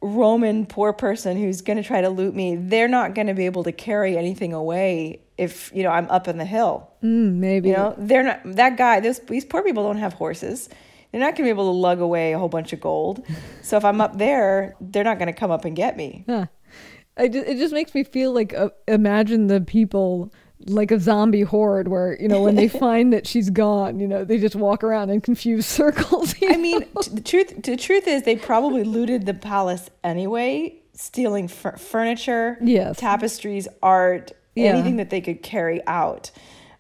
Roman 0.01 0.67
poor 0.67 0.93
person 0.93 1.37
who's 1.37 1.61
going 1.61 1.77
to 1.77 1.83
try 1.83 2.01
to 2.01 2.09
loot 2.09 2.35
me, 2.35 2.57
they're 2.57 2.89
not 2.89 3.15
going 3.15 3.27
to 3.27 3.35
be 3.35 3.47
able 3.47 3.65
to 3.65 3.73
carry 3.73 4.17
anything 4.17 4.53
away 4.53 5.21
if, 5.37 5.73
you 5.75 5.83
know, 5.83 5.91
I'm 5.91 6.09
up 6.11 6.29
in 6.29 6.39
the 6.39 6.45
hill. 6.45 6.91
mm, 7.03 7.35
maybe. 7.35 7.71
You 7.71 7.77
know, 7.77 7.95
they're 7.99 8.23
not 8.23 8.41
that 8.45 8.77
guy. 8.77 9.01
Those 9.01 9.19
these 9.21 9.45
poor 9.45 9.63
people 9.63 9.83
don't 9.85 9.99
have 9.99 10.13
horses. 10.15 10.69
They're 11.11 11.21
not 11.21 11.29
going 11.29 11.37
to 11.37 11.43
be 11.45 11.49
able 11.49 11.73
to 11.73 11.79
lug 11.79 12.01
away 12.01 12.33
a 12.33 12.39
whole 12.39 12.49
bunch 12.49 12.73
of 12.73 12.81
gold. 12.81 13.25
So 13.63 13.77
if 13.77 13.85
I'm 13.85 14.01
up 14.01 14.19
there, 14.19 14.75
they're 14.81 15.05
not 15.05 15.19
going 15.19 15.33
to 15.33 15.39
come 15.39 15.51
up 15.51 15.65
and 15.65 15.75
get 15.75 15.97
me. 15.97 16.25
Huh. 16.29 16.47
I 17.17 17.29
just, 17.29 17.49
it 17.49 17.57
just 17.59 17.73
makes 17.73 17.95
me 17.95 18.05
feel 18.05 18.33
like 18.33 18.55
uh, 18.55 18.69
imagine 18.87 19.47
the 19.49 19.61
people 19.61 20.33
like 20.67 20.91
a 20.91 20.99
zombie 20.99 21.43
horde 21.43 21.89
where 21.89 22.17
you 22.21 22.29
know 22.29 22.43
when 22.43 22.55
they 22.57 22.69
find 22.87 23.13
that 23.13 23.27
she's 23.27 23.51
gone, 23.51 24.01
you 24.01 24.07
know 24.09 24.25
they 24.25 24.39
just 24.39 24.57
walk 24.57 24.83
around 24.85 25.11
in 25.11 25.21
confused 25.21 25.69
circles. 25.81 26.35
I 26.43 26.57
mean, 26.57 26.83
t- 27.03 27.11
the 27.13 27.21
truth 27.21 27.63
the 27.63 27.77
truth 27.77 28.07
is 28.07 28.23
they 28.23 28.37
probably 28.37 28.85
looted 28.85 29.27
the 29.27 29.35
palace 29.35 29.89
anyway, 30.05 30.75
stealing 30.95 31.49
fur- 31.49 31.77
furniture, 31.77 32.59
Yes. 32.61 32.99
tapestries, 32.99 33.69
art, 33.83 34.33
Yeah. 34.55 34.71
anything 34.73 34.97
that 34.97 35.11
they 35.11 35.21
could 35.21 35.43
carry 35.43 35.81
out. 35.87 36.31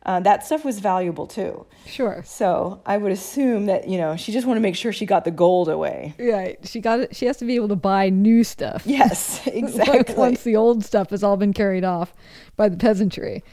Uh, 0.08 0.20
that 0.20 0.42
stuff 0.42 0.64
was 0.64 0.78
valuable 0.78 1.26
too. 1.26 1.66
Sure. 1.84 2.22
So 2.24 2.80
I 2.86 2.96
would 2.96 3.12
assume 3.12 3.66
that 3.66 3.88
you 3.88 3.98
know 3.98 4.16
she 4.16 4.32
just 4.32 4.46
wanted 4.46 4.60
to 4.60 4.62
make 4.62 4.74
sure 4.74 4.90
she 4.90 5.04
got 5.04 5.26
the 5.26 5.30
gold 5.30 5.68
away. 5.68 6.14
Right. 6.18 6.58
She 6.66 6.80
got 6.80 7.00
it. 7.00 7.14
She 7.14 7.26
has 7.26 7.36
to 7.36 7.44
be 7.44 7.56
able 7.56 7.68
to 7.68 7.76
buy 7.76 8.08
new 8.08 8.42
stuff. 8.42 8.84
Yes, 8.86 9.46
exactly. 9.46 10.14
Once 10.14 10.44
the 10.44 10.56
old 10.56 10.82
stuff 10.82 11.10
has 11.10 11.22
all 11.22 11.36
been 11.36 11.52
carried 11.52 11.84
off 11.84 12.14
by 12.56 12.70
the 12.70 12.78
peasantry. 12.78 13.44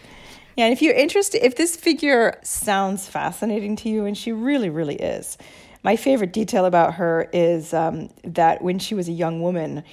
Yeah, 0.55 0.67
and 0.67 0.71
if 0.71 0.81
you're 0.81 0.95
interested, 0.95 1.45
if 1.45 1.57
this 1.57 1.75
figure 1.75 2.39
sounds 2.41 3.05
fascinating 3.05 3.75
to 3.75 3.89
you, 3.89 4.05
and 4.05 4.17
she 4.17 4.31
really, 4.31 4.69
really 4.69 4.95
is, 4.95 5.37
my 5.83 5.97
favorite 5.97 6.31
detail 6.31 6.63
about 6.63 6.93
her 6.93 7.29
is 7.33 7.73
um, 7.73 8.11
that 8.23 8.61
when 8.61 8.79
she 8.79 8.95
was 8.95 9.09
a 9.09 9.11
young 9.11 9.41
woman, 9.41 9.83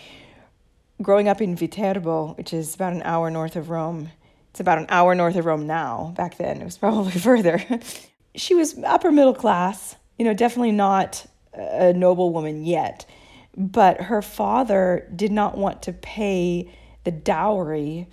growing 1.03 1.27
up 1.27 1.41
in 1.41 1.57
Viterbo, 1.57 2.35
which 2.35 2.53
is 2.53 2.77
about 2.77 2.93
an 2.93 3.03
hour 3.03 3.31
north 3.31 3.57
of 3.57 3.69
Rome, 3.69 4.11
it's 4.53 4.61
about 4.61 4.77
an 4.77 4.85
hour 4.91 5.15
north 5.15 5.35
of 5.35 5.47
Rome 5.47 5.67
now. 5.67 6.13
Back 6.15 6.37
then, 6.37 6.61
it 6.61 6.65
was 6.65 6.77
probably 6.77 7.13
further. 7.19 7.65
she 8.35 8.55
was 8.55 8.79
upper 8.85 9.11
middle 9.11 9.33
class, 9.33 9.97
you 10.19 10.27
know, 10.27 10.35
definitely 10.35 10.73
not 10.73 11.25
a 11.55 11.95
noble 11.95 12.35
woman 12.35 12.63
yet. 12.63 13.07
But 13.57 14.03
her 14.03 14.21
father 14.21 15.09
did 15.17 15.33
not 15.33 15.57
want 15.57 15.81
to 15.83 15.95
pay 15.95 16.71
the 17.05 17.11
dowry 17.11 18.09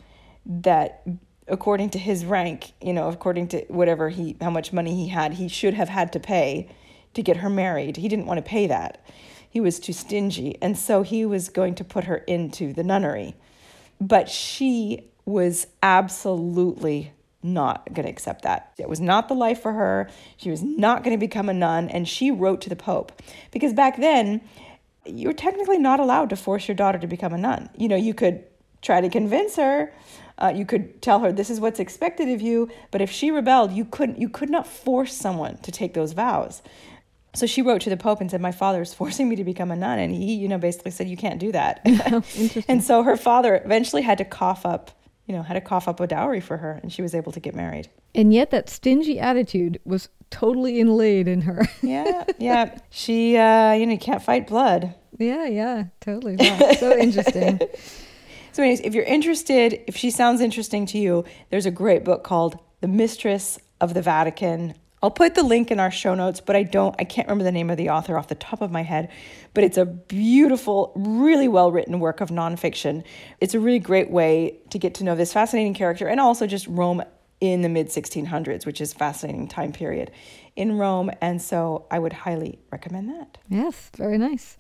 that 0.46 1.06
according 1.50 1.90
to 1.90 2.00
his 2.00 2.24
rank, 2.24 2.72
you 2.82 2.94
know, 2.94 3.10
according 3.10 3.50
to 3.50 3.66
whatever 3.68 4.08
he 4.08 4.38
how 4.40 4.50
much 4.50 4.72
money 4.72 4.96
he 4.96 5.10
had, 5.10 5.34
he 5.34 5.50
should 5.50 5.74
have 5.74 5.90
had 5.90 6.14
to 6.14 6.22
pay 6.22 6.70
to 7.16 7.22
get 7.22 7.38
her 7.38 7.50
married. 7.50 7.98
He 7.98 8.08
didn't 8.08 8.28
want 8.28 8.38
to 8.38 8.50
pay 8.50 8.66
that. 8.68 9.06
He 9.50 9.60
was 9.60 9.78
too 9.78 9.94
stingy, 9.94 10.58
and 10.62 10.78
so 10.78 11.02
he 11.02 11.26
was 11.26 11.50
going 11.50 11.76
to 11.76 11.84
put 11.84 12.06
her 12.06 12.18
into 12.18 12.72
the 12.72 12.84
nunnery. 12.84 13.36
But 14.00 14.30
she 14.30 15.10
was 15.30 15.68
absolutely 15.82 17.14
not 17.42 17.86
going 17.94 18.06
to 18.06 18.12
accept 18.12 18.42
that. 18.42 18.74
It 18.78 18.90
was 18.90 19.00
not 19.00 19.28
the 19.30 19.34
life 19.34 19.62
for 19.62 19.72
her. 19.72 20.10
She 20.38 20.52
was 20.52 20.62
not 20.62 21.04
going 21.04 21.18
to 21.18 21.20
become 21.20 21.48
a 21.48 21.54
nun, 21.54 21.90
and 21.90 22.08
she 22.08 22.32
wrote 22.32 22.62
to 22.62 22.70
the 22.70 22.76
pope 22.76 23.22
because 23.52 23.74
back 23.74 23.98
then 23.98 24.42
you're 25.06 25.34
technically 25.34 25.78
not 25.78 26.00
allowed 26.00 26.30
to 26.30 26.36
force 26.36 26.68
your 26.68 26.76
daughter 26.76 27.00
to 27.00 27.08
become 27.08 27.34
a 27.34 27.38
nun. 27.38 27.70
You 27.78 27.88
know, 27.88 27.96
you 27.96 28.14
could 28.14 28.44
try 28.82 29.02
to 29.02 29.10
convince 29.10 29.56
her. 29.56 29.94
Uh, 30.38 30.54
you 30.56 30.66
could 30.66 31.02
tell 31.02 31.20
her 31.20 31.32
this 31.32 31.50
is 31.50 31.60
what's 31.60 31.80
expected 31.80 32.30
of 32.30 32.42
you, 32.42 32.70
but 32.92 33.02
if 33.02 33.12
she 33.12 33.30
rebelled, 33.32 33.72
you 33.72 33.86
couldn't. 33.86 34.20
You 34.20 34.30
could 34.30 34.50
not 34.50 34.66
force 34.66 35.14
someone 35.14 35.58
to 35.60 35.72
take 35.72 35.94
those 35.94 36.14
vows. 36.14 36.62
So 37.36 37.46
she 37.46 37.62
wrote 37.62 37.82
to 37.82 37.90
the 37.90 37.98
Pope 37.98 38.22
and 38.22 38.32
said, 38.32 38.42
"My 38.42 38.52
father 38.52 38.82
is 38.82 38.94
forcing 39.02 39.28
me 39.28 39.36
to 39.36 39.44
become 39.44 39.72
a 39.72 39.76
nun," 39.76 40.00
and 40.00 40.14
he, 40.14 40.36
you 40.36 40.48
know, 40.48 40.58
basically 40.58 40.92
said, 40.92 41.10
"You 41.10 41.18
can't 41.18 41.40
do 41.40 41.52
that." 41.52 41.82
and 42.68 42.84
so 42.84 43.04
her 43.04 43.18
father 43.18 43.62
eventually 43.64 44.02
had 44.02 44.18
to 44.20 44.26
cough 44.26 44.66
up, 44.66 44.92
you 45.30 45.36
know, 45.36 45.44
had 45.44 45.54
to 45.54 45.62
cough 45.62 45.88
up 45.88 46.00
a 46.00 46.08
dowry 46.08 46.42
for 46.42 46.58
her, 46.58 46.80
and 46.82 46.92
she 46.92 47.04
was 47.04 47.14
able 47.14 47.32
to 47.32 47.40
get 47.40 47.54
married. 47.54 47.88
And 48.16 48.34
yet 48.34 48.50
that 48.50 48.68
stingy 48.68 49.20
attitude 49.20 49.80
was 49.86 50.10
totally 50.32 50.80
inlaid 50.80 51.28
in 51.28 51.42
her. 51.42 51.68
Yeah, 51.84 52.24
yeah. 52.40 52.80
She, 52.90 53.38
uh, 53.38 53.74
you 53.74 53.86
know, 53.86 53.94
you 53.94 54.00
can't 54.00 54.24
fight 54.24 54.48
blood. 54.48 54.96
yeah, 55.20 55.46
yeah, 55.46 55.84
totally. 56.02 56.36
Wow. 56.40 56.72
So 56.80 56.98
interesting. 56.98 57.60
So, 58.52 58.64
anyways, 58.64 58.80
if 58.82 58.96
you're 58.96 59.06
interested, 59.06 59.80
if 59.86 59.96
she 59.96 60.10
sounds 60.10 60.42
interesting 60.42 60.88
to 60.88 60.98
you, 60.98 61.24
there's 61.52 61.68
a 61.68 61.72
great 61.72 62.04
book 62.04 62.24
called 62.24 62.58
The 62.82 62.88
Mistress 62.88 63.60
of 63.80 63.94
the 63.94 64.02
Vatican. 64.02 64.74
I'll 65.02 65.12
put 65.12 65.36
the 65.36 65.44
link 65.44 65.72
in 65.72 65.80
our 65.80 65.92
show 65.92 66.14
notes, 66.14 66.42
but 66.42 66.56
I 66.56 66.64
don't, 66.64 66.94
I 67.00 67.06
can't 67.06 67.28
remember 67.28 67.46
the 67.46 67.52
name 67.52 67.70
of 67.70 67.78
the 67.78 67.90
author 67.90 68.18
off 68.18 68.28
the 68.28 68.36
top 68.36 68.62
of 68.62 68.72
my 68.72 68.84
head. 68.84 69.10
But 69.54 69.64
it's 69.64 69.78
a 69.78 69.86
beautiful, 69.86 70.92
really 70.96 71.48
well 71.48 71.72
written 71.72 72.00
work 72.00 72.22
of 72.22 72.30
nonfiction. 72.30 73.04
It's 73.40 73.54
a 73.54 73.60
really 73.60 73.80
great 73.80 74.10
way 74.10 74.58
to 74.70 74.78
get 74.78 74.94
to 74.96 75.04
know 75.04 75.16
this 75.16 75.32
fascinating 75.32 75.74
character 75.74 76.08
and 76.08 76.20
also 76.20 76.48
just 76.48 76.68
Rome 76.68 77.04
in 77.40 77.62
the 77.62 77.70
mid 77.70 77.88
1600s, 77.88 78.66
which 78.66 78.82
is 78.82 78.92
a 78.92 78.96
fascinating 78.96 79.48
time 79.48 79.72
period 79.72 80.12
in 80.56 80.78
Rome. 80.78 81.12
And 81.22 81.42
so 81.42 81.86
I 81.90 82.00
would 82.00 82.14
highly 82.14 82.60
recommend 82.72 83.10
that. 83.10 83.38
yes, 83.48 83.90
very 83.98 84.18
nice. 84.18 84.58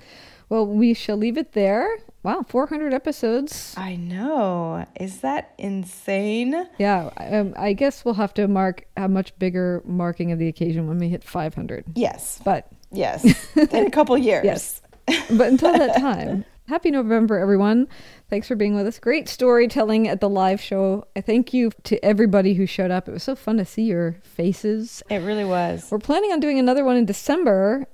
Well, 0.49 0.65
we 0.65 0.93
shall 0.93 1.17
leave 1.17 1.37
it 1.37 1.53
there. 1.53 1.87
Wow, 2.23 2.43
400 2.47 2.93
episodes. 2.93 3.73
I 3.77 3.95
know. 3.95 4.85
Is 4.99 5.21
that 5.21 5.53
insane? 5.57 6.67
Yeah, 6.77 7.11
um, 7.17 7.53
I 7.57 7.73
guess 7.73 8.03
we'll 8.03 8.15
have 8.15 8.33
to 8.33 8.47
mark 8.47 8.85
a 8.97 9.07
much 9.07 9.37
bigger 9.39 9.81
marking 9.85 10.31
of 10.31 10.39
the 10.39 10.47
occasion 10.47 10.87
when 10.87 10.97
we 10.97 11.07
hit 11.09 11.23
500. 11.23 11.85
Yes. 11.95 12.41
But 12.43 12.67
Yes. 12.91 13.23
in 13.55 13.85
a 13.85 13.91
couple 13.91 14.17
years. 14.17 14.43
Yes. 14.43 14.81
but 15.29 15.47
until 15.47 15.71
that 15.73 15.97
time, 15.99 16.43
happy 16.67 16.91
November, 16.91 17.37
everyone. 17.37 17.87
Thanks 18.29 18.47
for 18.47 18.55
being 18.55 18.75
with 18.75 18.85
us. 18.87 18.99
Great 18.99 19.29
storytelling 19.29 20.07
at 20.07 20.19
the 20.21 20.29
live 20.29 20.59
show. 20.59 21.05
I 21.15 21.21
thank 21.21 21.53
you 21.53 21.71
to 21.83 22.03
everybody 22.03 22.53
who 22.55 22.65
showed 22.65 22.91
up. 22.91 23.07
It 23.07 23.11
was 23.11 23.23
so 23.23 23.35
fun 23.35 23.57
to 23.57 23.65
see 23.65 23.83
your 23.83 24.17
faces. 24.23 25.03
It 25.09 25.17
really 25.19 25.45
was. 25.45 25.87
We're 25.91 25.99
planning 25.99 26.31
on 26.31 26.39
doing 26.39 26.59
another 26.59 26.83
one 26.83 26.95
in 26.97 27.05
December. 27.05 27.87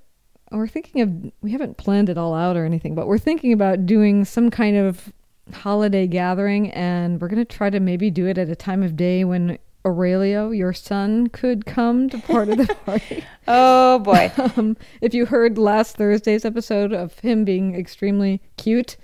We're 0.52 0.68
thinking 0.68 1.02
of, 1.02 1.32
we 1.42 1.52
haven't 1.52 1.78
planned 1.78 2.10
it 2.10 2.18
all 2.18 2.34
out 2.36 2.56
or 2.56 2.66
anything, 2.66 2.96
but 2.96 3.08
we're 3.08 3.18
thinking 3.18 3.52
about 3.52 3.86
doing 3.86 4.26
some 4.26 4.50
kind 4.50 4.78
of 4.78 5.12
holiday 5.54 6.08
gathering 6.08 6.72
and 6.72 7.20
we're 7.22 7.28
going 7.28 7.44
to 7.44 7.46
try 7.46 7.70
to 7.70 7.80
maybe 7.80 8.10
do 8.10 8.28
it 8.28 8.38
at 8.38 8.50
a 8.50 8.56
time 8.56 8.84
of 8.84 8.96
day 8.96 9.24
when 9.24 9.58
Aurelio, 9.86 10.50
your 10.50 10.74
son, 10.74 11.28
could 11.28 11.66
come 11.66 12.10
to 12.10 12.18
part 12.20 12.50
of 12.50 12.58
the 12.58 12.74
party. 12.86 13.24
Oh 13.48 14.00
boy. 14.00 14.32
Um, 14.58 14.78
if 15.02 15.14
you 15.14 15.26
heard 15.26 15.58
last 15.58 15.98
Thursday's 15.98 16.46
episode 16.46 16.94
of 16.94 17.20
him 17.20 17.44
being 17.46 17.76
extremely 17.76 18.42
cute, 18.58 18.98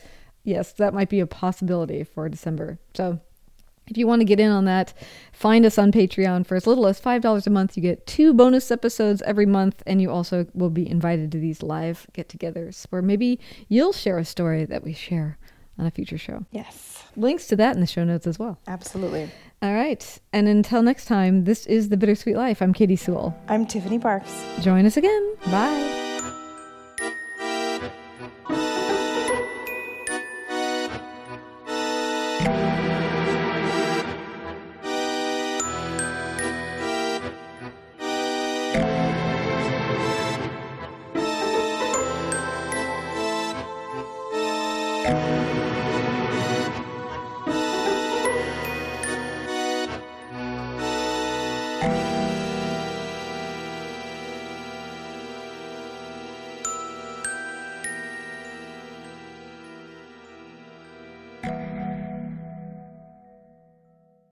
yes, 0.44 0.72
that 0.74 0.94
might 0.94 1.10
be 1.10 1.20
a 1.20 1.28
possibility 1.28 2.04
for 2.04 2.30
December. 2.30 2.80
So 2.94 3.20
if 3.88 3.98
you 3.98 4.08
want 4.08 4.22
to 4.22 4.26
get 4.26 4.40
in 4.40 4.52
on 4.52 4.66
that, 4.66 4.94
find 5.34 5.66
us 5.66 5.78
on 5.78 5.92
Patreon 5.92 6.46
for 6.46 6.56
as 6.56 6.66
little 6.68 6.88
as 6.88 7.00
$5 7.02 7.46
a 7.46 7.50
month. 7.50 7.76
You 7.76 7.84
get 7.84 8.08
two 8.08 8.34
bonus 8.34 8.72
episodes 8.72 9.22
every 9.24 9.46
month, 9.46 9.84
and 9.86 10.02
you 10.02 10.10
also 10.12 10.46
will 10.54 10.70
be 10.70 10.90
invited 10.90 11.32
to 11.34 11.40
these 11.40 11.62
live 11.62 12.08
get 12.14 12.30
togethers 12.30 12.86
where 12.90 13.02
maybe 13.02 13.40
you'll 13.68 13.94
share 13.94 14.18
a 14.18 14.26
story 14.26 14.66
that 14.66 14.84
we 14.84 14.94
share 14.94 15.38
on 15.78 15.86
a 15.86 15.92
future 15.92 16.18
show. 16.18 16.46
yes. 16.52 17.04
Links 17.18 17.48
to 17.48 17.58
that 17.58 17.76
in 17.76 17.82
the 17.82 17.88
show 17.88 18.06
notes 18.06 18.26
as 18.26 18.40
well. 18.40 18.58
Absolutely. 18.68 19.30
All 19.62 19.74
right. 19.74 20.20
And 20.32 20.48
until 20.48 20.82
next 20.82 21.06
time, 21.06 21.44
this 21.44 21.66
is 21.66 21.90
The 21.90 21.98
Bittersweet 21.98 22.38
Life. 22.38 22.62
I'm 22.62 22.72
Katie 22.74 22.96
Sewell. 22.96 23.38
I'm 23.50 23.66
Tiffany 23.66 24.00
Parks. 24.00 24.34
Join 24.62 24.86
us 24.86 24.96
again. 24.96 25.36
Bye. 25.48 26.11